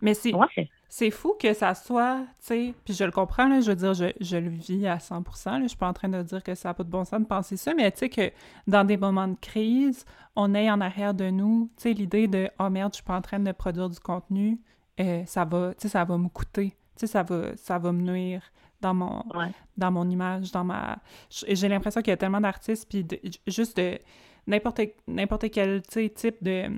Mais 0.00 0.14
c'est 0.14 0.34
ouais. 0.34 0.70
c'est 0.88 1.10
fou 1.10 1.34
que 1.38 1.52
ça 1.52 1.74
soit, 1.74 2.20
tu 2.20 2.26
sais, 2.38 2.74
puis 2.84 2.94
je 2.94 3.04
le 3.04 3.10
comprends, 3.10 3.48
là, 3.48 3.60
je 3.60 3.70
veux 3.70 3.76
dire, 3.76 3.94
je, 3.94 4.06
je 4.20 4.36
le 4.36 4.48
vis 4.48 4.86
à 4.86 4.96
100%, 4.96 5.50
là, 5.50 5.60
je 5.62 5.68
suis 5.68 5.76
pas 5.76 5.88
en 5.88 5.92
train 5.92 6.08
de 6.08 6.22
dire 6.22 6.42
que 6.42 6.54
ça 6.54 6.70
n'a 6.70 6.74
pas 6.74 6.84
de 6.84 6.90
bon 6.90 7.04
sens 7.04 7.20
de 7.20 7.26
penser 7.26 7.56
ça, 7.56 7.74
mais 7.74 7.90
tu 7.92 7.98
sais 7.98 8.08
que 8.08 8.32
dans 8.66 8.84
des 8.84 8.96
moments 8.96 9.28
de 9.28 9.36
crise, 9.40 10.06
on 10.36 10.54
ait 10.54 10.70
en 10.70 10.80
arrière 10.80 11.12
de 11.12 11.28
nous, 11.28 11.70
tu 11.76 11.82
sais, 11.82 11.92
l'idée 11.92 12.28
de 12.28 12.48
«Oh 12.58 12.70
merde, 12.70 12.92
je 12.92 12.96
suis 12.96 13.04
pas 13.04 13.16
en 13.16 13.22
train 13.22 13.40
de 13.40 13.52
produire 13.52 13.90
du 13.90 14.00
contenu, 14.00 14.58
euh, 15.02 15.26
ça 15.26 15.44
va, 15.44 15.72
ça 15.78 16.04
va 16.04 16.18
me 16.18 16.28
coûter.» 16.28 16.74
ça 16.96 17.22
va, 17.22 17.56
ça 17.56 17.78
va 17.78 17.92
me 17.92 18.02
nuire 18.02 18.42
dans 18.80 18.94
mon, 18.94 19.22
ouais. 19.34 19.50
dans 19.76 19.90
mon 19.90 20.08
image, 20.08 20.52
dans 20.52 20.64
ma... 20.64 20.98
J'ai 21.30 21.68
l'impression 21.68 22.00
qu'il 22.00 22.10
y 22.10 22.14
a 22.14 22.16
tellement 22.16 22.40
d'artistes, 22.40 22.88
puis 22.88 23.04
de, 23.04 23.18
juste 23.46 23.76
de 23.76 23.98
n'importe 24.46 24.80
n'importe 25.06 25.50
quel 25.50 25.82
type 25.82 26.42
de, 26.42 26.68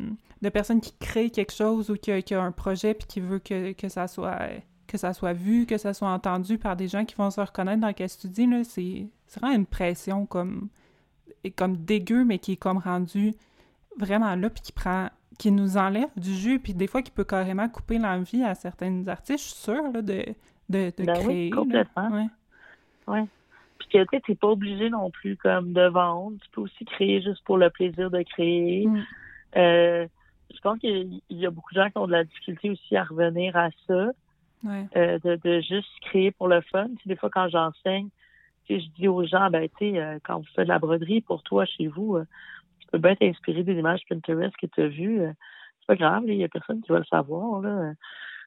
de 0.42 0.48
personne 0.50 0.80
qui 0.80 0.94
crée 0.98 1.30
quelque 1.30 1.52
chose 1.52 1.90
ou 1.90 1.96
qui 1.96 2.12
a, 2.12 2.22
qui 2.22 2.34
a 2.34 2.42
un 2.42 2.52
projet 2.52 2.94
puis 2.94 3.06
qui 3.06 3.20
veut 3.20 3.38
que, 3.38 3.72
que 3.72 3.88
ça 3.88 4.06
soit 4.06 4.48
que 4.86 4.98
ça 4.98 5.14
soit 5.14 5.32
vu, 5.32 5.66
que 5.66 5.78
ça 5.78 5.94
soit 5.94 6.10
entendu 6.10 6.58
par 6.58 6.76
des 6.76 6.88
gens 6.88 7.04
qui 7.04 7.14
vont 7.14 7.30
se 7.30 7.40
reconnaître 7.40 7.80
dans 7.80 7.88
ce 7.88 8.16
que 8.16 8.20
tu 8.20 8.28
dis, 8.28 8.46
là, 8.46 8.62
c'est 8.64 9.08
vraiment 9.36 9.56
une 9.56 9.66
pression 9.66 10.26
comme, 10.26 10.68
comme 11.56 11.78
dégueu, 11.78 12.24
mais 12.24 12.38
qui 12.38 12.52
est 12.52 12.56
comme 12.56 12.78
rendue 12.78 13.34
vraiment 13.96 14.36
là, 14.36 14.50
puis 14.50 14.62
qui 14.62 14.72
prend 14.72 15.08
qui 15.38 15.50
nous 15.50 15.76
enlève 15.76 16.08
du 16.16 16.34
jus, 16.34 16.58
puis 16.60 16.74
des 16.74 16.86
fois 16.86 17.02
qui 17.02 17.10
peut 17.10 17.24
carrément 17.24 17.68
couper 17.68 17.98
l'envie 17.98 18.42
à 18.42 18.54
certaines 18.54 19.08
artistes, 19.08 19.44
je 19.44 19.50
suis 19.50 19.62
sûre, 19.62 19.92
là, 19.92 20.02
de, 20.02 20.24
de, 20.68 20.92
de 20.96 21.04
ben 21.04 21.14
créer. 21.14 21.44
Oui, 21.44 21.50
complètement. 21.50 22.08
Là. 22.08 22.26
Ouais. 23.06 23.14
ouais. 23.14 23.24
Puis 23.78 23.88
que 23.88 24.16
tu 24.18 24.30
n'es 24.30 24.34
pas 24.36 24.48
obligé 24.48 24.90
non 24.90 25.10
plus 25.10 25.36
comme 25.36 25.72
de 25.72 25.86
vendre. 25.88 26.36
Tu 26.42 26.48
peux 26.50 26.60
aussi 26.62 26.84
créer 26.84 27.20
juste 27.20 27.42
pour 27.44 27.58
le 27.58 27.70
plaisir 27.70 28.10
de 28.10 28.22
créer. 28.22 28.86
Mm. 28.86 29.02
Euh, 29.56 30.06
je 30.52 30.60
pense 30.60 30.78
qu'il 30.78 31.20
y 31.30 31.46
a 31.46 31.50
beaucoup 31.50 31.74
de 31.74 31.80
gens 31.80 31.90
qui 31.90 31.98
ont 31.98 32.06
de 32.06 32.12
la 32.12 32.24
difficulté 32.24 32.70
aussi 32.70 32.96
à 32.96 33.04
revenir 33.04 33.56
à 33.56 33.68
ça. 33.86 34.10
Ouais. 34.64 34.86
Euh, 34.96 35.18
de, 35.18 35.38
de 35.44 35.60
juste 35.60 35.90
créer 36.02 36.30
pour 36.30 36.48
le 36.48 36.60
fun. 36.62 36.86
Tu 36.86 37.02
sais, 37.02 37.08
des 37.08 37.16
fois, 37.16 37.28
quand 37.28 37.48
j'enseigne, 37.48 38.08
tu 38.66 38.74
sais, 38.74 38.80
je 38.80 38.88
dis 38.98 39.08
aux 39.08 39.26
gens, 39.26 39.50
ben, 39.50 39.68
tu 39.78 39.90
sais, 39.90 40.00
euh, 40.00 40.18
quand 40.22 40.38
vous 40.38 40.46
faites 40.54 40.64
de 40.64 40.72
la 40.72 40.78
broderie 40.78 41.20
pour 41.20 41.42
toi 41.42 41.66
chez 41.66 41.86
vous, 41.86 42.18
peux 42.94 42.98
bien 42.98 43.16
t'inspirer 43.16 43.64
des 43.64 43.74
images 43.74 44.02
Pinterest 44.08 44.56
que 44.56 44.66
tu 44.66 44.82
as 44.82 44.88
vues. 44.88 45.22
Euh, 45.22 45.32
c'est 45.80 45.86
pas 45.86 45.96
grave, 45.96 46.22
il 46.26 46.36
y 46.36 46.44
a 46.44 46.48
personne 46.48 46.80
qui 46.82 46.92
va 46.92 46.98
le 46.98 47.04
savoir. 47.04 47.60
Là. 47.60 47.92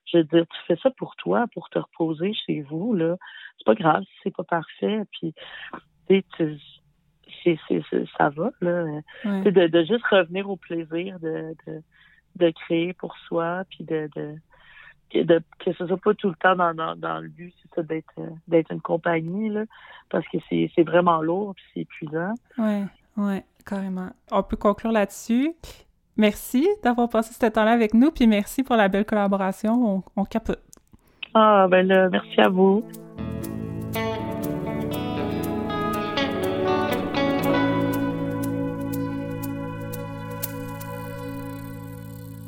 Je 0.06 0.18
veux 0.18 0.24
dire, 0.24 0.46
tu 0.48 0.58
fais 0.68 0.80
ça 0.82 0.90
pour 0.92 1.16
toi, 1.18 1.46
pour 1.54 1.70
te 1.70 1.80
reposer 1.80 2.34
chez 2.46 2.62
vous. 2.62 2.94
là. 2.94 3.18
C'est 3.58 3.66
pas 3.66 3.76
grave 3.76 4.04
si 4.04 4.20
c'est 4.24 4.36
pas 4.36 4.44
parfait. 4.44 5.02
Puis, 5.12 5.34
tu 6.08 6.24
sais, 7.44 7.60
c'est, 7.68 7.82
c'est, 7.90 8.06
ça 8.18 8.30
va. 8.30 8.52
Là. 8.62 8.86
Ouais. 9.26 9.52
De, 9.52 9.68
de 9.68 9.84
juste 9.84 10.06
revenir 10.06 10.50
au 10.50 10.56
plaisir 10.56 11.20
de, 11.20 11.56
de, 11.68 11.82
de 12.38 12.50
créer 12.52 12.94
pour 12.94 13.16
soi, 13.28 13.64
puis 13.70 13.84
de, 13.84 14.10
de 14.16 14.36
que, 15.10 15.24
de, 15.24 15.42
que 15.60 15.74
ce 15.74 15.88
soit 15.88 15.98
pas 15.98 16.14
tout 16.14 16.30
le 16.30 16.36
temps 16.36 16.56
dans, 16.56 16.74
dans, 16.74 16.96
dans 16.96 17.20
le 17.20 17.30
but, 17.30 17.54
c'est 17.62 17.76
ça, 17.76 17.84
d'être, 17.84 18.20
d'être 18.48 18.72
une 18.72 18.82
compagnie, 18.82 19.50
là, 19.50 19.64
parce 20.10 20.28
que 20.28 20.38
c'est, 20.50 20.70
c'est 20.76 20.84
vraiment 20.84 21.22
lourd, 21.22 21.54
puis 21.56 21.64
c'est 21.74 21.80
épuisant. 21.82 22.34
Ouais, 22.58 22.84
ouais, 23.18 23.43
carrément. 23.65 24.09
On 24.32 24.43
peut 24.43 24.57
conclure 24.57 24.91
là-dessus. 24.91 25.53
Merci 26.15 26.68
d'avoir 26.84 27.09
passé 27.09 27.34
ce 27.34 27.45
temps-là 27.45 27.72
avec 27.72 27.93
nous, 27.93 28.11
puis 28.11 28.26
merci 28.26 28.63
pour 28.63 28.76
la 28.76 28.88
belle 28.88 29.05
collaboration. 29.05 30.03
On, 30.15 30.22
on 30.22 30.26
capote. 30.26 30.63
Ah, 31.34 31.68
ben 31.70 31.86
là, 31.86 32.09
merci 32.09 32.41
à 32.41 32.49
vous. 32.49 32.84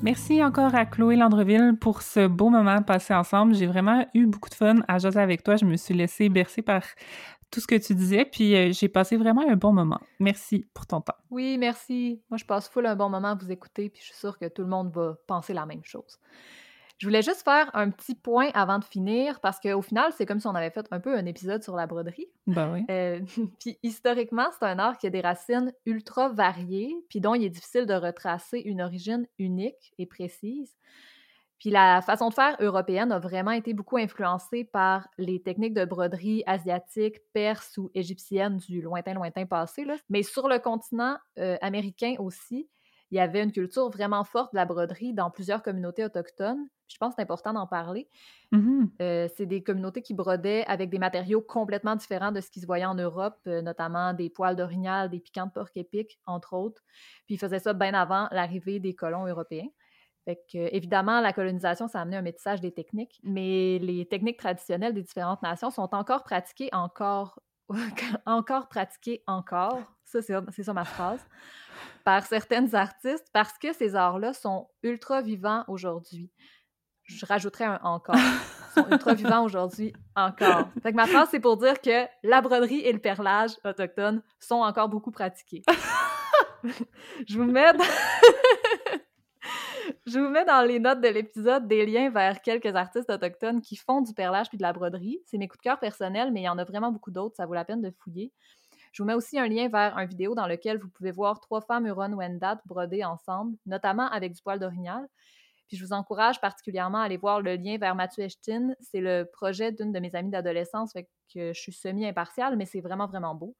Merci 0.01 0.41
encore 0.41 0.73
à 0.75 0.85
Chloé 0.85 1.17
Landreville 1.17 1.75
pour 1.79 2.01
ce 2.01 2.25
beau 2.25 2.49
moment 2.49 2.81
passé 2.81 3.13
ensemble. 3.13 3.53
J'ai 3.53 3.67
vraiment 3.67 4.05
eu 4.13 4.27
beaucoup 4.27 4.49
de 4.49 4.55
fun 4.55 4.75
à 4.87 4.97
jaser 4.97 5.19
avec 5.19 5.43
toi. 5.43 5.57
Je 5.57 5.65
me 5.65 5.75
suis 5.75 5.93
laissée 5.93 6.29
bercer 6.29 6.61
par 6.61 6.83
tout 7.51 7.59
ce 7.59 7.67
que 7.67 7.75
tu 7.75 7.95
disais, 7.95 8.25
puis 8.25 8.55
euh, 8.55 8.71
j'ai 8.71 8.89
passé 8.89 9.17
vraiment 9.17 9.47
un 9.47 9.55
bon 9.55 9.73
moment. 9.73 9.99
Merci 10.19 10.67
pour 10.73 10.85
ton 10.85 11.01
temps. 11.01 11.15
Oui, 11.29 11.57
merci. 11.57 12.21
Moi, 12.29 12.37
je 12.37 12.45
passe 12.45 12.69
full 12.69 12.85
un 12.85 12.95
bon 12.95 13.09
moment 13.09 13.29
à 13.29 13.35
vous 13.35 13.51
écouter, 13.51 13.89
puis 13.89 14.01
je 14.01 14.07
suis 14.07 14.15
sûre 14.15 14.37
que 14.37 14.47
tout 14.47 14.61
le 14.61 14.67
monde 14.67 14.91
va 14.93 15.17
penser 15.27 15.53
la 15.53 15.65
même 15.65 15.83
chose. 15.83 16.19
Je 16.99 17.07
voulais 17.07 17.21
juste 17.21 17.43
faire 17.43 17.71
un 17.73 17.91
petit 17.91 18.13
point 18.13 18.49
avant 18.53 18.77
de 18.77 18.83
finir 18.83 19.39
parce 19.39 19.61
qu'au 19.61 19.81
final, 19.81 20.11
c'est 20.17 20.25
comme 20.25 20.41
si 20.41 20.47
on 20.47 20.55
avait 20.55 20.69
fait 20.69 20.85
un 20.91 20.99
peu 20.99 21.17
un 21.17 21.25
épisode 21.25 21.63
sur 21.63 21.77
la 21.77 21.87
broderie. 21.87 22.27
Ben 22.45 22.73
oui. 22.73 22.85
Euh, 22.91 23.21
puis 23.59 23.79
historiquement, 23.83 24.49
c'est 24.51 24.65
un 24.65 24.77
art 24.79 24.97
qui 24.97 25.07
a 25.07 25.09
des 25.09 25.21
racines 25.21 25.71
ultra 25.85 26.27
variées, 26.27 26.93
puis 27.07 27.21
dont 27.21 27.35
il 27.35 27.45
est 27.45 27.49
difficile 27.49 27.85
de 27.85 27.93
retracer 27.93 28.59
une 28.59 28.81
origine 28.81 29.25
unique 29.37 29.93
et 29.97 30.05
précise. 30.05 30.75
Puis 31.59 31.69
la 31.69 32.01
façon 32.01 32.29
de 32.29 32.33
faire 32.33 32.55
européenne 32.59 33.11
a 33.11 33.19
vraiment 33.19 33.51
été 33.51 33.73
beaucoup 33.73 33.97
influencée 33.97 34.63
par 34.63 35.07
les 35.17 35.41
techniques 35.41 35.73
de 35.73 35.85
broderie 35.85 36.43
asiatiques, 36.45 37.19
perses 37.33 37.77
ou 37.77 37.91
égyptiennes 37.93 38.57
du 38.57 38.81
lointain, 38.81 39.13
lointain 39.13 39.45
passé. 39.45 39.83
Là. 39.83 39.95
Mais 40.09 40.23
sur 40.23 40.47
le 40.47 40.59
continent 40.59 41.17
euh, 41.37 41.57
américain 41.61 42.15
aussi, 42.19 42.69
il 43.11 43.17
y 43.17 43.19
avait 43.19 43.43
une 43.43 43.51
culture 43.51 43.89
vraiment 43.89 44.23
forte 44.23 44.53
de 44.53 44.57
la 44.57 44.65
broderie 44.65 45.13
dans 45.13 45.31
plusieurs 45.31 45.63
communautés 45.63 46.05
autochtones. 46.05 46.67
Je 46.87 46.97
pense 46.97 47.09
que 47.09 47.15
c'est 47.17 47.23
important 47.23 47.53
d'en 47.53 47.67
parler. 47.67 48.07
Mhm. 48.51 48.91
Euh, 49.01 49.27
c'est 49.35 49.45
des 49.45 49.63
communautés 49.63 50.01
qui 50.01 50.13
brodaient 50.13 50.63
avec 50.67 50.89
des 50.89 50.99
matériaux 50.99 51.41
complètement 51.41 51.95
différents 51.95 52.31
de 52.31 52.41
ce 52.41 52.49
qui 52.49 52.61
se 52.61 52.65
voyait 52.65 52.85
en 52.85 52.95
Europe, 52.95 53.37
euh, 53.47 53.61
notamment 53.61 54.13
des 54.13 54.29
poils 54.29 54.55
d'orignal, 54.55 55.09
des 55.09 55.19
piquants 55.19 55.47
de 55.47 55.51
porc 55.51 55.69
épic, 55.75 56.19
entre 56.25 56.53
autres. 56.53 56.81
Puis 57.25 57.35
ils 57.35 57.39
faisaient 57.39 57.59
ça 57.59 57.73
bien 57.73 57.93
avant 57.93 58.27
l'arrivée 58.31 58.79
des 58.79 58.95
colons 58.95 59.25
européens. 59.25 59.67
Fait 60.29 60.43
que, 60.47 60.75
évidemment, 60.75 61.21
la 61.21 61.33
colonisation, 61.33 61.87
ça 61.87 61.97
a 61.97 62.01
amené 62.03 62.15
un 62.15 62.21
métissage 62.21 62.61
des 62.61 62.71
techniques, 62.71 63.19
mais 63.23 63.79
les 63.79 64.05
techniques 64.05 64.37
traditionnelles 64.37 64.93
des 64.93 65.01
différentes 65.01 65.41
nations 65.41 65.71
sont 65.71 65.89
encore 65.95 66.23
pratiquées, 66.23 66.69
encore, 66.71 67.39
encore 68.27 68.67
pratiquées, 68.67 69.23
encore. 69.25 69.81
Ça, 70.05 70.19
c'est 70.21 70.61
ça 70.61 70.73
ma 70.73 70.85
phrase 70.85 71.25
par 72.03 72.27
certaines 72.27 72.75
artistes 72.75 73.25
parce 73.33 73.57
que 73.57 73.73
ces 73.73 73.95
arts-là 73.95 74.33
sont 74.33 74.69
ultra 74.83 75.23
vivants 75.23 75.63
aujourd'hui. 75.67 76.29
Je 77.05 77.25
rajouterais 77.25 77.65
un 77.65 77.79
encore. 77.81 78.15
Sont 78.75 78.85
ultra 78.91 79.15
vivants 79.15 79.43
aujourd'hui 79.43 79.93
encore. 80.15 80.69
Fait 80.83 80.91
ma 80.91 81.07
phrase, 81.07 81.29
c'est 81.31 81.39
pour 81.39 81.57
dire 81.57 81.81
que 81.81 82.05
la 82.21 82.41
broderie 82.41 82.81
et 82.81 82.93
le 82.93 82.99
perlage 82.99 83.53
autochtone 83.65 84.21
sont 84.39 84.57
encore 84.57 84.89
beaucoup 84.89 85.09
pratiqués. 85.09 85.63
Je 87.27 87.35
vous 87.35 87.45
mets 87.45 87.73
dans... 87.73 87.83
Je 90.11 90.17
vous 90.17 90.29
mets 90.29 90.45
dans 90.45 90.65
les 90.65 90.79
notes 90.79 91.01
de 91.01 91.07
l'épisode 91.07 91.67
des 91.67 91.85
liens 91.85 92.09
vers 92.09 92.41
quelques 92.41 92.75
artistes 92.75 93.11
autochtones 93.11 93.61
qui 93.61 93.75
font 93.75 94.01
du 94.01 94.11
perlage 94.15 94.49
puis 94.49 94.57
de 94.57 94.63
la 94.63 94.73
broderie. 94.73 95.19
C'est 95.27 95.37
mes 95.37 95.47
coups 95.47 95.59
de 95.59 95.63
cœur 95.63 95.77
personnels, 95.77 96.31
mais 96.31 96.41
il 96.41 96.45
y 96.45 96.49
en 96.49 96.57
a 96.57 96.63
vraiment 96.63 96.91
beaucoup 96.91 97.11
d'autres. 97.11 97.35
Ça 97.35 97.45
vaut 97.45 97.53
la 97.53 97.63
peine 97.63 97.81
de 97.83 97.91
fouiller. 97.91 98.31
Je 98.91 99.03
vous 99.03 99.07
mets 99.07 99.13
aussi 99.13 99.37
un 99.37 99.47
lien 99.47 99.67
vers 99.69 99.95
une 99.99 100.07
vidéo 100.07 100.33
dans 100.33 100.47
lequel 100.47 100.79
vous 100.79 100.89
pouvez 100.89 101.11
voir 101.11 101.39
trois 101.39 101.61
femmes 101.61 101.85
Huron-Wendat 101.85 102.61
broder 102.65 103.03
ensemble, 103.03 103.55
notamment 103.67 104.07
avec 104.09 104.33
du 104.33 104.41
poil 104.41 104.57
d'orignal. 104.57 105.07
Puis 105.67 105.77
je 105.77 105.85
vous 105.85 105.93
encourage 105.93 106.41
particulièrement 106.41 107.01
à 107.01 107.03
aller 107.03 107.17
voir 107.17 107.41
le 107.41 107.55
lien 107.55 107.77
vers 107.77 107.93
Mathieu 107.93 108.23
Echtin. 108.23 108.69
C'est 108.81 109.01
le 109.01 109.29
projet 109.31 109.71
d'une 109.71 109.91
de 109.91 109.99
mes 109.99 110.15
amies 110.15 110.31
d'adolescence, 110.31 110.91
fait 110.91 111.07
que 111.31 111.53
je 111.53 111.59
suis 111.59 111.73
semi-impartiale, 111.73 112.57
mais 112.57 112.65
c'est 112.65 112.81
vraiment, 112.81 113.05
vraiment 113.05 113.35
beau. 113.35 113.55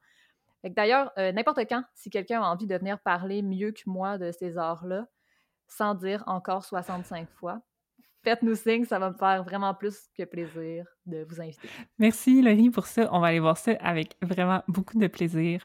D'ailleurs, 0.64 1.12
euh, 1.16 1.30
n'importe 1.30 1.60
quand, 1.68 1.84
si 1.94 2.10
quelqu'un 2.10 2.42
a 2.42 2.46
envie 2.46 2.66
de 2.66 2.76
venir 2.76 2.98
parler 2.98 3.40
mieux 3.40 3.70
que 3.70 3.82
moi 3.86 4.18
de 4.18 4.32
ces 4.32 4.58
arts-là, 4.58 5.06
sans 5.70 5.94
dire 5.94 6.22
encore 6.26 6.64
65 6.64 7.28
fois, 7.30 7.62
faites-nous 8.22 8.56
signe, 8.56 8.84
ça 8.84 8.98
va 8.98 9.10
me 9.10 9.16
faire 9.16 9.42
vraiment 9.44 9.74
plus 9.74 10.08
que 10.16 10.24
plaisir 10.24 10.84
de 11.06 11.24
vous 11.28 11.40
inviter. 11.40 11.68
Merci 11.98 12.42
Laurie 12.42 12.70
pour 12.70 12.86
ça. 12.86 13.08
On 13.12 13.20
va 13.20 13.28
aller 13.28 13.40
voir 13.40 13.56
ça 13.56 13.72
avec 13.80 14.16
vraiment 14.20 14.62
beaucoup 14.68 14.98
de 14.98 15.06
plaisir. 15.06 15.64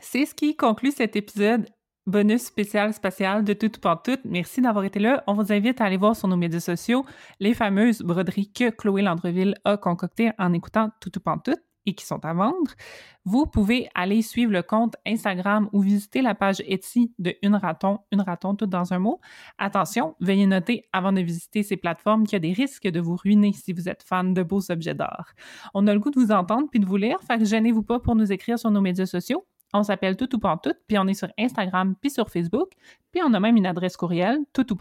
C'est 0.00 0.24
ce 0.24 0.34
qui 0.34 0.56
conclut 0.56 0.92
cet 0.92 1.16
épisode 1.16 1.66
bonus 2.06 2.42
spécial 2.42 2.92
spatial 2.94 3.44
de 3.44 3.52
Tout 3.52 3.68
tout. 3.68 4.18
Merci 4.24 4.60
d'avoir 4.60 4.84
été 4.84 4.98
là. 4.98 5.22
On 5.26 5.34
vous 5.34 5.52
invite 5.52 5.80
à 5.80 5.84
aller 5.84 5.96
voir 5.96 6.16
sur 6.16 6.28
nos 6.28 6.36
médias 6.36 6.60
sociaux 6.60 7.04
les 7.38 7.54
fameuses 7.54 8.02
broderies 8.02 8.52
que 8.52 8.70
Chloé 8.70 9.02
Landreville 9.02 9.56
a 9.64 9.76
concoctées 9.76 10.32
en 10.38 10.52
écoutant 10.52 10.90
Tout 11.00 11.10
tout 11.10 11.20
et 11.86 11.94
qui 11.94 12.04
sont 12.04 12.24
à 12.24 12.32
vendre, 12.32 12.72
vous 13.24 13.46
pouvez 13.46 13.88
aller 13.94 14.22
suivre 14.22 14.52
le 14.52 14.62
compte 14.62 14.96
Instagram 15.06 15.68
ou 15.72 15.80
visiter 15.80 16.22
la 16.22 16.34
page 16.34 16.62
Etsy 16.66 17.12
de 17.18 17.34
Une 17.42 17.54
Raton, 17.54 18.00
Une 18.12 18.20
Raton 18.20 18.54
tout 18.54 18.66
dans 18.66 18.92
un 18.92 18.98
mot. 18.98 19.20
Attention, 19.58 20.16
veuillez 20.20 20.46
noter 20.46 20.88
avant 20.92 21.12
de 21.12 21.20
visiter 21.20 21.62
ces 21.62 21.76
plateformes 21.76 22.24
qu'il 22.24 22.34
y 22.34 22.36
a 22.36 22.40
des 22.40 22.52
risques 22.52 22.88
de 22.88 23.00
vous 23.00 23.16
ruiner 23.16 23.52
si 23.52 23.72
vous 23.72 23.88
êtes 23.88 24.02
fan 24.02 24.34
de 24.34 24.42
beaux 24.42 24.70
objets 24.70 24.94
d'art. 24.94 25.34
On 25.74 25.86
a 25.86 25.92
le 25.94 26.00
goût 26.00 26.10
de 26.10 26.20
vous 26.20 26.32
entendre 26.32 26.68
puis 26.70 26.80
de 26.80 26.86
vous 26.86 26.96
lire, 26.96 27.18
fait 27.22 27.38
que 27.38 27.44
gênez-vous 27.44 27.82
pas 27.82 28.00
pour 28.00 28.16
nous 28.16 28.32
écrire 28.32 28.58
sur 28.58 28.70
nos 28.70 28.80
médias 28.80 29.06
sociaux. 29.06 29.46
On 29.72 29.84
s'appelle 29.84 30.16
Tout 30.16 30.34
ou 30.34 30.38
Pantoute, 30.38 30.78
puis 30.88 30.98
on 30.98 31.06
est 31.06 31.14
sur 31.14 31.28
Instagram 31.38 31.94
puis 32.00 32.10
sur 32.10 32.28
Facebook, 32.28 32.72
puis 33.12 33.22
on 33.24 33.32
a 33.34 33.40
même 33.40 33.56
une 33.56 33.66
adresse 33.66 33.96
courriel 33.96 34.38
tout 34.52 34.72
ou 34.72 34.76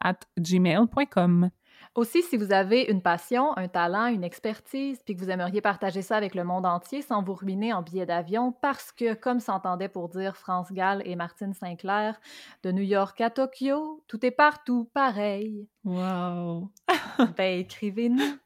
at 0.00 0.18
gmail.com. 0.38 1.50
Aussi, 1.98 2.22
si 2.22 2.36
vous 2.36 2.52
avez 2.52 2.82
une 2.82 3.02
passion, 3.02 3.58
un 3.58 3.66
talent, 3.66 4.06
une 4.06 4.22
expertise, 4.22 5.02
puis 5.04 5.16
que 5.16 5.20
vous 5.20 5.30
aimeriez 5.30 5.60
partager 5.60 6.00
ça 6.00 6.16
avec 6.16 6.36
le 6.36 6.44
monde 6.44 6.64
entier 6.64 7.02
sans 7.02 7.24
vous 7.24 7.34
ruiner 7.34 7.72
en 7.72 7.82
billets 7.82 8.06
d'avion, 8.06 8.52
parce 8.52 8.92
que, 8.92 9.14
comme 9.14 9.40
s'entendait 9.40 9.88
pour 9.88 10.08
dire 10.08 10.36
France 10.36 10.70
Gall 10.70 11.02
et 11.04 11.16
Martine 11.16 11.54
Sinclair, 11.54 12.20
de 12.62 12.70
New 12.70 12.84
York 12.84 13.20
à 13.20 13.30
Tokyo, 13.30 14.04
tout 14.06 14.24
est 14.24 14.30
partout 14.30 14.88
pareil. 14.94 15.66
Wow! 15.82 16.70
ben, 17.36 17.58
écrivez-nous. 17.58 18.38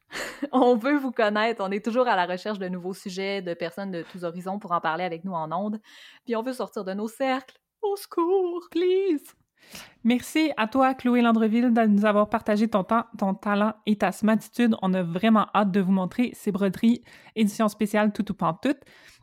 on 0.53 0.75
veut 0.77 0.97
vous 0.97 1.13
connaître. 1.13 1.63
On 1.63 1.71
est 1.71 1.85
toujours 1.85 2.09
à 2.09 2.17
la 2.17 2.25
recherche 2.25 2.59
de 2.59 2.69
nouveaux 2.71 2.95
sujets, 2.95 3.43
de 3.43 3.53
personnes 3.53 3.91
de 3.91 4.03
tous 4.11 4.25
horizons 4.25 4.59
pour 4.59 4.73
en 4.73 4.81
parler 4.81 5.05
avec 5.05 5.25
nous 5.25 5.35
en 5.35 5.53
ondes. 5.53 5.79
Puis 6.25 6.35
on 6.37 6.43
veut 6.43 6.55
sortir 6.55 6.85
de 6.85 6.95
nos 6.95 7.09
cercles. 7.09 7.59
Au 7.83 7.97
secours, 7.97 8.67
please! 8.71 9.35
Merci 10.05 10.51
à 10.57 10.67
toi, 10.67 10.95
Chloé 10.95 11.23
Landreville, 11.23 11.73
de 11.73 11.87
nous 11.87 12.05
avoir 12.05 12.29
partagé 12.29 12.69
ton 12.69 12.83
temps, 12.83 13.05
ton 13.19 13.35
talent 13.35 13.75
et 13.87 13.97
ta 13.97 14.11
smatitude. 14.11 14.75
On 14.83 14.95
a 14.95 15.03
vraiment 15.03 15.47
hâte 15.55 15.71
de 15.71 15.81
vous 15.81 15.93
montrer 15.93 16.33
ces 16.35 16.51
broderies 16.51 17.03
édition 17.37 17.69
spéciale 17.69 18.13
tout 18.13 18.31
ou 18.31 18.35
tout, 18.35 18.75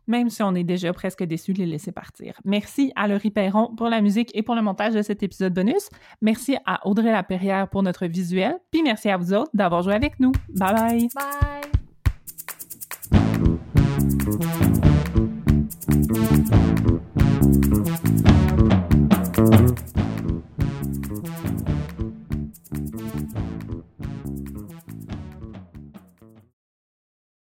même 0.07 0.29
si 0.29 0.41
on 0.41 0.55
est 0.55 0.63
déjà 0.63 0.93
presque 0.93 1.23
déçu 1.23 1.53
de 1.53 1.59
les 1.59 1.65
laisser 1.65 1.91
partir. 1.91 2.39
Merci 2.45 2.93
à 2.95 3.07
Laurie 3.07 3.29
Perron 3.29 3.75
pour 3.75 3.89
la 3.89 4.01
musique 4.01 4.31
et 4.33 4.41
pour 4.41 4.55
le 4.55 4.61
montage 4.61 4.93
de 4.93 5.01
cet 5.01 5.21
épisode 5.21 5.53
bonus. 5.53 5.89
Merci 6.21 6.57
à 6.65 6.87
Audrey 6.87 7.11
Laperrière 7.11 7.67
pour 7.67 7.83
notre 7.83 8.05
visuel. 8.05 8.57
Puis 8.71 8.81
merci 8.81 9.09
à 9.09 9.17
vous 9.17 9.33
autres 9.33 9.51
d'avoir 9.53 9.81
joué 9.83 9.93
avec 9.93 10.19
nous. 10.19 10.31
Bye 10.49 10.73
bye! 10.73 11.09
Bye! 11.13 11.69